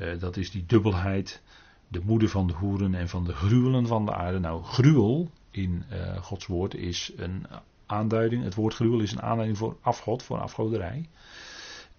Uh, 0.00 0.20
dat 0.20 0.36
is 0.36 0.50
die 0.50 0.66
dubbelheid. 0.66 1.42
De 1.88 2.00
moeder 2.04 2.28
van 2.28 2.46
de 2.46 2.52
hoeren 2.52 2.94
en 2.94 3.08
van 3.08 3.24
de 3.24 3.34
gruwelen 3.34 3.86
van 3.86 4.04
de 4.04 4.14
aarde. 4.14 4.38
Nou, 4.38 4.64
gruwel 4.64 5.30
in 5.52 5.84
uh, 5.92 6.16
Gods 6.22 6.46
woord 6.46 6.74
is 6.74 7.12
een 7.16 7.46
aanduiding. 7.86 8.44
Het 8.44 8.54
woord 8.54 8.74
gruwel 8.74 9.00
is 9.00 9.12
een 9.12 9.22
aanduiding 9.22 9.58
voor 9.58 9.76
afgod, 9.80 10.22
voor 10.22 10.40
afgoderij. 10.40 11.08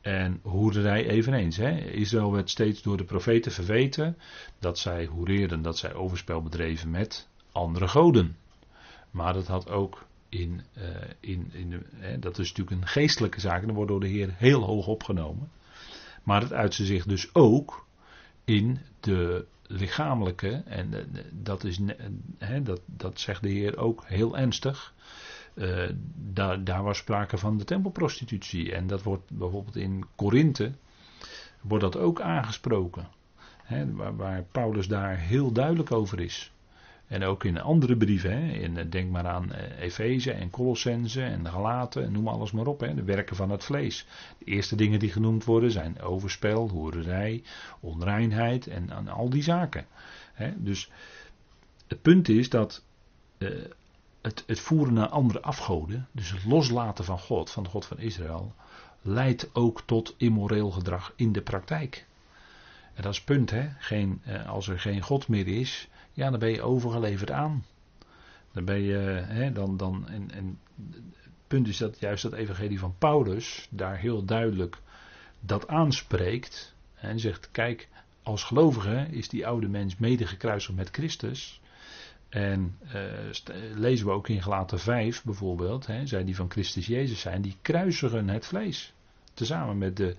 En 0.02 0.40
hoerderij 0.42 1.08
eveneens. 1.08 1.58
Hè. 1.58 1.80
Israël 1.80 2.32
werd 2.32 2.50
steeds 2.50 2.82
door 2.82 2.98
de 2.98 3.04
profeten 3.04 3.52
verweten 3.52 4.18
dat 4.60 4.80
zij 4.80 5.06
hoereerden, 5.06 5.62
dat 5.62 5.78
zij 5.78 5.94
overspel 5.94 6.42
bedreven 6.42 6.90
met 6.90 7.28
andere 7.52 7.88
goden. 7.88 8.38
Maar 9.12 9.34
dat 9.34 9.48
had 9.48 9.70
ook 9.70 10.06
in, 10.30 10.62
uh, 10.78 10.84
in, 11.20 11.50
in 11.54 11.70
de, 11.70 11.80
hè, 11.96 12.20
dat 12.20 12.40
is 12.40 12.48
natuurlijk 12.48 12.82
een 12.82 12.88
geestelijke 12.88 13.40
zaak 13.40 13.62
en 13.62 13.68
dat 13.68 13.76
wordt 13.76 13.92
door 13.92 14.00
de 14.00 14.08
Heer 14.08 14.34
heel 14.38 14.62
hoog 14.62 14.88
opgenomen. 14.88 15.52
Maar 16.24 16.42
het 16.42 16.54
uitte 16.54 16.86
zich 16.86 17.06
dus 17.06 17.36
ook 17.36 17.86
in 18.46 18.80
de 19.00 19.46
lichamelijke, 19.68 20.64
en 20.66 20.94
eh, 20.94 21.24
dat, 21.32 21.64
is, 21.64 21.80
dat, 22.64 22.82
dat 22.86 23.20
zegt 23.20 23.42
de 23.42 23.50
Heer 23.50 23.78
ook 23.78 24.04
heel 24.06 24.38
ernstig, 24.38 24.94
uh, 25.54 25.90
daar, 26.64 26.84
was 26.84 26.98
sprake 26.98 27.38
van 27.38 27.58
de 27.58 27.64
tempelprostitutie. 27.64 28.74
En 28.74 28.88
dat 28.88 29.04
wordt 29.04 29.32
bijvoorbeeld 29.32 29.76
in 29.76 30.06
Korinthe, 30.16 30.72
wordt 31.62 31.84
dat 31.84 31.98
ook 31.98 32.22
aangesproken. 32.22 33.08
Waar, 34.16 34.44
Paulus 34.44 34.88
daar 34.88 35.18
heel 35.18 35.52
duidelijk 35.52 35.92
over 35.92 36.20
is. 36.20 36.53
En 37.08 37.24
ook 37.24 37.44
in 37.44 37.62
andere 37.62 37.98
brieven, 37.98 38.32
hè, 38.32 38.52
in, 38.52 38.78
eh, 38.78 38.86
denk 38.90 39.12
maar 39.12 39.28
aan 39.28 39.52
Efeze 39.80 40.32
en 40.32 40.50
Colossense 40.50 41.24
en 41.24 41.48
Galaten, 41.48 42.12
noem 42.12 42.28
alles 42.28 42.52
maar 42.52 42.68
op, 42.68 42.80
hè, 42.80 42.94
de 42.94 43.04
werken 43.04 43.36
van 43.36 43.50
het 43.50 43.64
vlees. 43.64 44.06
De 44.38 44.46
eerste 44.46 44.76
dingen 44.76 45.00
die 45.00 45.12
genoemd 45.12 45.44
worden 45.44 45.72
zijn 45.72 46.02
overspel, 46.02 46.70
hoererij, 46.70 47.44
onreinheid 47.80 48.68
en, 48.68 49.08
al 49.08 49.30
die 49.30 49.44
zaken. 49.44 49.86
Hè. 50.34 50.54
Dus 50.64 50.92
het 51.88 52.02
punt 52.02 52.30
is 52.30 52.50
dat 52.50 52.84
uh, 53.38 53.66
het, 54.22 54.44
het 54.48 54.60
voeren 54.60 54.94
naar 54.94 55.08
andere 55.08 55.42
afgoden, 55.42 56.08
dus 56.12 56.32
het 56.32 56.46
loslaten 56.46 57.06
van 57.06 57.20
God, 57.20 57.52
van 57.52 57.64
de 57.64 57.70
God 57.70 57.86
van 57.86 58.00
Israël, 58.00 58.54
leidt 59.02 59.50
ook 59.54 59.82
tot 59.86 60.16
immoreel 60.18 60.72
gedrag 60.72 61.14
in 61.16 61.32
de 61.32 61.42
praktijk. 61.42 62.06
En 62.94 63.04
dat 63.04 63.12
is 63.12 63.18
het 63.18 63.26
punt, 63.26 63.50
hè? 63.50 63.70
Geen, 63.78 64.22
eh, 64.24 64.50
als 64.50 64.68
er 64.68 64.80
geen 64.80 65.02
God 65.02 65.28
meer 65.28 65.48
is, 65.48 65.90
ja, 66.14 66.30
dan 66.30 66.40
ben 66.40 66.50
je 66.50 66.62
overgeleverd 66.62 67.32
aan. 67.32 67.66
Dan 68.52 68.66
ben 68.66 68.82
je, 68.82 68.98
hè, 69.28 69.52
dan, 69.52 69.78
dan, 69.78 70.08
en, 70.08 70.32
en 70.32 70.60
het 71.16 71.32
punt 71.48 71.68
is 71.68 71.78
dat 71.78 72.00
juist 72.00 72.24
dat 72.24 72.34
evangelie 72.34 72.80
van 72.80 72.96
Paulus 72.98 73.68
daar 73.70 73.98
heel 73.98 74.26
duidelijk 74.26 74.78
dat 75.40 75.68
aanspreekt. 75.68 76.74
En 76.96 77.20
zegt, 77.20 77.52
kijk, 77.52 77.88
als 78.24 78.44
gelovige 78.44 79.08
is 79.12 79.30
die 79.30 79.48
oude 79.48 79.68
mens 79.68 79.98
mede 79.98 80.28
gekruisigd 80.28 80.78
met 80.78 80.90
Christus. 80.90 81.62
En 82.30 82.78
uh, 82.96 83.02
lezen 83.76 84.06
we 84.06 84.12
ook 84.12 84.28
in 84.28 84.42
Gelaten 84.42 84.80
5 84.80 85.24
bijvoorbeeld, 85.24 85.88
hè, 85.88 86.08
zij 86.08 86.24
die 86.24 86.36
van 86.36 86.52
Christus 86.52 86.88
Jezus 86.88 87.20
zijn, 87.20 87.42
die 87.42 87.58
kruisigen 87.62 88.30
het 88.30 88.46
vlees. 88.46 88.94
Tezamen 89.34 89.78
met 89.78 89.98
de 89.98 90.16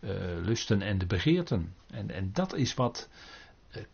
uh, 0.00 0.10
lusten 0.44 0.82
en 0.82 0.98
de 0.98 1.06
begeerten. 1.06 1.74
En, 1.90 2.10
en 2.10 2.30
dat 2.32 2.54
is 2.54 2.74
wat 2.74 3.08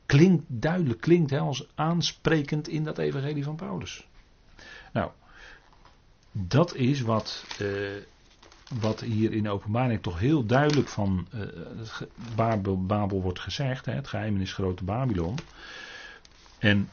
klinkt, 0.07 0.45
duidelijk 0.47 1.01
klinkt 1.01 1.31
hè, 1.31 1.39
als 1.39 1.69
aansprekend 1.75 2.69
in 2.69 2.85
dat 2.85 2.99
evangelie 2.99 3.45
van 3.45 3.57
Paulus. 3.57 4.07
Nou, 4.93 5.11
dat 6.33 6.75
is 6.75 7.01
wat, 7.01 7.45
wat 8.81 9.01
hier 9.01 9.33
in 9.33 9.43
de 9.43 9.51
openbaring 9.51 10.03
toch 10.03 10.19
heel 10.19 10.47
duidelijk 10.47 10.89
van 10.89 11.27
Babel, 12.35 12.87
Babel, 12.87 13.23
wordt 13.23 13.41
gezegd. 13.41 13.85
Hè, 13.85 13.93
het 13.93 14.13
is 14.41 14.53
grote 14.53 14.85
Babylon. 14.85 15.39
En 16.59 16.91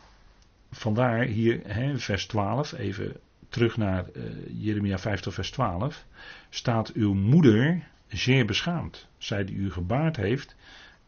vandaar 0.71 1.23
hier, 1.23 1.61
hè, 1.63 1.99
vers 1.99 2.25
12, 2.25 2.71
even 2.71 3.15
terug 3.49 3.77
naar 3.77 4.05
Jeremia 4.47 4.97
50, 4.97 5.33
vers 5.33 5.51
12. 5.51 6.05
Staat 6.49 6.91
uw 6.91 7.13
moeder 7.13 7.87
zeer 8.07 8.45
beschaamd. 8.45 9.07
Zij 9.17 9.45
die 9.45 9.55
u 9.55 9.71
gebaard 9.71 10.15
heeft, 10.15 10.55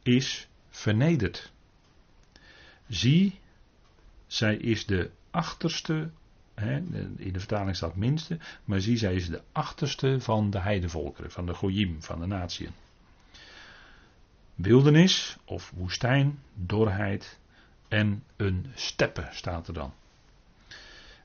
is 0.04 0.48
vernederd. 0.70 1.52
Zie, 2.88 3.40
zij 4.28 4.56
is 4.56 4.86
de 4.86 5.12
achterste, 5.32 6.10
hè, 6.54 6.76
in 7.18 7.34
de 7.34 7.40
vertaling 7.40 7.76
staat 7.76 7.96
minste, 7.96 8.38
maar 8.66 8.82
zie, 8.82 8.98
zij 8.98 9.16
is 9.16 9.30
de 9.30 9.42
achterste 9.52 10.20
van 10.20 10.50
de 10.50 10.60
heidevolkeren, 10.60 11.32
van 11.32 11.46
de 11.46 11.54
Goyim, 11.54 12.02
van 12.04 12.20
de 12.20 12.26
natieën. 12.26 12.72
Wildernis 14.56 15.38
of 15.46 15.72
woestijn, 15.76 16.40
dorheid, 16.54 17.40
en 17.88 18.24
een 18.36 18.66
steppe 18.76 19.28
staat 19.32 19.68
er 19.68 19.74
dan. 19.74 19.94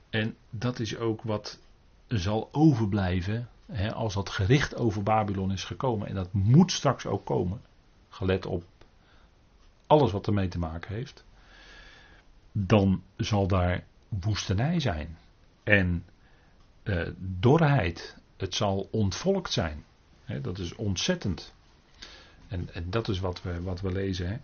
En 0.09 0.35
dat 0.49 0.79
is 0.79 0.97
ook 0.97 1.21
wat 1.21 1.59
zal 2.07 2.49
overblijven 2.51 3.49
hè, 3.65 3.93
als 3.93 4.13
dat 4.13 4.29
gericht 4.29 4.75
over 4.75 5.03
Babylon 5.03 5.51
is 5.51 5.63
gekomen. 5.63 6.07
En 6.07 6.15
dat 6.15 6.33
moet 6.33 6.71
straks 6.71 7.05
ook 7.05 7.25
komen, 7.25 7.61
gelet 8.09 8.45
op 8.45 8.63
alles 9.87 10.11
wat 10.11 10.27
ermee 10.27 10.47
te 10.47 10.59
maken 10.59 10.95
heeft. 10.95 11.23
Dan 12.53 13.03
zal 13.17 13.47
daar 13.47 13.83
woestenij 14.09 14.79
zijn 14.79 15.17
en 15.63 16.05
uh, 16.83 17.07
dorheid. 17.17 18.17
Het 18.37 18.55
zal 18.55 18.87
ontvolkt 18.91 19.51
zijn. 19.51 19.83
Dat 20.41 20.57
is 20.57 20.75
ontzettend. 20.75 21.53
En, 22.47 22.69
en, 22.73 22.89
dat 22.89 23.07
is 23.07 23.19
wat 23.19 23.41
we, 23.41 23.61
wat 23.61 23.81
we 23.81 23.91
lezen. 23.91 24.27
Hè. 24.27 24.37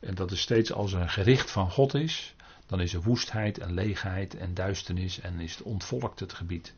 En 0.00 0.14
dat 0.14 0.30
is 0.30 0.40
steeds 0.40 0.72
als 0.72 0.92
er 0.92 1.00
een 1.00 1.10
gericht 1.10 1.50
van 1.50 1.70
God 1.70 1.94
is, 1.94 2.34
dan 2.66 2.80
is 2.80 2.94
er 2.94 3.02
woestheid 3.02 3.58
en 3.58 3.72
leegheid 3.72 4.36
en 4.36 4.54
duisternis 4.54 5.20
en 5.20 5.40
is 5.40 5.56
het 5.56 5.62
ontvolkt 5.62 6.20
het 6.20 6.32
gebied. 6.32 6.74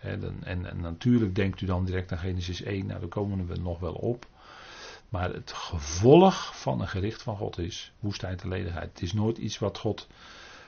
En, 0.00 0.44
en, 0.44 0.66
en, 0.66 0.80
natuurlijk 0.80 1.34
denkt 1.34 1.60
u 1.60 1.66
dan 1.66 1.84
direct 1.84 2.12
aan 2.12 2.18
Genesis 2.18 2.62
1, 2.62 2.86
nou 2.86 3.00
daar 3.00 3.08
komen 3.08 3.46
we 3.46 3.56
nog 3.56 3.78
wel 3.78 3.94
op. 3.94 4.26
Maar 5.12 5.32
het 5.32 5.52
gevolg 5.52 6.60
van 6.60 6.80
een 6.80 6.88
gericht 6.88 7.22
van 7.22 7.36
God 7.36 7.58
is 7.58 7.92
woestheid 7.98 8.42
en 8.42 8.48
ledigheid. 8.48 8.88
Het 8.88 9.02
is 9.02 9.12
nooit 9.12 9.38
iets 9.38 9.58
wat 9.58 9.78
God 9.78 10.08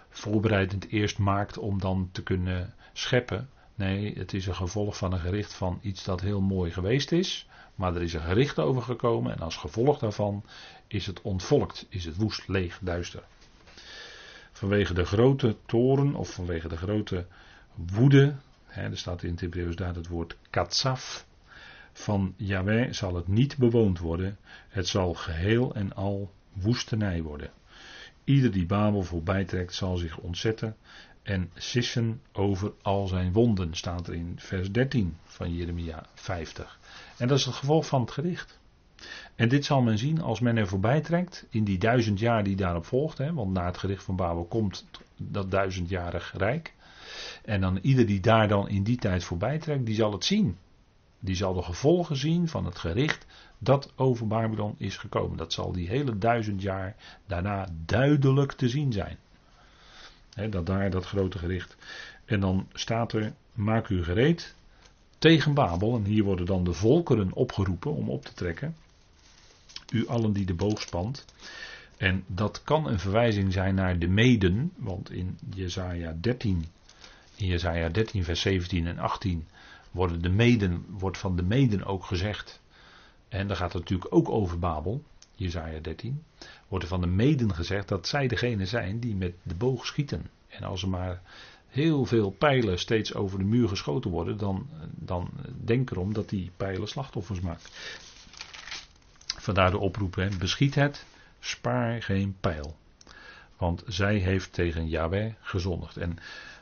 voorbereidend 0.08 0.88
eerst 0.88 1.18
maakt 1.18 1.58
om 1.58 1.80
dan 1.80 2.08
te 2.12 2.22
kunnen 2.22 2.74
scheppen. 2.92 3.48
Nee, 3.74 4.18
het 4.18 4.32
is 4.34 4.46
een 4.46 4.54
gevolg 4.54 4.96
van 4.96 5.12
een 5.12 5.20
gericht 5.20 5.54
van 5.54 5.78
iets 5.82 6.04
dat 6.04 6.20
heel 6.20 6.40
mooi 6.40 6.70
geweest 6.70 7.12
is. 7.12 7.48
Maar 7.74 7.94
er 7.94 8.02
is 8.02 8.12
een 8.12 8.20
gericht 8.20 8.58
over 8.58 8.82
gekomen 8.82 9.32
en 9.32 9.38
als 9.38 9.56
gevolg 9.56 9.98
daarvan 9.98 10.44
is 10.86 11.06
het 11.06 11.22
ontvolkt, 11.22 11.86
is 11.88 12.04
het 12.04 12.16
woest, 12.16 12.48
leeg, 12.48 12.78
duister. 12.82 13.22
Vanwege 14.52 14.94
de 14.94 15.04
grote 15.04 15.56
toren 15.66 16.14
of 16.14 16.30
vanwege 16.30 16.68
de 16.68 16.76
grote 16.76 17.26
woede, 17.74 18.34
hè, 18.64 18.82
er 18.82 18.98
staat 18.98 19.22
in 19.22 19.30
het 19.30 19.40
Hebreeuws 19.40 19.76
daar 19.76 19.94
het 19.94 20.08
woord 20.08 20.36
katsaf, 20.50 21.26
van 21.94 22.34
Yahweh 22.36 22.92
zal 22.92 23.14
het 23.14 23.28
niet 23.28 23.56
bewoond 23.56 23.98
worden, 23.98 24.38
het 24.68 24.88
zal 24.88 25.14
geheel 25.14 25.74
en 25.74 25.94
al 25.94 26.32
woestenij 26.52 27.22
worden. 27.22 27.50
Ieder 28.24 28.50
die 28.50 28.66
Babel 28.66 29.02
voorbij 29.02 29.44
trekt 29.44 29.74
zal 29.74 29.96
zich 29.96 30.18
ontzetten 30.18 30.76
en 31.22 31.50
sissen 31.54 32.20
over 32.32 32.72
al 32.82 33.06
zijn 33.06 33.32
wonden, 33.32 33.74
staat 33.74 34.06
er 34.08 34.14
in 34.14 34.34
vers 34.36 34.72
13 34.72 35.16
van 35.24 35.54
Jeremia 35.54 36.06
50. 36.14 36.78
En 37.16 37.28
dat 37.28 37.38
is 37.38 37.44
het 37.44 37.54
gevolg 37.54 37.86
van 37.86 38.00
het 38.00 38.10
gericht. 38.10 38.58
En 39.34 39.48
dit 39.48 39.64
zal 39.64 39.82
men 39.82 39.98
zien 39.98 40.20
als 40.20 40.40
men 40.40 40.56
er 40.56 40.68
voorbij 40.68 41.00
trekt 41.00 41.46
in 41.50 41.64
die 41.64 41.78
duizend 41.78 42.18
jaar 42.18 42.44
die 42.44 42.56
daarop 42.56 42.84
volgt. 42.84 43.18
Hè, 43.18 43.32
want 43.32 43.52
na 43.52 43.66
het 43.66 43.78
gericht 43.78 44.04
van 44.04 44.16
Babel 44.16 44.44
komt 44.44 44.86
dat 45.16 45.50
duizendjarig 45.50 46.34
rijk. 46.36 46.74
En 47.44 47.60
dan 47.60 47.78
ieder 47.82 48.06
die 48.06 48.20
daar 48.20 48.48
dan 48.48 48.68
in 48.68 48.82
die 48.82 48.96
tijd 48.96 49.24
voorbij 49.24 49.58
trekt, 49.58 49.86
die 49.86 49.94
zal 49.94 50.12
het 50.12 50.24
zien. 50.24 50.56
Die 51.24 51.36
zal 51.36 51.54
de 51.54 51.62
gevolgen 51.62 52.16
zien 52.16 52.48
van 52.48 52.64
het 52.64 52.78
gericht 52.78 53.26
dat 53.58 53.92
over 53.96 54.26
Babylon 54.26 54.74
is 54.78 54.96
gekomen. 54.96 55.36
Dat 55.36 55.52
zal 55.52 55.72
die 55.72 55.88
hele 55.88 56.18
duizend 56.18 56.62
jaar 56.62 56.96
daarna 57.26 57.68
duidelijk 57.86 58.52
te 58.52 58.68
zien 58.68 58.92
zijn. 58.92 59.18
dat 60.50 60.66
daar 60.66 60.90
dat 60.90 61.06
grote 61.06 61.38
gericht. 61.38 61.76
En 62.24 62.40
dan 62.40 62.68
staat 62.72 63.12
er, 63.12 63.32
maak 63.52 63.88
u 63.88 64.04
gereed 64.04 64.54
tegen 65.18 65.54
Babel. 65.54 65.94
En 65.94 66.04
hier 66.04 66.24
worden 66.24 66.46
dan 66.46 66.64
de 66.64 66.72
volkeren 66.72 67.32
opgeroepen 67.32 67.94
om 67.94 68.10
op 68.10 68.24
te 68.24 68.34
trekken. 68.34 68.76
U 69.92 70.06
allen 70.08 70.32
die 70.32 70.46
de 70.46 70.54
boog 70.54 70.80
spant. 70.80 71.24
En 71.96 72.24
dat 72.26 72.62
kan 72.64 72.86
een 72.86 72.98
verwijzing 72.98 73.52
zijn 73.52 73.74
naar 73.74 73.98
de 73.98 74.08
meden. 74.08 74.72
Want 74.76 75.10
in 75.10 75.38
Jezaja 75.54 76.16
13, 76.20 76.64
in 77.36 77.46
Jezaja 77.46 77.88
13 77.88 78.24
vers 78.24 78.40
17 78.40 78.86
en 78.86 78.98
18 78.98 79.46
worden 79.94 80.22
de 80.22 80.30
meden, 80.30 80.84
wordt 80.88 81.18
van 81.18 81.36
de 81.36 81.42
meden 81.42 81.84
ook 81.84 82.04
gezegd. 82.04 82.60
En 83.28 83.46
daar 83.46 83.56
gaat 83.56 83.72
het 83.72 83.82
natuurlijk 83.82 84.14
ook 84.14 84.28
over 84.28 84.58
Babel. 84.58 85.02
Jezaja 85.34 85.80
13. 85.80 86.22
Wordt 86.68 86.84
er 86.84 86.90
van 86.90 87.00
de 87.00 87.06
meden 87.06 87.54
gezegd 87.54 87.88
dat 87.88 88.08
zij 88.08 88.28
degene 88.28 88.66
zijn 88.66 89.00
die 89.00 89.14
met 89.14 89.34
de 89.42 89.54
boog 89.54 89.86
schieten. 89.86 90.30
En 90.48 90.62
als 90.62 90.82
er 90.82 90.88
maar 90.88 91.22
heel 91.68 92.04
veel 92.04 92.30
pijlen 92.30 92.78
steeds 92.78 93.14
over 93.14 93.38
de 93.38 93.44
muur 93.44 93.68
geschoten 93.68 94.10
worden, 94.10 94.36
dan, 94.36 94.68
dan 94.90 95.30
denk 95.64 95.90
erom 95.90 96.12
dat 96.12 96.28
die 96.28 96.50
pijlen 96.56 96.88
slachtoffers 96.88 97.40
maken. 97.40 97.70
Vandaar 99.38 99.70
de 99.70 99.78
oproep, 99.78 100.14
hè, 100.14 100.28
beschiet 100.38 100.74
het, 100.74 101.04
spaar 101.40 102.02
geen 102.02 102.36
pijl. 102.40 102.76
Want 103.56 103.82
zij 103.86 104.16
heeft 104.16 104.52
tegen 104.52 104.88
Yahweh 104.88 105.32
gezondigd. 105.40 105.96
En 105.96 106.18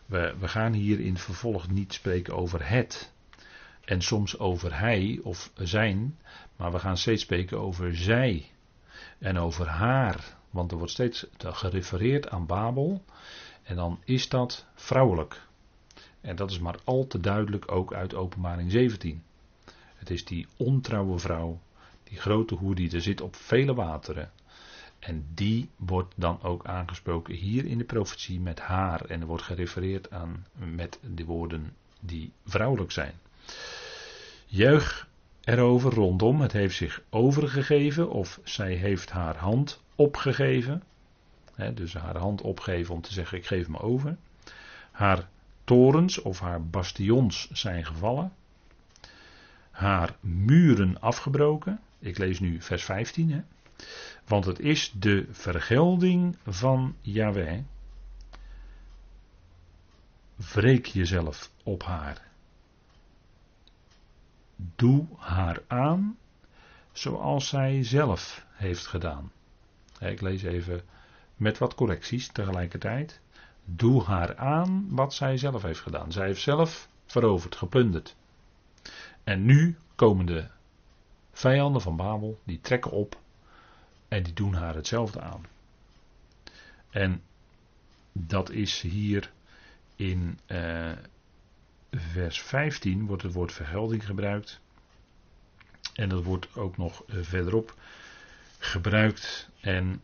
we, 0.07 0.35
we 0.39 0.49
gaan 0.49 0.73
hier 0.73 1.01
in 1.01 1.19
vervolg 1.19 1.69
niet 1.71 1.93
spreken 1.93 2.37
over 2.37 2.69
het. 2.69 3.12
En 3.93 4.03
soms 4.03 4.39
over 4.39 4.79
hij 4.79 5.21
of 5.23 5.51
zijn. 5.55 6.19
Maar 6.57 6.73
we 6.73 6.79
gaan 6.79 6.97
steeds 6.97 7.23
spreken 7.23 7.59
over 7.59 7.97
zij. 7.97 8.51
En 9.19 9.39
over 9.39 9.67
haar. 9.67 10.37
Want 10.51 10.71
er 10.71 10.77
wordt 10.77 10.93
steeds 10.93 11.27
gerefereerd 11.39 12.31
aan 12.31 12.47
Babel. 12.47 13.05
En 13.63 13.77
dan 13.77 14.01
is 14.05 14.29
dat 14.29 14.67
vrouwelijk. 14.75 15.47
En 16.21 16.37
dat 16.37 16.51
is 16.51 16.59
maar 16.59 16.79
al 16.85 17.07
te 17.07 17.21
duidelijk 17.21 17.73
ook 17.73 17.95
uit 17.95 18.15
Openbaring 18.15 18.71
17. 18.71 19.23
Het 19.97 20.11
is 20.11 20.25
die 20.25 20.47
ontrouwe 20.57 21.19
vrouw, 21.19 21.61
die 22.05 22.19
grote 22.19 22.55
hoer 22.55 22.75
die 22.75 22.93
er 22.93 23.03
zit 23.03 23.21
op 23.21 23.37
vele 23.37 23.75
wateren. 23.75 24.31
En 24.99 25.27
die 25.35 25.71
wordt 25.77 26.15
dan 26.17 26.43
ook 26.43 26.67
aangesproken 26.67 27.35
hier 27.35 27.67
in 27.67 27.79
de 27.79 27.85
profetie 27.85 28.41
met 28.41 28.61
haar. 28.61 29.05
En 29.05 29.21
er 29.21 29.27
wordt 29.27 29.45
gerefereerd 29.45 30.11
aan 30.11 30.47
met 30.55 30.99
de 31.15 31.25
woorden 31.25 31.75
die 32.01 32.33
vrouwelijk 32.45 32.91
zijn. 32.91 33.15
Juich 34.55 35.09
erover 35.45 35.95
rondom, 35.95 36.41
het 36.41 36.53
heeft 36.53 36.77
zich 36.77 37.03
overgegeven 37.11 38.11
of 38.11 38.41
zij 38.45 38.75
heeft 38.75 39.11
haar 39.11 39.37
hand 39.37 39.83
opgegeven 39.95 40.83
dus 41.71 41.95
haar 41.95 42.17
hand 42.17 42.41
opgeven 42.41 42.95
om 42.95 43.01
te 43.01 43.13
zeggen 43.13 43.39
ik 43.39 43.47
geef 43.47 43.69
me 43.69 43.81
over. 43.81 44.17
Haar 44.91 45.29
torens 45.65 46.23
of 46.23 46.41
haar 46.41 46.67
bastions 46.67 47.51
zijn 47.53 47.87
gevallen. 47.87 48.33
Haar 49.71 50.17
muren 50.21 51.01
afgebroken. 51.01 51.81
Ik 51.99 52.19
lees 52.19 52.41
nu 52.41 52.61
vers 52.61 52.85
15. 52.85 53.45
Want 54.25 54.45
het 54.45 54.59
is 54.61 54.93
de 54.99 55.27
vergelding 55.31 56.37
van 56.47 56.97
Yahweh. 57.01 57.59
Wreek 60.37 60.87
jezelf 60.87 61.51
op 61.63 61.83
haar. 61.83 62.31
Doe 64.77 65.07
haar 65.17 65.63
aan 65.67 66.17
zoals 66.93 67.49
zij 67.49 67.85
zelf 67.85 68.47
heeft 68.53 68.87
gedaan. 68.87 69.33
Ik 70.01 70.21
lees 70.21 70.43
even 70.43 70.83
met 71.37 71.59
wat 71.59 71.75
correcties 71.75 72.29
tegelijkertijd. 72.29 73.21
Doe 73.65 74.03
haar 74.03 74.37
aan 74.37 74.87
wat 74.91 75.15
zij 75.15 75.37
zelf 75.37 75.63
heeft 75.63 75.81
gedaan. 75.81 76.13
Zij 76.13 76.27
heeft 76.27 76.43
zelf 76.43 76.89
veroverd, 77.07 77.57
geplunderd. 77.57 78.17
En 79.25 79.45
nu 79.45 79.77
komen 79.95 80.27
de 80.27 80.47
vijanden 81.33 81.83
van 81.83 81.97
Babel, 81.97 82.41
die 82.45 82.61
trekken 82.61 82.91
op 82.91 83.21
en 84.09 84.23
die 84.23 84.33
doen 84.33 84.55
haar 84.55 84.75
hetzelfde 84.75 85.21
aan. 85.21 85.47
En 86.91 87.23
dat 88.13 88.51
is 88.51 88.81
hier 88.81 89.33
in 89.97 90.39
eh, 90.47 90.93
vers 91.97 92.43
15 92.43 93.07
wordt 93.07 93.23
het 93.23 93.33
woord 93.33 93.53
vergelding 93.53 94.07
gebruikt. 94.07 94.61
En 95.95 96.09
dat 96.09 96.25
wordt 96.25 96.57
ook 96.57 96.77
nog 96.77 97.03
eh, 97.07 97.17
verderop 97.21 97.75
gebruikt. 98.59 99.49
En 99.61 100.03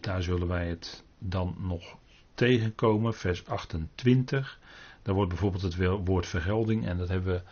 daar 0.00 0.22
zullen 0.22 0.48
wij 0.48 0.68
het 0.68 1.04
dan 1.18 1.56
nog 1.58 1.96
tegenkomen, 2.34 3.14
vers 3.14 3.46
28. 3.46 4.58
Daar 5.02 5.14
wordt 5.14 5.28
bijvoorbeeld 5.30 5.62
het 5.62 5.76
woord 6.04 6.26
vergelding, 6.26 6.86
en 6.86 6.98
dat 6.98 7.08
hebben 7.08 7.34
we 7.34 7.42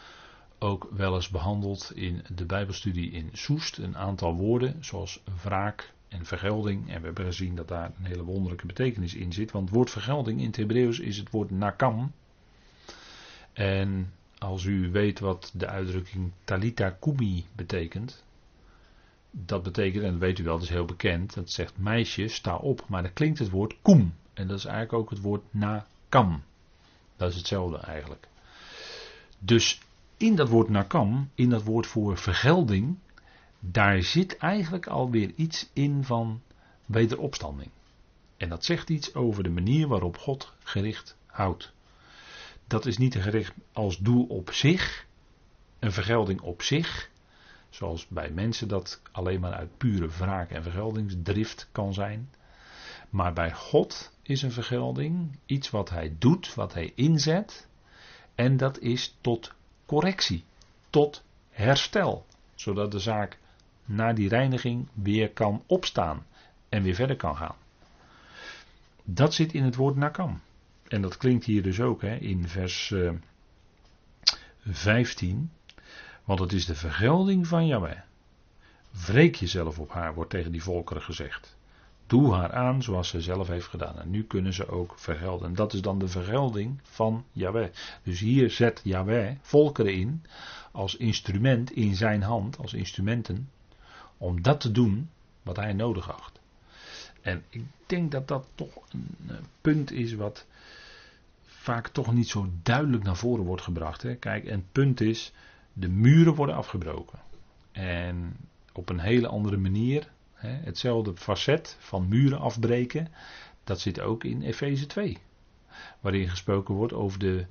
ook 0.59 0.89
wel 0.91 1.15
eens 1.15 1.29
behandeld 1.29 1.93
in 1.95 2.25
de 2.35 2.45
Bijbelstudie 2.45 3.11
in 3.11 3.31
Soest. 3.33 3.79
Een 3.79 3.97
aantal 3.97 4.35
woorden, 4.35 4.85
zoals 4.85 5.23
wraak 5.43 5.93
en 6.09 6.25
vergelding. 6.25 6.91
En 6.91 7.01
we 7.01 7.07
hebben 7.07 7.25
gezien 7.25 7.55
dat 7.57 7.69
daar 7.69 7.93
een 7.99 8.05
hele 8.05 8.25
wonderlijke 8.25 8.67
betekenis 8.67 9.15
in 9.15 9.33
zit. 9.33 9.51
Want 9.51 9.65
het 9.65 9.75
woord 9.75 9.91
vergelding 9.91 10.41
in 10.41 10.47
het 10.47 10.57
Hebreeuws 10.57 10.99
is 10.99 11.17
het 11.17 11.31
woord 11.31 11.51
nakam. 11.51 12.13
En 13.57 14.13
als 14.39 14.65
u 14.65 14.91
weet 14.91 15.19
wat 15.19 15.51
de 15.55 15.67
uitdrukking 15.67 16.33
talita 16.45 16.91
kumi 16.91 17.47
betekent, 17.53 18.25
dat 19.31 19.63
betekent, 19.63 20.05
en 20.05 20.11
dat 20.11 20.21
weet 20.21 20.39
u 20.39 20.45
wel, 20.45 20.55
dat 20.55 20.63
is 20.63 20.69
heel 20.69 20.85
bekend, 20.85 21.35
dat 21.35 21.51
zegt 21.51 21.79
meisje, 21.79 22.29
sta 22.29 22.57
op. 22.57 22.85
Maar 22.89 23.03
dan 23.03 23.13
klinkt 23.13 23.39
het 23.39 23.51
woord 23.51 23.77
koem. 23.83 24.15
En 24.35 24.47
dat 24.47 24.59
is 24.59 24.65
eigenlijk 24.65 25.03
ook 25.03 25.11
het 25.11 25.21
woord 25.21 25.43
nakam. 25.51 26.43
Dat 27.17 27.31
is 27.31 27.37
hetzelfde 27.37 27.79
eigenlijk. 27.79 28.29
Dus 29.39 29.81
in 30.17 30.37
dat 30.37 30.49
woord 30.49 30.69
nakam, 30.69 31.31
in 31.35 31.51
dat 31.51 31.63
woord 31.63 31.87
voor 31.87 32.17
vergelding, 32.17 32.99
daar 33.61 34.03
zit 34.03 34.37
eigenlijk 34.37 34.87
alweer 34.87 35.33
iets 35.37 35.71
in 35.73 36.05
van 36.05 36.41
wederopstanding. 36.87 37.71
En 38.37 38.49
dat 38.49 38.65
zegt 38.65 38.91
iets 38.91 39.15
over 39.15 39.43
de 39.43 39.51
manier 39.51 39.89
waarop 39.89 40.19
God 40.19 40.53
gericht 40.63 41.17
houdt. 41.27 41.75
Dat 42.67 42.87
is 42.87 42.99
niet 42.99 43.15
gericht 43.15 43.55
als 43.73 43.99
doel 43.99 44.25
op 44.25 44.53
zich, 44.53 45.07
een 45.79 45.93
vergelding 45.93 46.41
op 46.41 46.63
zich, 46.63 47.11
Zoals 47.77 48.07
bij 48.09 48.31
mensen 48.31 48.69
dat 48.69 49.01
alleen 49.13 49.41
maar 49.41 49.53
uit 49.53 49.77
pure 49.77 50.09
wraak 50.09 50.51
en 50.51 50.63
vergeldingsdrift 50.63 51.69
kan 51.73 51.95
zijn. 51.95 52.31
Maar 53.11 53.33
bij 53.33 53.53
God 53.53 54.13
is 54.23 54.43
een 54.43 54.53
vergelding 54.53 55.39
iets 55.47 55.71
wat 55.71 55.91
hij 55.91 56.17
doet, 56.19 56.55
wat 56.55 56.75
hij 56.75 56.93
inzet. 56.95 57.69
En 58.35 58.57
dat 58.57 58.79
is 58.79 59.17
tot 59.21 59.53
correctie, 59.87 60.45
tot 60.91 61.23
herstel. 61.51 62.27
Zodat 62.55 62.93
de 62.93 62.99
zaak 62.99 63.39
na 63.85 64.13
die 64.13 64.29
reiniging 64.29 64.89
weer 64.93 65.31
kan 65.31 65.63
opstaan 65.67 66.27
en 66.69 66.83
weer 66.83 66.95
verder 66.95 67.17
kan 67.17 67.37
gaan. 67.37 67.57
Dat 69.05 69.35
zit 69.35 69.53
in 69.53 69.65
het 69.65 69.77
woord 69.77 69.97
nakam. 69.97 70.41
En 70.89 71.03
dat 71.03 71.17
klinkt 71.17 71.45
hier 71.45 71.63
dus 71.63 71.81
ook 71.81 72.03
hè, 72.03 72.17
in 72.17 72.49
vers 72.49 72.91
uh, 72.91 73.09
eh, 73.09 73.15
15. 74.65 75.51
Want 76.25 76.41
het 76.41 76.53
is 76.53 76.67
de 76.67 76.75
vergelding 76.75 77.47
van 77.47 77.67
Yahweh. 77.67 77.99
Wreek 79.07 79.35
jezelf 79.35 79.79
op 79.79 79.91
haar, 79.91 80.15
wordt 80.15 80.31
tegen 80.31 80.53
die 80.53 80.63
volkeren 80.63 81.03
gezegd. 81.03 81.57
Doe 82.07 82.35
haar 82.35 82.53
aan 82.53 82.83
zoals 82.83 83.09
ze 83.09 83.21
zelf 83.21 83.49
heeft 83.49 83.67
gedaan. 83.67 83.99
En 83.99 84.11
nu 84.11 84.25
kunnen 84.25 84.53
ze 84.53 84.69
ook 84.69 84.99
vergelden. 84.99 85.49
En 85.49 85.55
dat 85.55 85.73
is 85.73 85.81
dan 85.81 85.99
de 85.99 86.09
vergelding 86.09 86.81
van 86.83 87.25
Yahweh. 87.33 87.69
Dus 88.03 88.21
hier 88.21 88.51
zet 88.51 88.81
Yahweh 88.85 89.37
volkeren 89.41 89.95
in 89.95 90.25
als 90.73 90.97
instrument 90.97 91.71
in 91.71 91.95
zijn 91.95 92.23
hand, 92.23 92.59
als 92.59 92.75
instrumenten, 92.75 93.51
om 94.17 94.43
dat 94.43 94.61
te 94.61 94.73
doen 94.73 95.11
wat 95.43 95.57
hij 95.57 95.73
nodig 95.73 96.13
acht. 96.13 96.41
En 97.21 97.45
ik 97.49 97.65
denk 97.87 98.11
dat 98.11 98.29
dat 98.29 98.47
toch 98.55 98.75
een 98.91 99.17
eh, 99.29 99.37
punt 99.61 99.93
is 99.93 100.15
wat 100.15 100.47
vaak 101.67 101.89
toch 101.89 102.13
niet 102.13 102.29
zo 102.29 102.49
duidelijk 102.63 103.03
naar 103.03 103.17
voren 103.17 103.45
wordt 103.45 103.63
gebracht. 103.63 104.03
Hè. 104.03 104.15
Kijk, 104.15 104.45
en 104.45 104.59
het 104.59 104.73
punt 104.73 105.01
is, 105.01 105.33
de 105.73 105.89
muren 105.89 106.35
worden 106.35 106.55
afgebroken. 106.55 107.19
En 107.73 108.37
op 108.73 108.89
een 108.89 109.01
hele 109.01 109.29
andere 109.29 109.57
manier, 109.57 110.11
hè, 110.33 110.49
hetzelfde 110.49 111.17
facet 111.17 111.77
van 111.79 112.09
muren 112.09 112.39
afbreken, 112.39 113.09
dat 113.65 113.81
zit 113.81 114.01
ook 114.01 114.25
in 114.25 114.43
Efeze 114.43 114.87
2. 114.87 115.19
Waarin 116.01 116.29
gesproken 116.29 116.75
wordt 116.75 116.93
over 116.93 117.19
de 117.19 117.47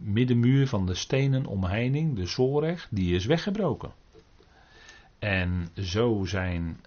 middenmuur 0.00 0.68
van 0.68 0.86
de 0.86 0.94
stenen 0.94 1.46
omheining, 1.46 2.16
de 2.16 2.26
Zoreg, 2.26 2.88
die 2.90 3.14
is 3.14 3.26
weggebroken. 3.26 3.92
En 5.18 5.68
zo 5.74 6.24
zijn 6.24 6.80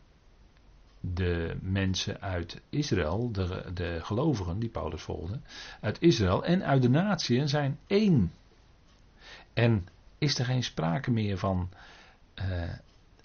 de 0.99 1.57
mensen 1.61 2.21
uit 2.21 2.61
Israël, 2.69 3.31
de, 3.31 3.71
de 3.73 3.99
gelovigen 4.01 4.59
die 4.59 4.69
Paulus 4.69 5.01
volgde, 5.01 5.39
uit 5.81 6.01
Israël 6.01 6.45
en 6.45 6.63
uit 6.63 6.81
de 6.81 6.89
natie 6.89 7.47
zijn 7.47 7.79
één. 7.87 8.31
En 9.53 9.87
is 10.17 10.39
er 10.39 10.45
geen 10.45 10.63
sprake 10.63 11.11
meer 11.11 11.37
van 11.37 11.69
uh, 12.35 12.73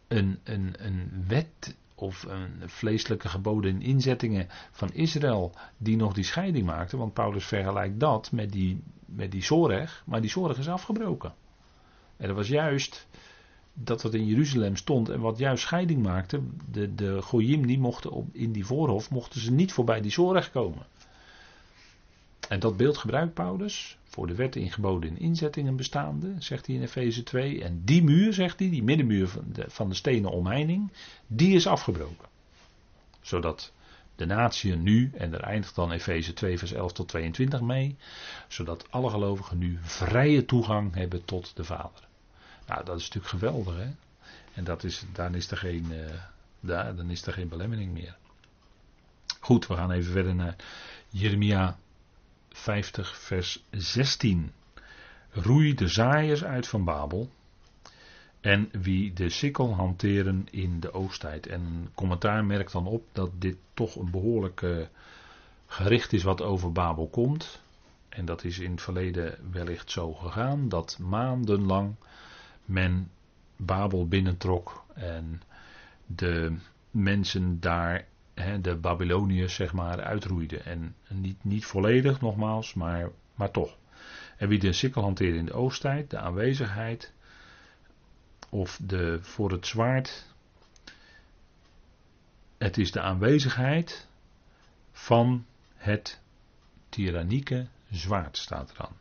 een, 0.09 0.39
een, 0.45 0.75
een 0.79 1.25
wet 1.27 1.77
of 1.95 2.23
een 2.23 2.63
vleeselijke 2.69 3.29
geboden 3.29 3.75
en 3.75 3.83
inzettingen 3.83 4.47
van 4.71 4.93
Israël 4.93 5.53
die 5.77 5.97
nog 5.97 6.13
die 6.13 6.25
scheiding 6.25 6.67
maakten, 6.67 6.99
want 6.99 7.13
Paulus 7.13 7.45
vergelijkt 7.45 8.01
dat 8.01 8.33
met 8.33 8.53
die, 8.53 8.83
met 9.05 9.31
die 9.31 9.43
zorg, 9.43 10.03
maar 10.07 10.21
die 10.21 10.31
zorg 10.31 10.59
is 10.59 10.69
afgebroken. 10.69 11.35
En 12.17 12.27
dat 12.27 12.37
was 12.37 12.49
juist 12.49 13.07
dat 13.75 14.03
wat 14.03 14.15
in 14.15 14.27
Jeruzalem 14.27 14.77
stond 14.77 15.09
en 15.09 15.21
wat 15.21 15.39
juist 15.39 15.63
scheiding 15.63 16.03
maakte. 16.03 16.41
De, 16.71 16.95
de 16.95 17.23
Goyim 17.23 17.67
die 17.67 17.79
mochten 17.79 18.11
op, 18.11 18.29
in 18.33 18.53
die 18.53 18.67
voorhof 18.67 19.11
mochten 19.11 19.41
ze 19.41 19.53
niet 19.53 19.73
voorbij 19.73 20.01
die 20.01 20.11
zorg 20.11 20.51
komen. 20.51 20.87
En 22.49 22.61
dat 22.61 22.77
beeld 22.77 22.99
gebruikt 22.99 23.35
Paulus 23.35 23.99
voor 24.05 24.27
de 24.27 24.35
wet 24.35 24.57
in 24.57 24.71
geboden 24.71 25.11
en 25.11 25.19
inzettingen 25.19 25.77
bestaande, 25.77 26.35
zegt 26.39 26.67
hij 26.67 26.75
in 26.75 26.83
Efeze 26.83 27.23
2. 27.23 27.63
En 27.63 27.83
die 27.85 28.03
muur, 28.03 28.33
zegt 28.33 28.59
hij, 28.59 28.71
die 28.71 28.83
middenmuur 28.83 29.29
van 29.29 29.45
de, 29.53 29.65
van 29.69 29.89
de 29.89 29.95
stenen 29.95 30.31
omheining, 30.31 30.91
die 31.27 31.55
is 31.55 31.67
afgebroken. 31.67 32.29
Zodat 33.21 33.73
de 34.17 34.27
natie 34.27 34.77
nu, 34.77 35.11
en 35.15 35.31
daar 35.31 35.41
eindigt 35.41 35.75
dan 35.75 35.93
Efeze 35.93 36.33
2 36.33 36.59
vers 36.59 36.73
11 36.73 36.93
tot 36.93 37.09
22 37.09 37.61
mee, 37.61 37.97
zodat 38.49 38.91
alle 38.91 39.11
gelovigen 39.11 39.59
nu 39.59 39.79
vrije 39.81 40.45
toegang 40.45 40.95
hebben 40.95 41.25
tot 41.25 41.57
de 41.57 41.65
Vader. 41.65 42.09
Nou, 42.67 42.85
dat 42.85 42.97
is 42.97 43.03
natuurlijk 43.03 43.33
geweldig, 43.33 43.77
hè? 43.77 43.91
En 44.55 44.65
dat 44.65 44.85
is, 44.85 45.05
dan, 45.13 45.35
is 45.35 45.51
er 45.51 45.57
geen, 45.57 45.87
uh, 45.91 46.05
daar, 46.61 46.97
dan 46.97 47.11
is 47.11 47.27
er 47.27 47.33
geen 47.33 47.49
belemmering 47.49 47.93
meer. 47.93 48.17
Goed, 49.41 49.67
we 49.67 49.75
gaan 49.75 49.91
even 49.91 50.13
verder 50.13 50.35
naar 50.35 50.57
Jeremia 51.09 51.79
50, 52.49 53.19
vers 53.19 53.65
16. 53.71 54.53
Roei 55.31 55.75
de 55.75 55.89
zaaiers 55.89 56.45
uit 56.45 56.69
van 56.69 56.85
Babel. 56.85 57.31
En 58.41 58.69
wie 58.73 59.13
de 59.13 59.31
sikkel 59.31 59.75
hanteren 59.75 60.47
in 60.51 60.81
de 60.81 60.93
oosttijd. 60.93 61.47
En 61.47 61.61
een 61.61 61.89
commentaar 61.95 62.45
merkt 62.45 62.73
dan 62.73 62.87
op 62.87 63.05
dat 63.13 63.31
dit 63.39 63.57
toch 63.75 63.97
een 63.97 64.11
behoorlijk 64.11 64.89
gericht 65.67 66.13
is 66.13 66.23
wat 66.23 66.43
over 66.43 66.73
Babel 66.73 67.09
komt. 67.09 67.61
En 68.09 68.25
dat 68.25 68.45
is 68.45 68.59
in 68.59 68.71
het 68.71 68.83
verleden 68.83 69.39
wellicht 69.51 69.91
zo 69.91 70.13
gegaan. 70.13 70.69
Dat 70.69 70.99
maandenlang 70.99 71.95
men 72.65 73.11
Babel 73.57 74.09
binnentrok 74.09 74.85
en 74.95 75.43
de 76.07 76.57
mensen 76.91 77.61
daar, 77.61 78.07
de 78.61 78.77
Babyloniërs 78.77 79.55
zeg 79.55 79.73
maar, 79.73 80.01
uitroeide. 80.01 80.59
En 80.59 80.95
niet, 81.09 81.45
niet 81.45 81.65
volledig 81.65 82.21
nogmaals, 82.21 82.75
maar, 82.75 83.11
maar 83.35 83.51
toch. 83.51 83.77
En 84.37 84.49
wie 84.49 84.59
de 84.59 84.73
sikkel 84.73 85.03
hanteerde 85.03 85.39
in 85.39 85.47
de 85.47 85.53
oosttijd, 85.53 86.11
de 86.11 86.19
aanwezigheid, 86.19 87.13
of 88.49 88.81
de, 88.83 89.19
voor 89.23 89.51
het 89.51 89.67
zwaard, 89.67 90.35
het 92.59 92.79
is 92.79 92.93
de 92.93 93.01
aanwezigheid 93.01 94.09
van 94.93 95.47
het 95.75 96.21
tyrannieke 96.89 97.67
zwaard, 97.91 98.37
staat 98.37 98.71
er 98.71 98.79
aan. 98.79 98.97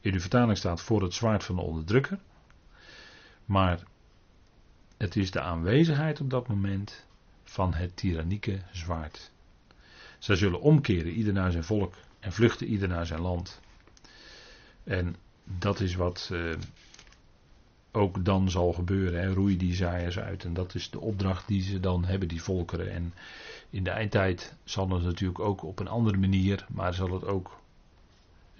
In 0.00 0.12
de 0.12 0.20
vertaling 0.20 0.58
staat 0.58 0.80
voor 0.80 1.02
het 1.02 1.14
zwaard 1.14 1.44
van 1.44 1.56
de 1.56 1.62
onderdrukker. 1.62 2.18
Maar 3.52 3.82
het 4.96 5.16
is 5.16 5.30
de 5.30 5.40
aanwezigheid 5.40 6.20
op 6.20 6.30
dat 6.30 6.48
moment 6.48 7.06
van 7.44 7.74
het 7.74 7.96
tyrannieke 7.96 8.58
zwaard. 8.70 9.30
Zij 10.18 10.36
zullen 10.36 10.60
omkeren, 10.60 11.12
ieder 11.12 11.32
naar 11.32 11.50
zijn 11.50 11.64
volk, 11.64 11.94
en 12.20 12.32
vluchten 12.32 12.66
ieder 12.66 12.88
naar 12.88 13.06
zijn 13.06 13.20
land. 13.20 13.60
En 14.84 15.16
dat 15.44 15.80
is 15.80 15.94
wat 15.94 16.28
uh, 16.32 16.52
ook 17.90 18.24
dan 18.24 18.50
zal 18.50 18.72
gebeuren. 18.72 19.20
Hè. 19.20 19.32
Roei 19.32 19.56
die 19.56 19.74
zaaiers 19.74 20.18
uit. 20.18 20.44
En 20.44 20.54
dat 20.54 20.74
is 20.74 20.90
de 20.90 21.00
opdracht 21.00 21.48
die 21.48 21.62
ze 21.62 21.80
dan 21.80 22.04
hebben, 22.04 22.28
die 22.28 22.42
volkeren. 22.42 22.92
En 22.92 23.14
in 23.70 23.84
de 23.84 23.90
eindtijd 23.90 24.54
zal 24.64 24.88
het 24.88 25.02
natuurlijk 25.02 25.40
ook 25.40 25.62
op 25.62 25.78
een 25.78 25.88
andere 25.88 26.18
manier, 26.18 26.66
maar 26.70 26.94
zal 26.94 27.12
het 27.12 27.24
ook 27.24 27.60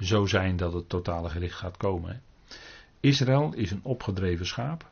zo 0.00 0.26
zijn 0.26 0.56
dat 0.56 0.72
het 0.72 0.88
totale 0.88 1.30
gericht 1.30 1.56
gaat 1.56 1.76
komen. 1.76 2.22
Israël 3.02 3.54
is 3.54 3.70
een 3.70 3.80
opgedreven 3.82 4.46
schaap. 4.46 4.86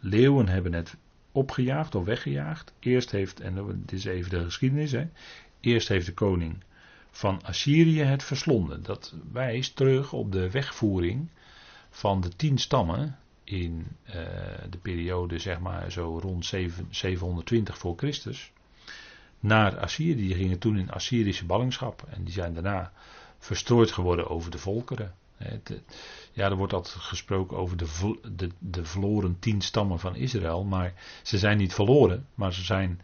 Leeuwen 0.00 0.48
hebben 0.48 0.72
het 0.72 0.96
opgejaagd 1.32 1.94
of 1.94 2.04
weggejaagd. 2.04 2.72
Eerst 2.78 3.10
heeft, 3.10 3.40
en 3.40 3.82
dit 3.84 3.92
is 3.98 4.04
even 4.04 4.30
de 4.30 4.44
geschiedenis, 4.44 4.92
hè, 4.92 5.08
eerst 5.60 5.88
heeft 5.88 6.06
de 6.06 6.12
koning 6.12 6.62
van 7.10 7.42
Assyrië 7.42 8.02
het 8.02 8.22
verslonden. 8.22 8.82
Dat 8.82 9.14
wijst 9.32 9.76
terug 9.76 10.12
op 10.12 10.32
de 10.32 10.50
wegvoering 10.50 11.28
van 11.90 12.20
de 12.20 12.28
tien 12.36 12.58
stammen 12.58 13.18
in 13.44 13.86
uh, 14.06 14.14
de 14.70 14.78
periode, 14.82 15.38
zeg 15.38 15.60
maar, 15.60 15.92
zo 15.92 16.18
rond 16.22 16.46
7, 16.46 16.86
720 16.90 17.78
voor 17.78 17.96
Christus. 17.96 18.52
Naar 19.40 19.78
Assyrië. 19.78 20.16
Die 20.16 20.34
gingen 20.34 20.58
toen 20.58 20.78
in 20.78 20.90
Assyrische 20.90 21.44
ballingschap. 21.44 22.06
En 22.10 22.24
die 22.24 22.32
zijn 22.32 22.54
daarna 22.54 22.92
verstrooid 23.38 23.92
geworden 23.92 24.28
over 24.28 24.50
de 24.50 24.58
volkeren. 24.58 25.14
Ja, 26.32 26.50
er 26.50 26.56
wordt 26.56 26.72
altijd 26.72 26.94
gesproken 26.94 27.56
over 27.56 27.76
de, 27.76 28.18
de, 28.36 28.50
de 28.58 28.84
verloren 28.84 29.36
tien 29.38 29.60
stammen 29.60 29.98
van 29.98 30.16
Israël. 30.16 30.64
Maar 30.64 30.94
ze 31.22 31.38
zijn 31.38 31.58
niet 31.58 31.74
verloren, 31.74 32.26
maar 32.34 32.52
ze 32.52 32.62
zijn 32.64 33.00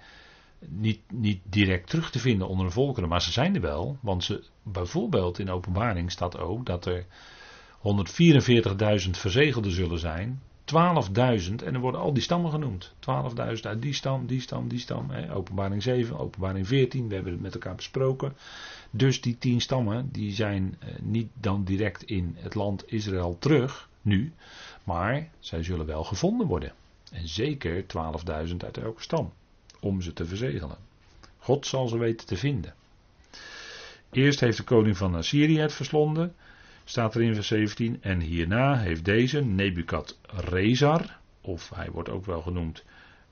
niet, 0.66 1.00
niet 1.12 1.40
direct 1.44 1.90
terug 1.90 2.10
te 2.10 2.18
vinden 2.18 2.48
onder 2.48 2.66
de 2.66 2.72
volkeren. 2.72 3.08
Maar 3.08 3.22
ze 3.22 3.32
zijn 3.32 3.54
er 3.54 3.60
wel, 3.60 3.98
want 4.00 4.24
ze, 4.24 4.44
bijvoorbeeld 4.62 5.38
in 5.38 5.50
openbaring 5.50 6.10
staat 6.10 6.38
ook 6.38 6.66
dat 6.66 6.86
er 6.86 7.06
144.000 7.78 9.10
verzegelden 9.10 9.72
zullen 9.72 9.98
zijn. 9.98 10.40
12.000 10.64 11.54
en 11.64 11.74
er 11.74 11.80
worden 11.80 12.00
al 12.00 12.12
die 12.12 12.22
stammen 12.22 12.50
genoemd. 12.50 12.92
12.000 12.94 13.60
uit 13.62 13.82
die 13.82 13.94
stam, 13.94 14.26
die 14.26 14.40
stam, 14.40 14.68
die 14.68 14.78
stam. 14.78 15.10
Hè. 15.10 15.34
Openbaring 15.34 15.82
7, 15.82 16.18
openbaring 16.18 16.66
14, 16.66 17.08
we 17.08 17.14
hebben 17.14 17.32
het 17.32 17.42
met 17.42 17.54
elkaar 17.54 17.74
besproken. 17.74 18.36
Dus 18.90 19.20
die 19.20 19.38
tien 19.38 19.60
stammen 19.60 20.08
die 20.12 20.32
zijn 20.32 20.76
eh, 20.78 20.88
niet 21.00 21.28
dan 21.34 21.64
direct 21.64 22.02
in 22.02 22.36
het 22.38 22.54
land 22.54 22.92
Israël 22.92 23.36
terug 23.38 23.88
nu, 24.02 24.32
maar 24.84 25.28
zij 25.38 25.62
zullen 25.62 25.86
wel 25.86 26.04
gevonden 26.04 26.46
worden. 26.46 26.72
En 27.12 27.28
zeker 27.28 27.82
12.000 27.82 28.56
uit 28.56 28.78
elke 28.78 29.02
stam, 29.02 29.32
om 29.80 30.02
ze 30.02 30.12
te 30.12 30.26
verzegelen. 30.26 30.76
God 31.38 31.66
zal 31.66 31.88
ze 31.88 31.98
weten 31.98 32.26
te 32.26 32.36
vinden. 32.36 32.74
Eerst 34.10 34.40
heeft 34.40 34.56
de 34.56 34.62
koning 34.62 34.96
van 34.96 35.14
Assyrië 35.14 35.58
het 35.58 35.72
verslonden, 35.72 36.34
staat 36.84 37.14
er 37.14 37.22
in 37.22 37.34
vers 37.34 37.46
17. 37.46 38.02
En 38.02 38.20
hierna 38.20 38.78
heeft 38.78 39.04
deze 39.04 39.40
Nebukadrezar, 39.40 41.18
of 41.40 41.70
hij 41.74 41.90
wordt 41.90 42.08
ook 42.08 42.26
wel 42.26 42.42
genoemd 42.42 42.84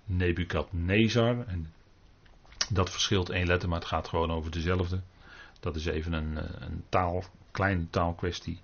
Nebukadnezar. 0.04 1.46
En 1.46 1.72
dat 2.70 2.90
verschilt 2.90 3.30
één 3.30 3.46
letter, 3.46 3.68
maar 3.68 3.78
het 3.78 3.88
gaat 3.88 4.09
gewoon 4.09 4.30
over 4.30 4.50
dezelfde. 4.50 5.00
Dat 5.61 5.76
is 5.76 5.86
even 5.86 6.12
een, 6.12 6.38
eh, 6.38 6.44
een 6.59 6.84
kleine 7.50 7.90
taalkwestie. 7.90 8.61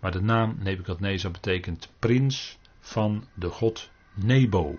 Maar 0.00 0.12
de 0.12 0.20
naam 0.20 0.56
Nebukadnezar 0.58 1.30
betekent 1.30 1.92
prins 1.98 2.58
van 2.80 3.24
de 3.34 3.48
god 3.48 3.90
Nebo. 4.14 4.78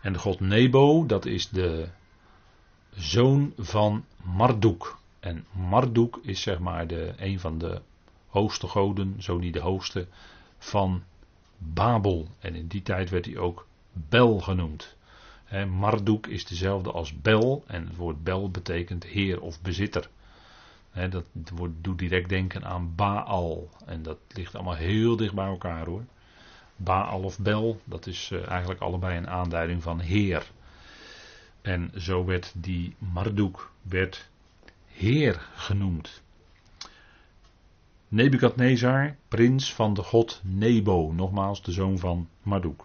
En 0.00 0.12
de 0.12 0.18
god 0.18 0.40
Nebo, 0.40 1.06
dat 1.06 1.24
is 1.26 1.48
de 1.48 1.88
zoon 2.90 3.52
van 3.56 4.04
Marduk. 4.22 4.96
En 5.20 5.46
Marduk 5.52 6.18
is 6.22 6.42
zeg 6.42 6.58
maar 6.58 6.86
de, 6.86 7.12
een 7.16 7.40
van 7.40 7.58
de 7.58 7.82
hoogste 8.26 8.66
goden, 8.66 9.22
zo 9.22 9.38
niet 9.38 9.52
de 9.52 9.60
hoogste, 9.60 10.06
van 10.58 11.02
Babel. 11.58 12.28
En 12.38 12.54
in 12.54 12.66
die 12.66 12.82
tijd 12.82 13.10
werd 13.10 13.24
hij 13.24 13.36
ook 13.36 13.66
Bel 13.92 14.40
genoemd. 14.40 14.96
Marduk 15.68 16.26
is 16.26 16.46
dezelfde 16.46 16.92
als 16.92 17.20
Bel. 17.20 17.64
En 17.66 17.86
het 17.86 17.96
woord 17.96 18.24
Bel 18.24 18.50
betekent 18.50 19.04
heer 19.04 19.40
of 19.40 19.62
bezitter. 19.62 20.08
Dat 21.04 21.24
woord 21.54 21.72
doet 21.80 21.98
direct 21.98 22.28
denken 22.28 22.64
aan 22.64 22.94
Baal. 22.94 23.68
En 23.86 24.02
dat 24.02 24.18
ligt 24.28 24.54
allemaal 24.54 24.74
heel 24.74 25.16
dicht 25.16 25.34
bij 25.34 25.46
elkaar 25.46 25.86
hoor. 25.86 26.04
Baal 26.76 27.22
of 27.22 27.38
Bel, 27.38 27.80
dat 27.84 28.06
is 28.06 28.30
eh, 28.32 28.48
eigenlijk 28.48 28.80
allebei 28.80 29.16
een 29.16 29.28
aanduiding 29.28 29.82
van 29.82 30.00
heer. 30.00 30.50
En 31.62 31.90
zo 31.96 32.24
werd 32.24 32.52
die 32.54 32.94
Marduk 32.98 33.70
werd 33.82 34.28
heer 34.86 35.48
genoemd. 35.54 36.22
Nebukadnezar, 38.08 39.16
prins 39.28 39.74
van 39.74 39.94
de 39.94 40.02
god 40.02 40.40
Nebo, 40.44 41.12
nogmaals 41.12 41.62
de 41.62 41.72
zoon 41.72 41.98
van 41.98 42.28
Marduk. 42.42 42.82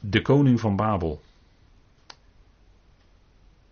De 0.00 0.22
koning 0.22 0.60
van 0.60 0.76
Babel 0.76 1.20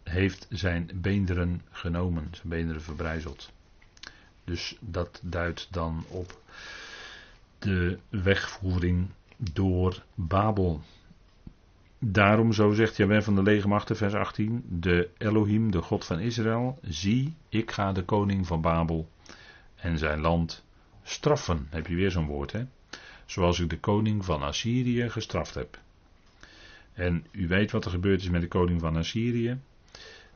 heeft 0.09 0.47
zijn 0.51 0.91
beenderen 0.95 1.63
genomen, 1.71 2.29
zijn 2.31 2.49
beenderen 2.49 2.83
verbrijzeld. 2.83 3.53
Dus 4.45 4.77
dat 4.81 5.21
duidt 5.23 5.69
dan 5.71 6.05
op 6.09 6.41
de 7.59 7.99
wegvoering 8.09 9.09
door 9.37 10.03
Babel. 10.15 10.83
Daarom, 11.99 12.53
zo 12.53 12.73
zegt 12.73 12.97
Jawel 12.97 13.23
van 13.23 13.35
de 13.35 13.43
legermachten, 13.43 13.97
vers 13.97 14.15
18, 14.15 14.65
de 14.69 15.09
Elohim, 15.19 15.71
de 15.71 15.83
God 15.83 16.05
van 16.05 16.21
Israël, 16.21 16.79
zie, 16.83 17.35
ik 17.49 17.71
ga 17.71 17.93
de 17.93 18.05
koning 18.05 18.47
van 18.47 18.61
Babel 18.61 19.09
en 19.77 19.99
zijn 19.99 20.21
land 20.21 20.65
straffen. 21.03 21.67
Heb 21.71 21.87
je 21.87 21.95
weer 21.95 22.11
zo'n 22.11 22.27
woord, 22.27 22.53
hè? 22.53 22.65
Zoals 23.27 23.61
ik 23.61 23.71
de 23.71 23.79
koning 23.79 24.25
van 24.25 24.43
Assyrië 24.43 25.11
gestraft 25.11 25.55
heb. 25.55 25.79
En 26.93 27.27
u 27.31 27.49
weet 27.49 27.71
wat 27.71 27.85
er 27.85 27.91
gebeurd 27.91 28.21
is 28.21 28.31
met 28.31 28.41
de 28.41 28.49
koning 28.49 28.81
van 28.81 28.97
Assyrië. 28.97 29.59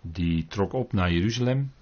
Die 0.03 0.46
trok 0.46 0.72
op 0.72 0.92
naar 0.92 1.12
Jeruzalem. 1.12 1.72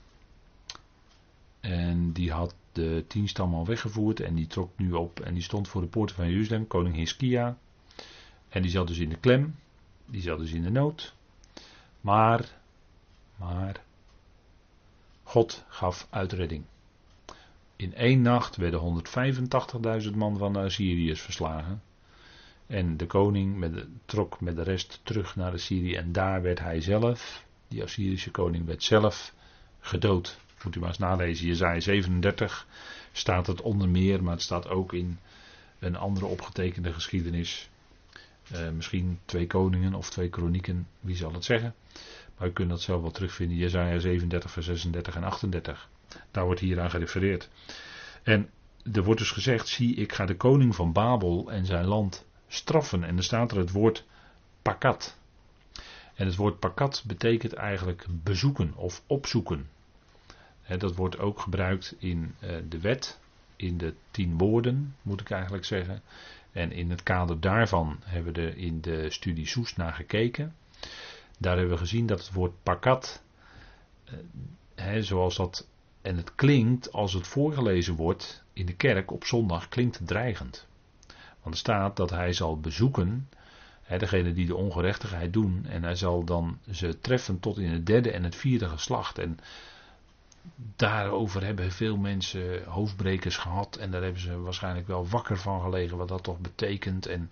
En 1.61 2.13
die 2.13 2.33
had 2.33 2.55
de 2.73 3.05
tien 3.07 3.29
stammen 3.29 3.59
al 3.59 3.67
weggevoerd. 3.67 4.21
En 4.21 4.35
die 4.35 4.47
trok 4.47 4.71
nu 4.77 4.93
op 4.93 5.21
en 5.21 5.35
die 5.35 5.43
stond 5.43 5.69
voor 5.69 5.81
de 5.81 5.87
poorten 5.87 6.17
van 6.17 6.31
Jeruzalem, 6.31 6.67
koning 6.67 6.95
Hiskia. 6.95 7.57
En 8.49 8.63
die 8.63 8.71
zat 8.71 8.87
dus 8.87 8.99
in 8.99 9.09
de 9.09 9.17
klem. 9.17 9.57
Die 10.07 10.23
zat 10.23 10.39
dus 10.39 10.53
in 10.53 10.63
de 10.63 10.71
nood. 10.71 11.15
Maar, 12.01 12.45
maar, 13.37 13.83
God 15.23 15.65
gaf 15.69 16.07
uitredding. 16.11 16.65
In 17.77 17.95
één 17.95 18.23
nacht 18.23 18.57
werden 18.57 19.03
185.000 20.03 20.17
man 20.17 20.37
van 20.37 20.53
de 20.53 20.59
Assyriërs 20.59 21.21
verslagen. 21.21 21.83
En 22.67 22.97
de 22.97 23.07
koning 23.07 23.57
met 23.57 23.87
trok 24.05 24.41
met 24.41 24.57
de 24.57 24.63
rest 24.63 25.01
terug 25.03 25.37
naar 25.37 25.53
Assyrië. 25.53 25.95
En 25.95 26.13
daar 26.13 26.43
werd 26.43 26.59
hij 26.59 26.81
zelf, 26.81 27.45
die 27.71 27.83
Assyrische 27.83 28.31
koning, 28.31 28.67
werd 28.67 28.83
zelf 28.83 29.35
gedood. 29.81 30.39
Moet 30.65 30.77
u 30.77 30.81
maar 30.81 30.89
eens 30.89 30.99
nalezen. 30.99 31.47
Jezaja 31.47 31.81
37 31.81 32.67
staat 33.13 33.47
het 33.47 33.61
onder 33.61 33.89
meer, 33.89 34.23
maar 34.23 34.33
het 34.33 34.43
staat 34.43 34.69
ook 34.69 34.93
in 34.93 35.19
een 35.79 35.97
andere 35.97 36.27
opgetekende 36.27 36.93
geschiedenis. 36.93 37.69
Uh, 38.53 38.71
misschien 38.71 39.19
twee 39.25 39.47
koningen 39.47 39.95
of 39.95 40.11
twee 40.11 40.29
kronieken, 40.29 40.87
wie 41.01 41.17
zal 41.17 41.33
het 41.33 41.45
zeggen. 41.45 41.75
Maar 42.39 42.49
u 42.49 42.53
kunt 42.53 42.69
dat 42.69 42.81
zelf 42.81 43.01
wel 43.01 43.11
terugvinden. 43.11 43.57
Jezaja 43.57 43.99
37, 43.99 44.51
vers 44.51 44.67
36 44.67 45.17
en 45.17 45.25
38. 45.25 45.89
Daar 46.31 46.45
wordt 46.45 46.61
hier 46.61 46.81
aan 46.81 46.91
gerefereerd. 46.91 47.49
En 48.23 48.51
er 48.93 49.05
wordt 49.05 49.21
dus 49.21 49.31
gezegd, 49.31 49.69
zie 49.69 49.95
ik 49.95 50.13
ga 50.13 50.27
de 50.27 50.37
koning 50.37 50.75
van 50.75 50.93
Babel 50.93 51.51
en 51.51 51.67
zijn 51.67 51.85
land 51.85 52.27
straffen. 52.49 53.05
En 53.05 53.17
er 53.17 53.25
staat 53.25 53.53
er 53.53 53.59
het 53.59 53.73
woord 53.73 54.05
pakat. 54.63 55.19
En 56.21 56.27
het 56.27 56.37
woord 56.37 56.59
pakat 56.59 57.05
betekent 57.07 57.53
eigenlijk 57.53 58.07
bezoeken 58.09 58.75
of 58.75 59.03
opzoeken. 59.07 59.69
dat 60.79 60.95
wordt 60.95 61.19
ook 61.19 61.41
gebruikt 61.41 61.95
in 61.99 62.35
eh, 62.39 62.57
de 62.69 62.81
wet, 62.81 63.19
in 63.57 63.79
de 63.79 63.95
tien 64.11 64.39
woorden, 64.39 64.97
moet 65.03 65.21
ik 65.21 65.31
eigenlijk 65.31 65.65
zeggen. 65.65 66.03
En 66.53 66.73
in 66.73 66.91
het 66.91 67.03
kader 67.03 67.41
daarvan 67.41 68.01
hebben 68.05 68.33
we 68.33 68.41
er 68.41 68.57
in 68.57 68.81
de 68.81 69.11
studie 69.11 69.47
Soest 69.47 69.77
naar 69.77 69.93
gekeken. 69.93 70.55
Daar 71.39 71.57
hebben 71.57 71.75
we 71.75 71.81
gezien 71.81 72.07
dat 72.07 72.19
het 72.19 72.33
woord 72.33 72.63
pakat, 72.63 73.23
eh, 74.75 74.97
zoals 74.99 75.37
dat, 75.37 75.67
en 76.03 76.17
het 76.17 76.35
klinkt 76.35 76.93
als 76.93 77.13
het 77.13 77.27
voorgelezen 77.27 77.95
wordt 77.95 78.43
in 78.53 78.67
de 78.67 78.75
kerk 78.75 79.11
op 79.11 79.25
zondag, 79.25 79.69
klinkt 79.69 80.01
dreigend. 80.07 80.67
Want 81.43 81.55
er 81.55 81.61
staat 81.61 81.97
dat 81.97 82.11
hij 82.11 82.33
zal 82.33 82.61
bezoeken, 82.61 83.29
hè, 83.91 83.99
degene 83.99 84.33
die 84.33 84.47
de 84.47 84.57
ongerechtigheid 84.57 85.33
doen, 85.33 85.67
en 85.69 85.83
hij 85.83 85.95
zal 85.95 86.25
dan 86.25 86.59
ze 86.71 87.01
treffen 87.01 87.41
tot 87.41 87.59
in 87.59 87.71
het 87.71 87.87
derde 87.87 88.11
en 88.11 88.25
het 88.25 88.37
vierde 88.37 88.69
geslacht. 88.69 89.19
En 89.19 89.39
daarover 90.77 91.45
hebben 91.45 91.73
veel 91.73 91.97
mensen 91.97 92.65
hoofdbrekers 92.65 93.37
gehad 93.37 93.77
en 93.77 93.91
daar 93.91 94.03
hebben 94.03 94.21
ze 94.21 94.41
waarschijnlijk 94.41 94.87
wel 94.87 95.09
wakker 95.09 95.39
van 95.39 95.61
gelegen 95.61 95.97
wat 95.97 96.09
dat 96.09 96.23
toch 96.23 96.39
betekent. 96.39 97.07
En 97.07 97.31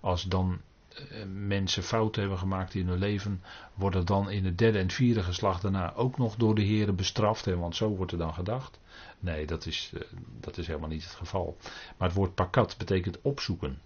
als 0.00 0.22
dan 0.22 0.60
eh, 0.88 1.24
mensen 1.32 1.82
fouten 1.82 2.20
hebben 2.20 2.38
gemaakt 2.38 2.74
in 2.74 2.88
hun 2.88 2.98
leven, 2.98 3.42
worden 3.74 4.06
dan 4.06 4.30
in 4.30 4.44
het 4.44 4.58
derde 4.58 4.78
en 4.78 4.90
vierde 4.90 5.22
geslacht 5.22 5.62
daarna 5.62 5.94
ook 5.94 6.18
nog 6.18 6.36
door 6.36 6.54
de 6.54 6.62
heren 6.62 6.96
bestraft. 6.96 7.44
Hè, 7.44 7.56
want 7.56 7.76
zo 7.76 7.88
wordt 7.88 8.12
er 8.12 8.18
dan 8.18 8.34
gedacht. 8.34 8.78
Nee, 9.18 9.46
dat 9.46 9.66
is, 9.66 9.92
eh, 9.94 10.00
dat 10.40 10.58
is 10.58 10.66
helemaal 10.66 10.88
niet 10.88 11.04
het 11.04 11.14
geval. 11.14 11.56
Maar 11.96 12.08
het 12.08 12.16
woord 12.16 12.34
pakat 12.34 12.74
betekent 12.78 13.18
opzoeken. 13.22 13.78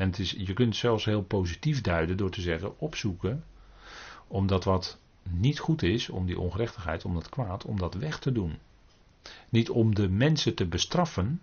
En 0.00 0.06
het 0.06 0.18
is, 0.18 0.30
je 0.30 0.52
kunt 0.52 0.76
zelfs 0.76 1.04
heel 1.04 1.22
positief 1.22 1.80
duiden 1.80 2.16
door 2.16 2.30
te 2.30 2.40
zeggen 2.40 2.78
opzoeken, 2.78 3.44
omdat 4.26 4.64
wat 4.64 4.98
niet 5.22 5.58
goed 5.58 5.82
is, 5.82 6.08
om 6.08 6.26
die 6.26 6.38
ongerechtigheid, 6.38 7.04
om 7.04 7.14
dat 7.14 7.28
kwaad, 7.28 7.64
om 7.64 7.78
dat 7.78 7.94
weg 7.94 8.18
te 8.18 8.32
doen. 8.32 8.58
Niet 9.48 9.70
om 9.70 9.94
de 9.94 10.08
mensen 10.08 10.54
te 10.54 10.66
bestraffen, 10.66 11.40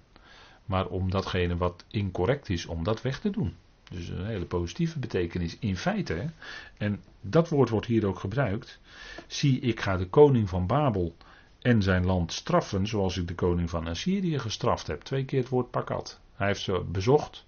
maar 0.65 0.87
om 0.87 1.11
datgene 1.11 1.57
wat 1.57 1.85
incorrect 1.87 2.49
is, 2.49 2.65
om 2.65 2.83
dat 2.83 3.01
weg 3.01 3.19
te 3.19 3.29
doen. 3.29 3.55
Dus 3.89 4.07
een 4.07 4.25
hele 4.25 4.45
positieve 4.45 4.99
betekenis 4.99 5.57
in 5.59 5.77
feite. 5.77 6.29
En 6.77 7.03
dat 7.21 7.49
woord 7.49 7.69
wordt 7.69 7.87
hier 7.87 8.05
ook 8.05 8.19
gebruikt. 8.19 8.79
Zie, 9.27 9.59
ik 9.59 9.79
ga 9.79 9.97
de 9.97 10.07
koning 10.07 10.49
van 10.49 10.67
Babel 10.67 11.15
en 11.61 11.81
zijn 11.81 12.05
land 12.05 12.33
straffen 12.33 12.87
zoals 12.87 13.17
ik 13.17 13.27
de 13.27 13.35
koning 13.35 13.69
van 13.69 13.87
Assyrië 13.87 14.39
gestraft 14.39 14.87
heb. 14.87 15.01
Twee 15.01 15.25
keer 15.25 15.39
het 15.39 15.49
woord 15.49 15.71
pakat. 15.71 16.19
Hij 16.35 16.47
heeft 16.47 16.61
ze 16.61 16.83
bezocht. 16.91 17.45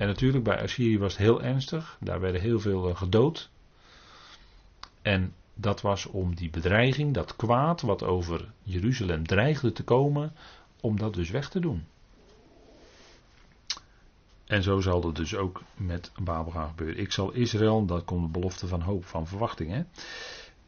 En 0.00 0.06
natuurlijk 0.06 0.44
bij 0.44 0.62
Assyrië 0.62 0.98
was 0.98 1.12
het 1.12 1.22
heel 1.22 1.42
ernstig. 1.42 1.96
Daar 2.00 2.20
werden 2.20 2.40
heel 2.40 2.60
veel 2.60 2.88
eh, 2.88 2.96
gedood. 2.96 3.50
En 5.02 5.34
dat 5.54 5.80
was 5.80 6.06
om 6.06 6.34
die 6.34 6.50
bedreiging, 6.50 7.14
dat 7.14 7.36
kwaad 7.36 7.80
wat 7.80 8.02
over 8.02 8.52
Jeruzalem 8.62 9.26
dreigde 9.26 9.72
te 9.72 9.84
komen, 9.84 10.32
om 10.80 10.98
dat 10.98 11.14
dus 11.14 11.30
weg 11.30 11.48
te 11.48 11.60
doen. 11.60 11.86
En 14.44 14.62
zo 14.62 14.80
zal 14.80 15.02
het 15.02 15.16
dus 15.16 15.36
ook 15.36 15.62
met 15.76 16.12
Babel 16.22 16.52
gaan 16.52 16.68
gebeuren. 16.68 16.98
Ik 16.98 17.12
zal 17.12 17.32
Israël, 17.32 17.86
dat 17.86 18.04
komt 18.04 18.24
de 18.24 18.38
belofte 18.38 18.66
van 18.66 18.80
hoop, 18.80 19.04
van 19.04 19.26
verwachting. 19.26 19.70
Hè? 19.70 19.82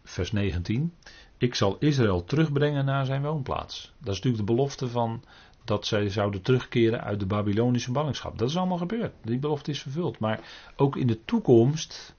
Vers 0.05 0.33
19. 0.33 0.95
Ik 1.39 1.55
zal 1.55 1.77
Israël 1.79 2.25
terugbrengen 2.25 2.85
naar 2.85 3.07
zijn 3.07 3.23
woonplaats. 3.23 3.93
Dat 3.99 4.15
is 4.15 4.21
natuurlijk 4.21 4.47
de 4.47 4.55
belofte 4.55 4.89
van 4.89 5.23
dat 5.65 5.87
zij 5.87 6.09
zouden 6.09 6.43
terugkeren 6.43 7.03
uit 7.05 7.21
de 7.21 7.27
Babylonische 7.27 7.93
ballingschap. 7.93 8.39
Dat 8.39 8.49
is 8.49 8.57
allemaal 8.57 8.79
gebeurd. 8.79 9.13
Die 9.23 9.39
belofte 9.39 9.71
is 9.71 9.83
vervuld. 9.83 10.19
Maar 10.19 10.41
ook 10.77 10.97
in 10.97 11.07
de 11.07 11.25
toekomst, 11.25 12.15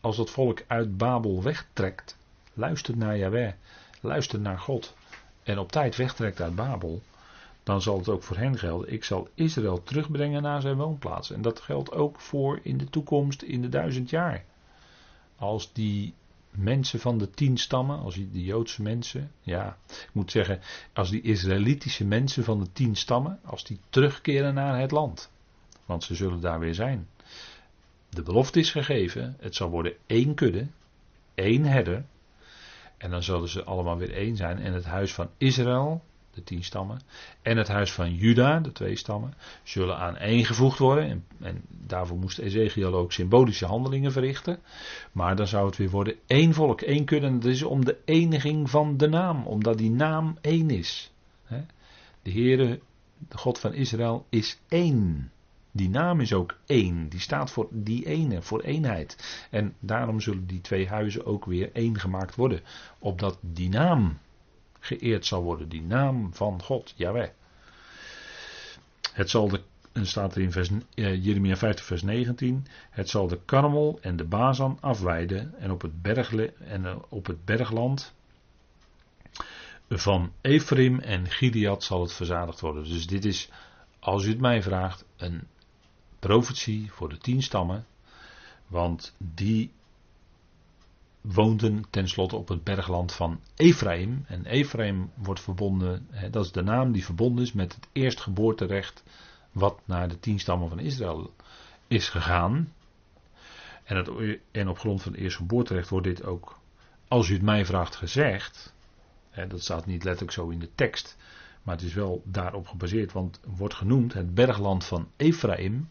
als 0.00 0.16
het 0.16 0.30
volk 0.30 0.62
uit 0.66 0.96
Babel 0.96 1.42
wegtrekt, 1.42 2.16
luistert 2.54 2.96
naar 2.96 3.18
Yahweh, 3.18 3.52
luistert 4.00 4.42
naar 4.42 4.58
God 4.58 4.94
en 5.42 5.58
op 5.58 5.72
tijd 5.72 5.96
wegtrekt 5.96 6.40
uit 6.40 6.54
Babel, 6.54 7.02
dan 7.62 7.82
zal 7.82 7.98
het 7.98 8.08
ook 8.08 8.22
voor 8.22 8.36
hen 8.36 8.58
gelden. 8.58 8.92
Ik 8.92 9.04
zal 9.04 9.28
Israël 9.34 9.82
terugbrengen 9.82 10.42
naar 10.42 10.60
zijn 10.60 10.76
woonplaats. 10.76 11.30
En 11.30 11.42
dat 11.42 11.60
geldt 11.60 11.92
ook 11.92 12.20
voor 12.20 12.60
in 12.62 12.78
de 12.78 12.90
toekomst, 12.90 13.42
in 13.42 13.62
de 13.62 13.68
duizend 13.68 14.10
jaar. 14.10 14.44
Als 15.36 15.72
die 15.72 16.14
mensen 16.52 17.00
van 17.00 17.18
de 17.18 17.30
tien 17.30 17.56
stammen, 17.56 17.98
als 17.98 18.14
die, 18.14 18.44
Joodse 18.44 18.82
mensen, 18.82 19.30
ja, 19.40 19.76
ik 19.88 20.10
moet 20.12 20.30
zeggen, 20.30 20.60
als 20.92 21.10
die 21.10 21.22
Israëlitische 21.22 22.04
mensen 22.04 22.44
van 22.44 22.60
de 22.60 22.72
tien 22.72 22.96
stammen, 22.96 23.40
als 23.44 23.64
die 23.64 23.78
terugkeren 23.88 24.54
naar 24.54 24.80
het 24.80 24.90
land. 24.90 25.30
Want 25.86 26.04
ze 26.04 26.14
zullen 26.14 26.40
daar 26.40 26.58
weer 26.58 26.74
zijn. 26.74 27.08
De 28.08 28.22
belofte 28.22 28.58
is 28.58 28.70
gegeven, 28.70 29.36
het 29.40 29.54
zal 29.54 29.70
worden 29.70 29.94
één 30.06 30.34
kudde, 30.34 30.66
één 31.34 31.64
herder. 31.64 32.04
En 32.96 33.10
dan 33.10 33.22
zullen 33.22 33.48
ze 33.48 33.64
allemaal 33.64 33.96
weer 33.98 34.14
één 34.14 34.36
zijn. 34.36 34.58
En 34.58 34.72
het 34.72 34.84
huis 34.84 35.14
van 35.14 35.30
Israël, 35.36 36.04
de 36.34 36.44
tien 36.44 36.64
stammen, 36.64 37.00
en 37.42 37.56
het 37.56 37.68
huis 37.68 37.92
van 37.92 38.14
Juda, 38.14 38.60
de 38.60 38.72
twee 38.72 38.96
stammen, 38.96 39.34
zullen 39.62 39.96
aaneengevoegd 39.96 40.78
worden. 40.78 41.08
En, 41.08 41.24
en, 41.40 41.62
daarvoor 41.68 42.18
moest 42.18 42.38
Ezekiel 42.38 42.94
ook 42.94 43.12
symbolische 43.12 43.66
handelingen 43.66 44.12
verrichten. 44.12 44.58
Maar 45.12 45.36
dan 45.36 45.46
zou 45.46 45.66
het 45.66 45.76
weer 45.76 45.90
worden 45.90 46.14
één 46.26 46.54
volk, 46.54 46.80
één 46.80 47.04
kudde. 47.04 47.38
Dat 47.38 47.50
is 47.50 47.62
om 47.62 47.84
de 47.84 47.98
eniging 48.04 48.70
van 48.70 48.96
de 48.96 49.08
naam, 49.08 49.46
omdat 49.46 49.78
die 49.78 49.90
naam 49.90 50.38
één 50.40 50.70
is. 50.70 51.12
De 52.22 52.30
Heere, 52.30 52.80
de 53.28 53.38
God 53.38 53.58
van 53.58 53.74
Israël, 53.74 54.26
is 54.28 54.58
één. 54.68 55.32
Die 55.70 55.88
naam 55.88 56.20
is 56.20 56.32
ook 56.32 56.56
één. 56.66 57.08
Die 57.08 57.20
staat 57.20 57.50
voor 57.50 57.68
die 57.70 58.06
ene, 58.06 58.42
voor 58.42 58.60
eenheid. 58.60 59.46
En 59.50 59.74
daarom 59.80 60.20
zullen 60.20 60.46
die 60.46 60.60
twee 60.60 60.88
huizen 60.88 61.26
ook 61.26 61.44
weer 61.44 61.70
één 61.72 61.98
gemaakt 61.98 62.34
worden. 62.34 62.60
Opdat 62.98 63.38
die 63.40 63.68
naam 63.68 64.18
geëerd 64.82 65.26
zal 65.26 65.42
worden. 65.42 65.68
Die 65.68 65.82
naam 65.82 66.34
van 66.34 66.62
God, 66.62 66.92
Jaweh. 66.96 67.28
Het 69.12 69.30
zal 69.30 69.48
de, 69.48 69.60
staat 70.02 70.34
er 70.34 70.42
in 70.42 70.52
vers, 70.52 70.68
eh, 70.94 71.24
Jeremia 71.24 71.56
50 71.56 71.84
vers 71.84 72.02
19. 72.02 72.66
Het 72.90 73.08
zal 73.08 73.26
de 73.26 73.40
Karmel 73.44 73.98
en 74.00 74.16
de 74.16 74.24
Bazan 74.24 74.78
afweiden. 74.80 75.54
En 75.58 75.70
op 75.70 75.82
het, 75.82 76.02
bergle, 76.02 76.52
en 76.52 76.86
eh, 76.86 76.96
op 77.08 77.26
het 77.26 77.44
bergland 77.44 78.14
van 79.88 80.32
Ephraim 80.40 81.00
en 81.00 81.30
Gilead 81.30 81.84
zal 81.84 82.00
het 82.00 82.12
verzadigd 82.12 82.60
worden. 82.60 82.84
Dus 82.84 83.06
dit 83.06 83.24
is, 83.24 83.50
als 83.98 84.24
u 84.24 84.28
het 84.28 84.40
mij 84.40 84.62
vraagt, 84.62 85.04
een 85.16 85.46
profetie 86.18 86.92
voor 86.92 87.08
de 87.08 87.18
tien 87.18 87.42
stammen. 87.42 87.86
Want 88.66 89.14
die 89.18 89.72
woonden 91.22 91.84
tenslotte 91.90 92.36
op 92.36 92.48
het 92.48 92.64
bergland 92.64 93.12
van 93.12 93.40
Ephraim. 93.56 94.24
En 94.26 94.46
Ephraim 94.46 95.10
wordt 95.14 95.40
verbonden, 95.40 96.08
dat 96.30 96.44
is 96.44 96.52
de 96.52 96.62
naam 96.62 96.92
die 96.92 97.04
verbonden 97.04 97.44
is 97.44 97.52
met 97.52 97.74
het 97.74 97.88
eerstgeboorterecht 97.92 99.02
wat 99.52 99.80
naar 99.84 100.08
de 100.08 100.20
tien 100.20 100.40
stammen 100.40 100.68
van 100.68 100.78
Israël 100.78 101.34
is 101.88 102.08
gegaan. 102.08 102.72
En, 103.84 104.06
en 104.50 104.68
op 104.68 104.78
grond 104.78 105.02
van 105.02 105.12
het 105.12 105.20
eerstgeboorterecht 105.20 105.88
wordt 105.88 106.06
dit 106.06 106.24
ook, 106.24 106.58
als 107.08 107.28
u 107.28 107.32
het 107.32 107.42
mij 107.42 107.64
vraagt, 107.64 107.96
gezegd. 107.96 108.74
Dat 109.48 109.62
staat 109.62 109.86
niet 109.86 110.04
letterlijk 110.04 110.32
zo 110.32 110.48
in 110.48 110.58
de 110.58 110.74
tekst, 110.74 111.16
maar 111.62 111.74
het 111.74 111.84
is 111.84 111.94
wel 111.94 112.22
daarop 112.24 112.66
gebaseerd, 112.66 113.12
want 113.12 113.40
wordt 113.46 113.74
genoemd 113.74 114.12
het 114.12 114.34
bergland 114.34 114.84
van 114.84 115.08
Ephraim 115.16 115.88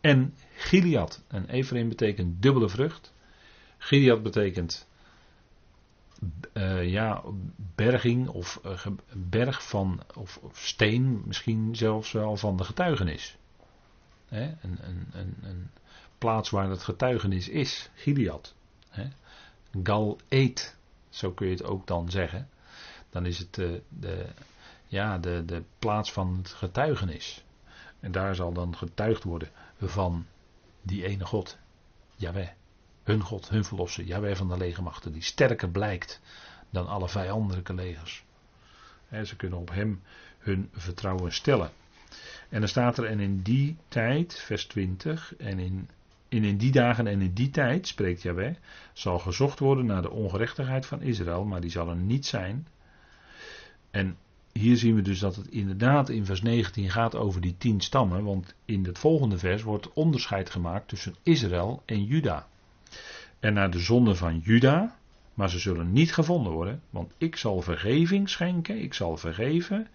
en 0.00 0.34
Gilead. 0.56 1.22
En 1.28 1.48
Ephraim 1.48 1.88
betekent 1.88 2.42
dubbele 2.42 2.68
vrucht. 2.68 3.11
Gilead 3.82 4.22
betekent 4.22 4.86
uh, 6.52 6.90
ja, 6.90 7.22
berging 7.74 8.28
of 8.28 8.60
uh, 8.66 8.86
berg 9.12 9.68
van, 9.68 10.00
of, 10.14 10.40
steen, 10.52 11.22
misschien 11.24 11.76
zelfs 11.76 12.12
wel 12.12 12.36
van 12.36 12.56
de 12.56 12.64
getuigenis. 12.64 13.36
Hè? 14.28 14.42
Een, 14.42 14.78
een, 14.82 15.06
een, 15.12 15.36
een, 15.42 15.70
plaats 16.18 16.50
waar 16.50 16.70
het 16.70 16.82
getuigenis 16.82 17.48
is, 17.48 17.90
Gilead. 17.94 18.54
Hè? 18.88 19.08
Gal 19.82 20.18
eet, 20.28 20.76
zo 21.08 21.32
kun 21.32 21.46
je 21.46 21.52
het 21.52 21.64
ook 21.64 21.86
dan 21.86 22.10
zeggen. 22.10 22.48
Dan 23.10 23.26
is 23.26 23.38
het 23.38 23.54
de, 23.54 23.82
de, 23.88 24.26
ja, 24.86 25.18
de, 25.18 25.44
de 25.44 25.62
plaats 25.78 26.12
van 26.12 26.36
het 26.36 26.48
getuigenis. 26.48 27.44
En 28.00 28.12
daar 28.12 28.34
zal 28.34 28.52
dan 28.52 28.76
getuigd 28.76 29.24
worden 29.24 29.50
van 29.80 30.26
die 30.82 31.06
ene 31.06 31.24
God, 31.24 31.58
Jaweh. 32.16 32.48
Hun 33.02 33.20
God, 33.20 33.48
hun 33.48 33.64
verlosser, 33.64 34.04
Jaweh 34.04 34.36
van 34.36 34.48
de 34.48 34.56
legermachten, 34.56 35.12
die 35.12 35.22
sterker 35.22 35.68
blijkt 35.68 36.20
dan 36.70 36.86
alle 36.86 37.08
vijandelijke 37.08 37.74
legers. 37.74 38.24
ze 39.24 39.36
kunnen 39.36 39.58
op 39.58 39.70
hem 39.70 40.02
hun 40.38 40.68
vertrouwen 40.72 41.32
stellen. 41.32 41.70
En 42.48 42.58
dan 42.60 42.68
staat 42.68 42.98
er, 42.98 43.04
en 43.04 43.20
in 43.20 43.42
die 43.42 43.76
tijd, 43.88 44.34
vers 44.38 44.64
20, 44.66 45.36
en 45.36 45.58
in, 45.58 45.88
in, 46.28 46.44
in 46.44 46.56
die 46.56 46.72
dagen 46.72 47.06
en 47.06 47.20
in 47.20 47.32
die 47.32 47.50
tijd, 47.50 47.86
spreekt 47.86 48.22
Jaweh, 48.22 48.54
zal 48.92 49.18
gezocht 49.18 49.58
worden 49.58 49.86
naar 49.86 50.02
de 50.02 50.10
ongerechtigheid 50.10 50.86
van 50.86 51.02
Israël, 51.02 51.44
maar 51.44 51.60
die 51.60 51.70
zal 51.70 51.88
er 51.88 51.96
niet 51.96 52.26
zijn. 52.26 52.66
En 53.90 54.16
hier 54.52 54.76
zien 54.76 54.94
we 54.94 55.02
dus 55.02 55.18
dat 55.18 55.36
het 55.36 55.48
inderdaad 55.48 56.08
in 56.08 56.24
vers 56.24 56.42
19 56.42 56.90
gaat 56.90 57.14
over 57.14 57.40
die 57.40 57.56
tien 57.58 57.80
stammen, 57.80 58.24
want 58.24 58.54
in 58.64 58.84
het 58.84 58.98
volgende 58.98 59.38
vers 59.38 59.62
wordt 59.62 59.92
onderscheid 59.92 60.50
gemaakt 60.50 60.88
tussen 60.88 61.14
Israël 61.22 61.82
en 61.84 62.04
Juda. 62.04 62.46
En 63.42 63.54
naar 63.54 63.70
de 63.70 63.78
zonde 63.78 64.14
van 64.14 64.38
Juda, 64.38 64.96
maar 65.34 65.50
ze 65.50 65.58
zullen 65.58 65.92
niet 65.92 66.14
gevonden 66.14 66.52
worden, 66.52 66.82
want 66.90 67.12
ik 67.18 67.36
zal 67.36 67.60
vergeving 67.60 68.28
schenken, 68.28 68.82
ik 68.82 68.94
zal 68.94 69.16
vergeven 69.16 69.88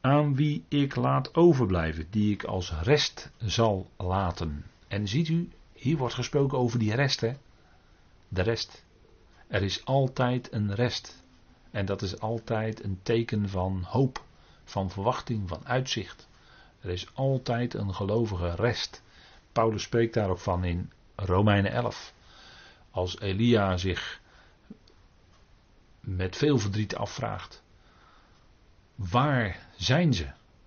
aan 0.00 0.34
wie 0.34 0.64
ik 0.68 0.96
laat 0.96 1.34
overblijven, 1.34 2.06
die 2.10 2.32
ik 2.32 2.44
als 2.44 2.72
rest 2.82 3.30
zal 3.38 3.90
laten. 3.96 4.64
En 4.88 5.08
ziet 5.08 5.28
u, 5.28 5.48
hier 5.72 5.96
wordt 5.96 6.14
gesproken 6.14 6.58
over 6.58 6.78
die 6.78 6.94
rest, 6.94 7.20
hè? 7.20 7.32
De 8.28 8.42
rest. 8.42 8.84
Er 9.46 9.62
is 9.62 9.84
altijd 9.84 10.52
een 10.52 10.74
rest. 10.74 11.22
En 11.70 11.86
dat 11.86 12.02
is 12.02 12.20
altijd 12.20 12.84
een 12.84 12.98
teken 13.02 13.48
van 13.48 13.82
hoop, 13.86 14.24
van 14.64 14.90
verwachting, 14.90 15.48
van 15.48 15.60
uitzicht. 15.66 16.28
Er 16.80 16.90
is 16.90 17.06
altijd 17.14 17.74
een 17.74 17.94
gelovige 17.94 18.54
rest. 18.54 19.02
Paulus 19.52 19.82
spreekt 19.82 20.14
daar 20.14 20.30
ook 20.30 20.38
van 20.38 20.64
in 20.64 20.90
Romeinen 21.14 21.72
11. 21.72 22.13
Als 22.94 23.20
Elia 23.20 23.76
zich 23.76 24.20
met 26.00 26.36
veel 26.36 26.58
verdriet 26.58 26.96
afvraagt: 26.96 27.62
waar 28.94 29.68
zijn 29.76 30.14
ze? 30.14 30.26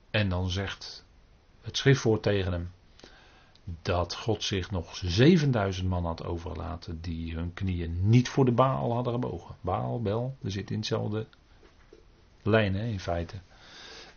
En 0.09 0.29
dan 0.29 0.49
zegt 0.49 1.05
het 1.61 1.77
schriftwoord 1.77 2.23
tegen 2.23 2.51
hem: 2.51 2.71
dat 3.81 4.15
God 4.15 4.43
zich 4.43 4.71
nog 4.71 4.95
7000 4.95 5.87
man 5.87 6.05
had 6.05 6.23
overgelaten 6.23 7.01
die 7.01 7.35
hun 7.35 7.53
knieën 7.53 8.09
niet 8.09 8.29
voor 8.29 8.45
de 8.45 8.51
Baal 8.51 8.93
hadden 8.93 9.13
gebogen. 9.13 9.55
Baal, 9.61 10.01
Bel, 10.01 10.37
er 10.43 10.51
zit 10.51 10.71
in 10.71 10.77
hetzelfde 10.77 11.27
lijn 12.41 12.75
in 12.75 12.99
feite. 12.99 13.35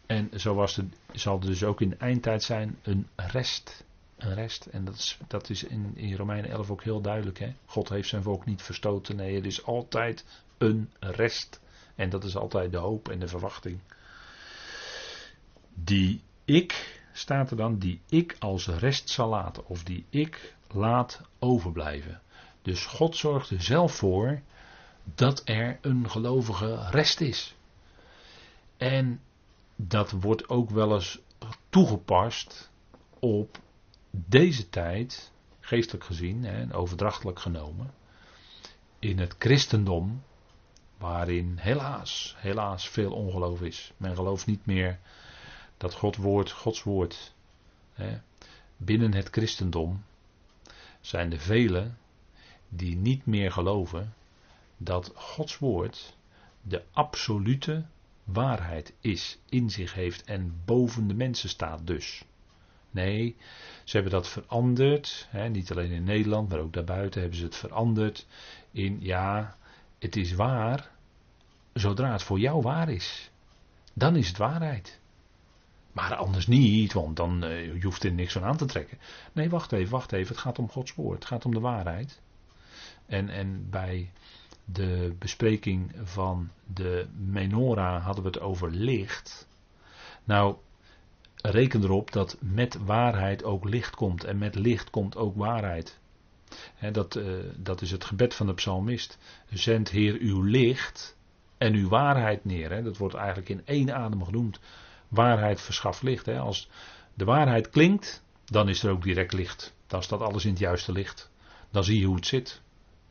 En 0.07 0.31
zo 0.41 0.55
was 0.55 0.77
het, 0.77 0.97
zal 1.13 1.41
er 1.41 1.47
dus 1.47 1.65
ook 1.65 1.81
in 1.81 1.89
de 1.89 1.97
eindtijd 1.97 2.43
zijn 2.43 2.79
een 2.83 3.09
rest. 3.17 3.85
Een 4.21 4.35
rest. 4.35 4.67
En 4.67 4.85
dat 4.85 4.95
is, 4.95 5.19
dat 5.27 5.51
is 5.51 5.65
in, 5.65 5.93
in 5.97 6.17
Romeinen 6.17 6.51
11 6.51 6.71
ook 6.71 6.83
heel 6.83 7.01
duidelijk. 7.01 7.39
Hè? 7.39 7.55
God 7.67 7.89
heeft 7.89 8.09
zijn 8.09 8.23
volk 8.23 8.47
niet 8.47 8.63
verstoten. 8.63 9.17
Nee, 9.17 9.37
er 9.37 9.47
is 9.47 9.65
altijd 9.65 10.25
een 10.59 10.91
rest. 11.01 11.61
En 11.95 12.11
dat 12.11 12.25
is 12.25 12.37
altijd 12.37 12.73
de 12.73 12.79
hoop 12.79 13.09
en 13.09 13.19
de 13.19 13.29
verwachting. 13.29 13.79
Die 15.75 16.23
ik 16.45 17.01
staat 17.13 17.51
er 17.51 17.57
dan, 17.57 17.79
die 17.79 18.01
ik 18.09 18.37
als 18.39 18.67
rest 18.67 19.09
zal 19.09 19.29
laten, 19.29 19.67
of 19.67 19.85
die 19.85 20.05
ik 20.11 20.55
laat 20.71 21.21
overblijven. 21.39 22.21
Dus 22.63 22.87
God 22.87 23.17
zorgt 23.17 23.51
er 23.51 23.63
zelf 23.63 23.95
voor 23.95 24.41
dat 25.15 25.43
er 25.45 25.79
een 25.81 26.11
gelovige 26.11 26.89
rest 26.91 27.21
is. 27.21 27.55
En 28.77 29.21
dat 29.77 30.11
wordt 30.11 30.49
ook 30.49 30.71
wel 30.71 30.95
eens 30.95 31.19
toegepast 31.69 32.71
op 33.19 33.59
deze 34.11 34.69
tijd, 34.69 35.33
geestelijk 35.61 36.05
gezien 36.05 36.45
en 36.45 36.73
overdrachtelijk 36.73 37.39
genomen, 37.39 37.95
in 38.99 39.19
het 39.19 39.35
christendom, 39.39 40.23
waarin 40.99 41.57
helaas, 41.57 42.35
helaas 42.39 42.89
veel 42.89 43.13
ongeloof 43.13 43.61
is. 43.61 43.93
Men 43.97 44.15
gelooft 44.15 44.47
niet 44.47 44.67
meer 44.67 44.99
dat 45.77 45.95
God 45.95 46.17
woord, 46.17 46.51
Gods 46.51 46.83
woord, 46.83 47.35
hè, 47.93 48.21
binnen 48.77 49.15
het 49.15 49.29
christendom 49.29 50.05
zijn 51.01 51.33
er 51.33 51.41
velen 51.41 51.99
die 52.69 52.97
niet 52.97 53.27
meer 53.27 53.53
geloven 53.53 54.15
dat 54.77 55.13
Gods 55.15 55.59
woord 55.59 56.17
de 56.63 56.85
absolute 56.93 57.85
waarheid 58.25 58.95
is, 59.01 59.39
in 59.49 59.71
zich 59.71 59.95
heeft 59.95 60.25
en 60.25 60.63
boven 60.65 61.09
de 61.09 61.15
mensen 61.15 61.49
staat 61.49 61.87
dus. 61.87 62.25
Nee, 62.91 63.37
ze 63.85 63.95
hebben 63.95 64.13
dat 64.13 64.29
veranderd, 64.29 65.27
hè, 65.31 65.49
niet 65.49 65.71
alleen 65.71 65.91
in 65.91 66.05
Nederland, 66.05 66.49
maar 66.49 66.59
ook 66.59 66.73
daarbuiten 66.73 67.21
hebben 67.21 67.39
ze 67.39 67.45
het 67.45 67.57
veranderd 67.57 68.27
in 68.71 68.97
ja, 69.01 69.57
het 69.99 70.17
is 70.17 70.33
waar 70.33 70.91
zodra 71.73 72.13
het 72.13 72.23
voor 72.23 72.39
jou 72.39 72.63
waar 72.63 72.89
is. 72.89 73.31
Dan 73.93 74.17
is 74.17 74.29
het 74.29 74.37
waarheid. 74.37 75.01
Maar 75.93 76.15
anders 76.15 76.47
niet, 76.47 76.93
want 76.93 77.17
dan 77.17 77.45
uh, 77.45 77.75
je 77.75 77.83
hoeft 77.83 78.05
er 78.05 78.13
niks 78.13 78.33
van 78.33 78.45
aan 78.45 78.57
te 78.57 78.65
trekken. 78.65 78.99
Nee, 79.33 79.51
wacht 79.51 79.73
even, 79.73 79.91
wacht 79.91 80.13
even. 80.13 80.29
Het 80.29 80.43
gaat 80.43 80.59
om 80.59 80.71
Gods 80.71 80.95
woord. 80.95 81.19
Het 81.19 81.25
gaat 81.25 81.45
om 81.45 81.55
de 81.55 81.61
waarheid. 81.61 82.21
En, 83.07 83.29
en 83.29 83.71
bij 83.71 84.11
de 84.65 85.15
bespreking 85.19 85.93
van 86.03 86.51
de 86.75 87.07
menorah 87.17 88.05
hadden 88.05 88.23
we 88.25 88.31
het 88.31 88.41
over 88.41 88.71
licht. 88.71 89.49
Nou, 90.25 90.57
reken 91.43 91.83
erop 91.83 92.13
dat 92.13 92.37
met 92.41 92.79
waarheid 92.85 93.45
ook 93.45 93.65
licht 93.65 93.95
komt. 93.95 94.25
En 94.25 94.39
met 94.39 94.55
licht 94.55 94.91
komt 94.91 95.17
ook 95.17 95.37
waarheid. 95.37 95.99
dat, 96.93 97.17
uh, 97.17 97.25
dat 97.57 97.83
is 97.83 97.91
het 97.91 98.05
gebed 98.05 98.35
van 98.35 98.47
de 98.47 98.55
psalmist. 98.55 99.19
Zend 99.51 99.91
Heer 99.91 100.19
uw 100.19 100.43
licht 100.43 101.17
en 101.59 101.75
uw 101.75 101.89
waarheid 101.89 102.45
neer. 102.45 102.85
Dat 102.85 102.97
wordt 102.97 103.15
eigenlijk 103.15 103.49
in 103.49 103.63
één 103.65 103.95
adem 103.95 104.25
genoemd 104.25 104.61
waarheid 105.09 105.61
verschaft 105.61 106.03
licht. 106.03 106.29
Als 106.29 106.69
de 107.15 107.25
waarheid 107.25 107.71
klinkt, 107.71 108.25
dan 108.45 108.69
is 108.69 108.83
er 108.83 108.91
ook 108.91 109.03
direct 109.03 109.33
licht. 109.33 109.75
Dan 109.87 110.03
staat 110.03 110.21
alles 110.21 110.45
in 110.45 110.51
het 110.51 110.59
juiste 110.59 110.93
licht. 110.93 111.31
Dan 111.71 111.85
zie 111.85 112.01
je 112.01 112.07
hoe 112.07 112.17
het 112.17 112.27
zit. 112.27 112.63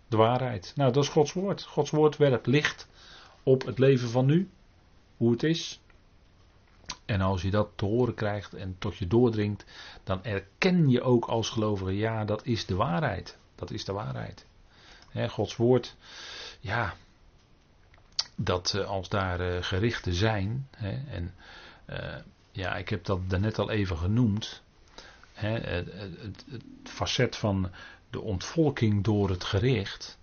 De 0.08 0.18
waarheid. 0.18 0.74
Nou, 0.76 0.92
dat 0.92 1.04
is 1.04 1.10
Gods 1.10 1.34
woord. 1.34 1.64
Gods 1.64 1.92
woord 1.92 2.18
werpt 2.18 2.48
licht 2.48 2.88
op 3.44 3.66
het 3.66 3.80
leven 3.80 4.10
van 4.10 4.26
nu. 4.26 4.50
Hoe 5.18 5.32
het 5.32 5.44
is. 5.44 5.82
En 7.06 7.22
als 7.22 7.42
je 7.42 7.52
dat 7.52 7.70
te 7.76 7.86
horen 7.86 8.14
krijgt 8.14 8.54
en 8.54 8.76
tot 8.80 8.98
je 8.98 9.08
doordringt, 9.08 9.66
dan 10.04 10.24
erken 10.24 10.90
je 10.90 11.02
ook 11.02 11.26
als 11.26 11.50
gelovige, 11.50 11.96
ja, 11.98 12.26
dat 12.26 12.46
is 12.46 12.66
de 12.66 12.76
waarheid. 12.76 13.38
Dat 13.56 13.72
is 13.72 13.86
de 13.86 13.94
waarheid. 13.94 14.46
Gods 15.30 15.56
woord, 15.56 15.96
ja, 16.60 16.94
dat 18.36 18.74
eh, 18.74 18.88
als 18.88 19.10
daar 19.10 19.42
uh, 19.42 19.64
gerichten 19.64 20.14
zijn, 20.14 20.68
en 21.08 21.34
uh, 21.90 22.16
ja, 22.52 22.76
ik 22.76 22.90
heb 22.90 23.06
dat 23.06 23.30
daarnet 23.30 23.60
al 23.60 23.70
even 23.70 23.98
genoemd, 23.98 24.62
het, 25.34 25.64
het, 25.66 26.46
het, 26.52 26.64
facet 26.84 27.36
van 27.36 27.72
de 28.10 28.22
ontvolking 28.22 29.04
door 29.04 29.30
het 29.30 29.44
gericht, 29.44 30.18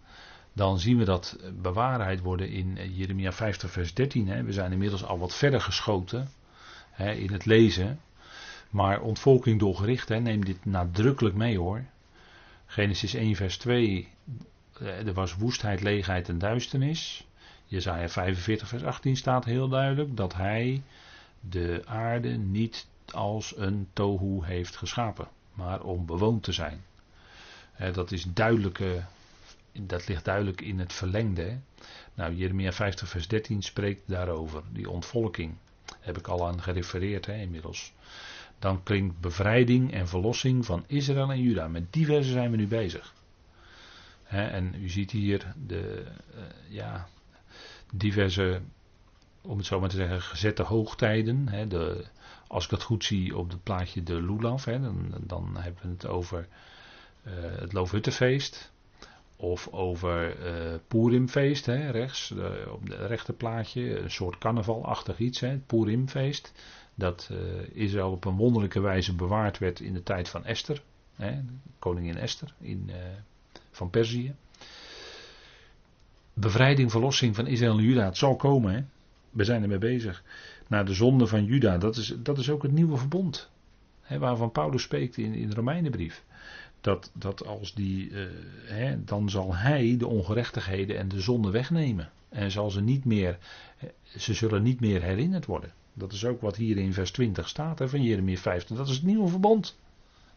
dan 0.53 0.79
zien 0.79 0.99
we 0.99 1.05
dat 1.05 1.39
bewaarheid 1.53 2.21
worden 2.21 2.49
in 2.49 2.95
Jeremia 2.95 3.33
50 3.33 3.71
vers 3.71 3.95
13. 3.95 4.45
We 4.45 4.53
zijn 4.53 4.73
inmiddels 4.73 5.05
al 5.05 5.19
wat 5.19 5.35
verder 5.35 5.61
geschoten 5.61 6.29
in 6.97 7.33
het 7.33 7.45
lezen. 7.45 8.01
Maar 8.71 9.01
ontvolking 9.01 9.59
door 9.59 9.77
gericht, 9.77 10.09
neem 10.09 10.45
dit 10.45 10.65
nadrukkelijk 10.65 11.35
mee 11.35 11.59
hoor. 11.59 11.85
Genesis 12.67 13.15
1 13.15 13.37
vers 13.37 13.57
2, 13.57 14.09
er 14.81 15.13
was 15.13 15.37
woestheid, 15.37 15.81
leegheid 15.83 16.29
en 16.29 16.39
duisternis. 16.39 17.27
Jezaja 17.65 18.09
45 18.09 18.69
vers 18.69 18.85
18 18.85 19.17
staat 19.17 19.45
heel 19.45 19.69
duidelijk 19.69 20.17
dat 20.17 20.35
hij 20.35 20.83
de 21.41 21.83
aarde 21.85 22.29
niet 22.29 22.87
als 23.13 23.57
een 23.57 23.89
tohu 23.93 24.45
heeft 24.45 24.77
geschapen, 24.77 25.29
maar 25.55 25.83
om 25.83 26.07
bewoond 26.07 26.43
te 26.43 26.53
zijn. 26.53 26.85
Dat 27.93 28.13
is 28.13 28.27
duidelijke, 28.33 29.05
dat 29.73 30.09
ligt 30.09 30.25
duidelijk 30.25 30.61
in 30.61 30.79
het 30.79 30.93
verlengde. 30.93 31.59
Nou, 32.15 32.35
Jeremia 32.35 32.73
50 32.73 33.09
vers 33.09 33.29
13 33.29 33.63
spreekt 33.63 34.03
daarover, 34.07 34.63
die 34.73 34.91
ontvolking. 34.91 35.55
Heb 36.07 36.19
ik 36.19 36.29
al 36.29 36.47
aan 36.47 36.63
gerefereerd 36.63 37.27
hè, 37.27 37.37
inmiddels. 37.37 37.93
Dan 38.59 38.83
klinkt 38.83 39.21
bevrijding 39.21 39.93
en 39.93 40.09
verlossing 40.09 40.67
van 40.67 40.85
Israël 40.87 41.31
en 41.31 41.41
Juda. 41.41 41.69
Met 41.69 41.93
diverse 41.93 42.31
zijn 42.31 42.51
we 42.51 42.57
nu 42.57 42.67
bezig. 42.67 43.15
en 44.27 44.75
u 44.75 44.89
ziet 44.89 45.11
hier 45.11 45.55
de 45.67 46.05
uh, 46.35 46.41
ja, 46.69 47.09
diverse, 47.93 48.61
om 49.41 49.57
het 49.57 49.67
zo 49.67 49.81
maar 49.81 49.89
te 49.89 49.97
zeggen, 49.97 50.23
gezette 50.23 50.63
hoogtijden. 50.63 51.69
de, 51.69 52.05
als 52.47 52.65
ik 52.65 52.71
het 52.71 52.83
goed 52.83 53.05
zie 53.05 53.37
op 53.37 53.51
het 53.51 53.63
plaatje 53.63 54.03
de 54.03 54.23
Lulav, 54.23 54.65
dan, 54.65 55.15
dan 55.21 55.57
hebben 55.57 55.83
we 55.83 55.89
het 55.89 56.07
over 56.07 56.49
uh, 57.27 57.33
het 57.59 57.73
Loofhuttenfeest. 57.73 58.73
Of 59.37 59.69
over 59.69 60.37
uh, 60.47 60.75
Purimfeest, 60.89 61.67
hè, 61.67 61.91
rechts, 61.91 62.31
uh, 62.31 62.45
op 62.73 62.89
het 62.89 62.99
rechterplaatje, 62.99 63.99
een 63.99 64.11
soort 64.11 64.39
carnavalachtig 64.39 65.19
iets, 65.19 65.41
hè, 65.41 65.49
het 65.49 65.67
Purimfeest. 65.67 66.53
Dat 66.95 67.29
uh, 67.33 67.39
Israël 67.73 68.11
op 68.11 68.25
een 68.25 68.37
wonderlijke 68.37 68.81
wijze 68.81 69.15
bewaard 69.15 69.59
werd 69.59 69.81
in 69.81 69.93
de 69.93 70.03
tijd 70.03 70.29
van 70.29 70.45
Esther, 70.45 70.83
hè, 71.17 71.41
koningin 71.79 72.17
Esther 72.17 72.55
in, 72.61 72.91
van 73.71 73.91
Perzië. 73.91 74.35
Bevrijding, 76.33 76.91
verlossing 76.91 77.35
van 77.35 77.47
Israël 77.47 77.79
en 77.79 77.85
Juda, 77.85 78.05
het 78.05 78.17
zal 78.17 78.37
komen. 78.37 78.75
Hè. 78.75 78.81
We 79.31 79.45
zijn 79.45 79.63
ermee 79.63 79.79
bezig. 79.79 80.23
Naar 80.67 80.85
de 80.85 80.95
zonde 80.95 81.27
van 81.27 81.45
Juda, 81.45 81.79
dat 81.79 81.97
is, 81.97 82.15
dat 82.19 82.39
is 82.39 82.51
ook 82.51 82.63
het 82.63 82.73
nieuwe 82.73 82.97
verbond. 82.97 83.51
Hè, 84.01 84.19
waarvan 84.19 84.53
Paulus 84.53 84.83
spreekt 84.83 85.17
in, 85.17 85.35
in 85.35 85.49
de 85.49 85.55
Romeinenbrief 85.55 86.25
dat, 86.87 87.11
dat 87.13 87.47
als 87.47 87.75
die, 87.75 88.11
uh, 88.11 88.27
hè, 88.65 89.05
dan 89.05 89.31
zal 89.31 89.55
hij 89.55 89.97
de 89.97 90.07
ongerechtigheden 90.07 90.99
en 90.99 91.09
de 91.09 91.21
zonde 91.21 91.51
wegnemen. 91.51 92.11
En 92.29 92.51
zal 92.51 92.71
ze 92.71 92.81
niet 92.81 93.05
meer, 93.05 93.39
eh, 93.79 93.89
ze 94.17 94.35
zullen 94.35 94.63
niet 94.63 94.81
meer 94.81 95.03
herinnerd 95.03 95.47
worden. 95.47 95.73
Dat 95.93 96.13
is 96.13 96.25
ook 96.25 96.41
wat 96.41 96.57
hier 96.57 96.77
in 96.77 96.93
vers 96.93 97.11
20 97.11 97.49
staat 97.49 97.79
hè, 97.79 97.89
van 97.89 98.03
Jeremia 98.03 98.37
15. 98.37 98.77
Dat 98.77 98.89
is 98.89 98.95
het 98.95 99.05
nieuwe 99.05 99.29
verbond. 99.29 99.77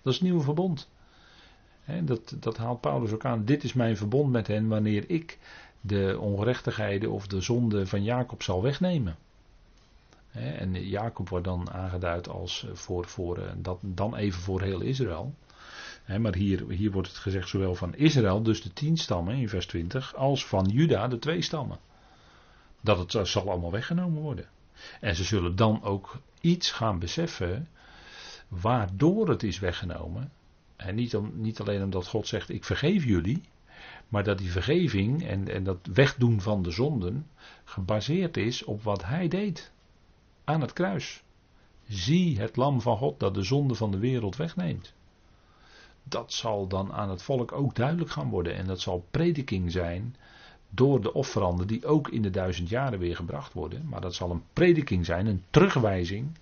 Dat 0.01 0.13
is 0.13 0.19
het 0.19 0.27
nieuwe 0.27 0.43
verbond. 0.43 0.89
Hè, 1.83 2.03
dat, 2.03 2.35
dat 2.39 2.57
haalt 2.57 2.81
Paulus 2.81 3.11
ook 3.11 3.25
aan. 3.25 3.45
Dit 3.45 3.63
is 3.63 3.73
mijn 3.73 3.97
verbond 3.97 4.31
met 4.31 4.47
hen 4.47 4.67
wanneer 4.67 5.03
ik 5.07 5.37
de 5.81 6.17
ongerechtigheden 6.19 7.11
of 7.11 7.27
de 7.27 7.41
zonde 7.41 7.87
van 7.87 8.03
Jacob 8.03 8.43
zal 8.43 8.61
wegnemen. 8.61 9.15
En 10.31 10.87
Jacob 10.87 11.29
wordt 11.29 11.45
dan 11.45 11.71
aangeduid 11.71 12.29
als 12.29 12.67
voor, 12.73 13.05
voor, 13.05 13.39
dat, 13.57 13.79
dan 13.81 14.15
even 14.15 14.41
voor 14.41 14.61
heel 14.61 14.81
Israël 14.81 15.33
maar 16.17 16.35
hier, 16.35 16.69
hier 16.69 16.91
wordt 16.91 17.07
het 17.07 17.17
gezegd 17.17 17.49
zowel 17.49 17.75
van 17.75 17.95
Israël, 17.95 18.43
dus 18.43 18.61
de 18.61 18.73
tien 18.73 18.97
stammen 18.97 19.35
in 19.35 19.49
vers 19.49 19.65
20, 19.65 20.15
als 20.15 20.45
van 20.45 20.65
Juda, 20.65 21.07
de 21.07 21.19
twee 21.19 21.41
stammen. 21.41 21.79
Dat 22.81 23.13
het 23.13 23.27
zal 23.27 23.49
allemaal 23.49 23.71
weggenomen 23.71 24.21
worden. 24.21 24.45
En 24.99 25.15
ze 25.15 25.23
zullen 25.23 25.55
dan 25.55 25.83
ook 25.83 26.21
iets 26.41 26.71
gaan 26.71 26.99
beseffen 26.99 27.67
waardoor 28.47 29.29
het 29.29 29.43
is 29.43 29.59
weggenomen. 29.59 30.31
En 30.75 30.95
niet, 30.95 31.15
om, 31.15 31.31
niet 31.33 31.59
alleen 31.59 31.83
omdat 31.83 32.07
God 32.07 32.27
zegt: 32.27 32.49
Ik 32.49 32.63
vergeef 32.63 33.03
jullie. 33.03 33.41
Maar 34.07 34.23
dat 34.23 34.37
die 34.37 34.51
vergeving 34.51 35.23
en, 35.23 35.47
en 35.47 35.63
dat 35.63 35.77
wegdoen 35.93 36.41
van 36.41 36.63
de 36.63 36.71
zonden 36.71 37.27
gebaseerd 37.63 38.37
is 38.37 38.63
op 38.63 38.83
wat 38.83 39.05
hij 39.05 39.27
deed 39.27 39.71
aan 40.43 40.61
het 40.61 40.73
kruis. 40.73 41.23
Zie 41.87 42.39
het 42.39 42.55
lam 42.55 42.81
van 42.81 42.97
God 42.97 43.19
dat 43.19 43.33
de 43.33 43.43
zonde 43.43 43.75
van 43.75 43.91
de 43.91 43.97
wereld 43.97 44.35
wegneemt 44.35 44.93
dat 46.09 46.33
zal 46.33 46.67
dan 46.67 46.93
aan 46.93 47.09
het 47.09 47.21
volk 47.21 47.51
ook 47.51 47.75
duidelijk 47.75 48.11
gaan 48.11 48.29
worden. 48.29 48.55
En 48.55 48.65
dat 48.65 48.79
zal 48.79 49.05
prediking 49.11 49.71
zijn 49.71 50.15
door 50.69 51.01
de 51.01 51.13
offeranden 51.13 51.67
die 51.67 51.85
ook 51.85 52.09
in 52.09 52.21
de 52.21 52.29
duizend 52.29 52.69
jaren 52.69 52.99
weer 52.99 53.15
gebracht 53.15 53.53
worden. 53.53 53.87
Maar 53.89 54.01
dat 54.01 54.15
zal 54.15 54.31
een 54.31 54.43
prediking 54.53 55.05
zijn, 55.05 55.25
een 55.25 55.43
terugwijzing 55.49 56.37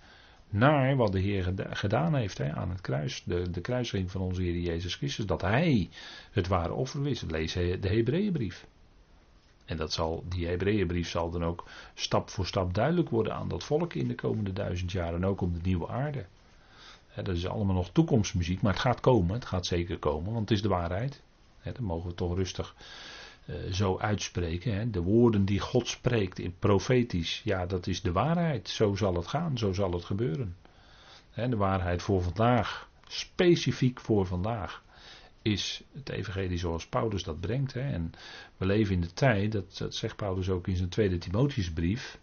naar 0.49 0.95
wat 0.95 1.11
de 1.11 1.19
Heer 1.19 1.53
gedaan 1.69 2.15
heeft 2.15 2.37
hè, 2.37 2.53
aan 2.53 2.69
het 2.69 2.81
kruis. 2.81 3.23
De, 3.25 3.49
de 3.51 3.61
kruising 3.61 4.11
van 4.11 4.21
onze 4.21 4.41
Heer 4.41 4.57
Jezus 4.57 4.95
Christus. 4.95 5.25
Dat 5.25 5.41
Hij 5.41 5.89
het 6.31 6.47
ware 6.47 6.73
offer 6.73 7.07
is. 7.07 7.21
Lees 7.21 7.53
de 7.53 7.79
Hebreeënbrief. 7.81 8.67
En 9.65 9.77
dat 9.77 9.93
zal, 9.93 10.23
die 10.27 10.47
Hebreeënbrief 10.47 11.09
zal 11.09 11.29
dan 11.29 11.43
ook 11.43 11.65
stap 11.93 12.29
voor 12.29 12.45
stap 12.45 12.73
duidelijk 12.73 13.09
worden 13.09 13.35
aan 13.35 13.47
dat 13.47 13.63
volk 13.63 13.93
in 13.93 14.07
de 14.07 14.15
komende 14.15 14.53
duizend 14.53 14.91
jaren. 14.91 15.15
En 15.15 15.25
ook 15.25 15.41
op 15.41 15.53
de 15.53 15.59
nieuwe 15.63 15.87
aarde 15.87 16.25
dat 17.23 17.35
is 17.35 17.47
allemaal 17.47 17.75
nog 17.75 17.89
toekomstmuziek, 17.91 18.61
maar 18.61 18.73
het 18.73 18.81
gaat 18.81 18.99
komen. 18.99 19.33
Het 19.33 19.45
gaat 19.45 19.65
zeker 19.65 19.97
komen, 19.99 20.33
want 20.33 20.49
het 20.49 20.57
is 20.57 20.61
de 20.61 20.69
waarheid. 20.69 21.21
He, 21.59 21.71
dat 21.71 21.81
mogen 21.81 22.09
we 22.09 22.15
toch 22.15 22.35
rustig 22.35 22.75
uh, 23.45 23.55
zo 23.71 23.97
uitspreken. 23.97 24.91
De 24.91 25.01
woorden 25.01 25.45
die 25.45 25.59
God 25.59 25.87
spreekt 25.87 26.39
in 26.39 26.55
profetisch, 26.59 27.41
ja, 27.43 27.65
dat 27.65 27.87
is 27.87 28.01
de 28.01 28.11
waarheid. 28.11 28.69
Zo 28.69 28.95
zal 28.95 29.15
het 29.15 29.27
gaan, 29.27 29.57
zo 29.57 29.73
zal 29.73 29.91
het 29.91 30.05
gebeuren. 30.05 30.55
de 31.33 31.55
waarheid 31.55 32.01
voor 32.01 32.21
vandaag, 32.21 32.89
specifiek 33.07 33.99
voor 33.99 34.25
vandaag, 34.25 34.83
is 35.41 35.83
het 35.93 36.09
evangelie 36.09 36.57
zoals 36.57 36.87
Paulus 36.87 37.23
dat 37.23 37.39
brengt. 37.39 37.75
En 37.75 38.11
we 38.57 38.65
leven 38.65 38.93
in 38.93 39.01
de 39.01 39.13
tijd, 39.13 39.51
dat, 39.51 39.77
dat 39.77 39.95
zegt 39.95 40.15
Paulus 40.15 40.49
ook 40.49 40.67
in 40.67 40.75
zijn 40.75 40.89
tweede 40.89 41.17
Timotheusbrief 41.17 42.19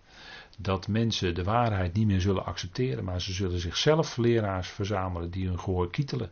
dat 0.59 0.89
mensen 0.89 1.35
de 1.35 1.45
waarheid 1.45 1.95
niet 1.95 2.07
meer 2.07 2.21
zullen 2.21 2.45
accepteren, 2.45 3.05
maar 3.05 3.21
ze 3.21 3.33
zullen 3.33 3.59
zichzelf 3.59 4.17
leraars 4.17 4.69
verzamelen 4.69 5.31
die 5.31 5.47
hun 5.47 5.61
gehoor 5.61 5.91
kietelen. 5.91 6.31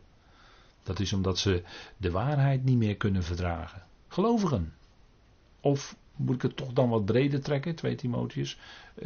Dat 0.83 1.01
is 1.01 1.12
omdat 1.12 1.39
ze 1.39 1.62
de 1.97 2.11
waarheid 2.11 2.64
niet 2.64 2.77
meer 2.77 2.97
kunnen 2.97 3.23
verdragen. 3.23 3.83
Gelovigen. 4.09 4.75
Of 5.61 5.97
moet 6.16 6.35
ik 6.35 6.43
het 6.43 6.57
toch 6.57 6.73
dan 6.73 6.89
wat 6.89 7.05
breder 7.05 7.43
trekken, 7.43 7.75
2 7.75 7.95
Timotheus, 7.95 8.59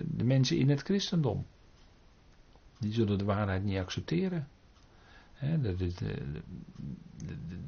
de 0.03 0.25
mensen 0.25 0.57
in 0.57 0.71
het 0.71 0.83
christendom. 0.83 1.47
Die 2.79 2.93
zullen 2.93 3.19
de 3.19 3.25
waarheid 3.25 3.65
niet 3.65 3.79
accepteren. 3.79 4.49
dat, 5.41 5.79
dat, 5.79 6.03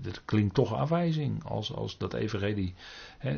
dat, 0.01 0.25
klinkt 0.25 0.55
toch 0.55 0.75
afwijzing 0.75 1.45
als, 1.45 1.75
als 1.75 1.99
dat 1.99 2.15
evangelie, 2.15 2.75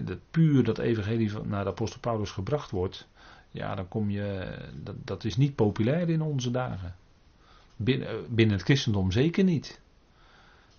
dat 0.04 0.18
puur 0.30 0.64
dat 0.64 0.78
evangelie 0.78 1.32
naar 1.42 1.64
de 1.64 1.70
apostel 1.70 2.00
Paulus 2.00 2.30
gebracht 2.30 2.70
wordt. 2.70 3.08
Ja, 3.50 3.74
dan 3.74 3.88
kom 3.88 4.10
je. 4.10 4.56
Dat, 4.74 4.94
dat 5.04 5.24
is 5.24 5.36
niet 5.36 5.54
populair 5.54 6.08
in 6.08 6.22
onze 6.22 6.50
dagen. 6.50 6.94
Binnen, 7.76 8.08
eh, 8.08 8.14
binnen 8.28 8.56
het 8.56 8.64
christendom 8.64 9.10
zeker 9.10 9.44
niet. 9.44 9.80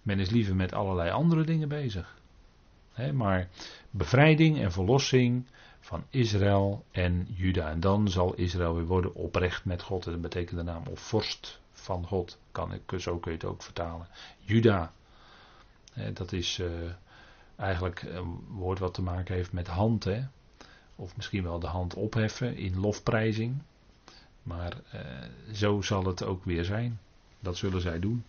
Men 0.02 0.20
is 0.20 0.30
liever 0.30 0.56
met 0.56 0.74
allerlei 0.74 1.10
andere 1.10 1.44
dingen 1.44 1.68
bezig. 1.68 2.20
maar 3.14 3.50
bevrijding 3.90 4.60
en 4.60 4.72
verlossing 4.72 5.46
van 5.80 6.04
Israël 6.10 6.86
en 6.92 7.28
Juda. 7.30 7.70
En 7.70 7.80
dan 7.80 8.10
zal 8.10 8.34
Israël 8.34 8.76
weer 8.76 8.86
worden 8.86 9.16
oprecht 9.16 9.66
met 9.66 9.82
God. 9.82 10.04
Dat 10.04 10.22
betekent 10.22 10.58
de 10.58 10.64
naam 10.64 10.84
of 10.90 11.00
vorst 11.00 11.60
van 11.72 12.06
God. 12.08 12.38
Kan 12.52 12.74
ik, 12.74 12.82
zo 12.98 13.18
kun 13.18 13.32
je 13.32 13.38
het 13.38 13.48
ook 13.48 13.64
vertalen. 13.64 14.08
Juda. 14.40 14.92
dat 16.14 16.32
is 16.32 16.60
uh, 16.60 16.68
eigenlijk 17.56 18.02
een 18.02 18.44
woord 18.48 18.80
wat 18.80 18.94
te 18.94 19.02
maken 19.02 19.36
heeft 19.36 19.52
met 19.52 19.68
hand. 19.68 20.08
Of 21.02 21.16
misschien 21.16 21.44
wel 21.44 21.60
de 21.60 21.68
hand 21.68 21.94
opheffen 21.94 22.56
in 22.58 22.80
lofprijzing. 22.80 23.62
Maar 24.44 24.74
eh, 24.92 25.02
zo 25.54 25.82
zal 25.82 26.06
het 26.06 26.24
ook 26.24 26.46
weer 26.46 26.64
zijn. 26.64 27.00
Dat 27.40 27.58
zullen 27.58 27.82
zij 27.82 28.00
doen. 28.00 28.24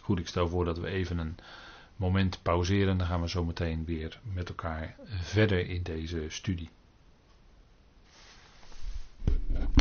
Goed, 0.00 0.18
ik 0.18 0.28
stel 0.28 0.48
voor 0.48 0.64
dat 0.64 0.78
we 0.78 0.86
even 0.88 1.18
een 1.18 1.38
moment 1.96 2.42
pauzeren. 2.42 2.98
Dan 2.98 3.06
gaan 3.06 3.20
we 3.20 3.28
zo 3.28 3.44
meteen 3.44 3.84
weer 3.84 4.20
met 4.32 4.48
elkaar 4.48 4.96
verder 5.06 5.68
in 5.68 5.82
deze 5.82 6.24
studie. 6.28 6.68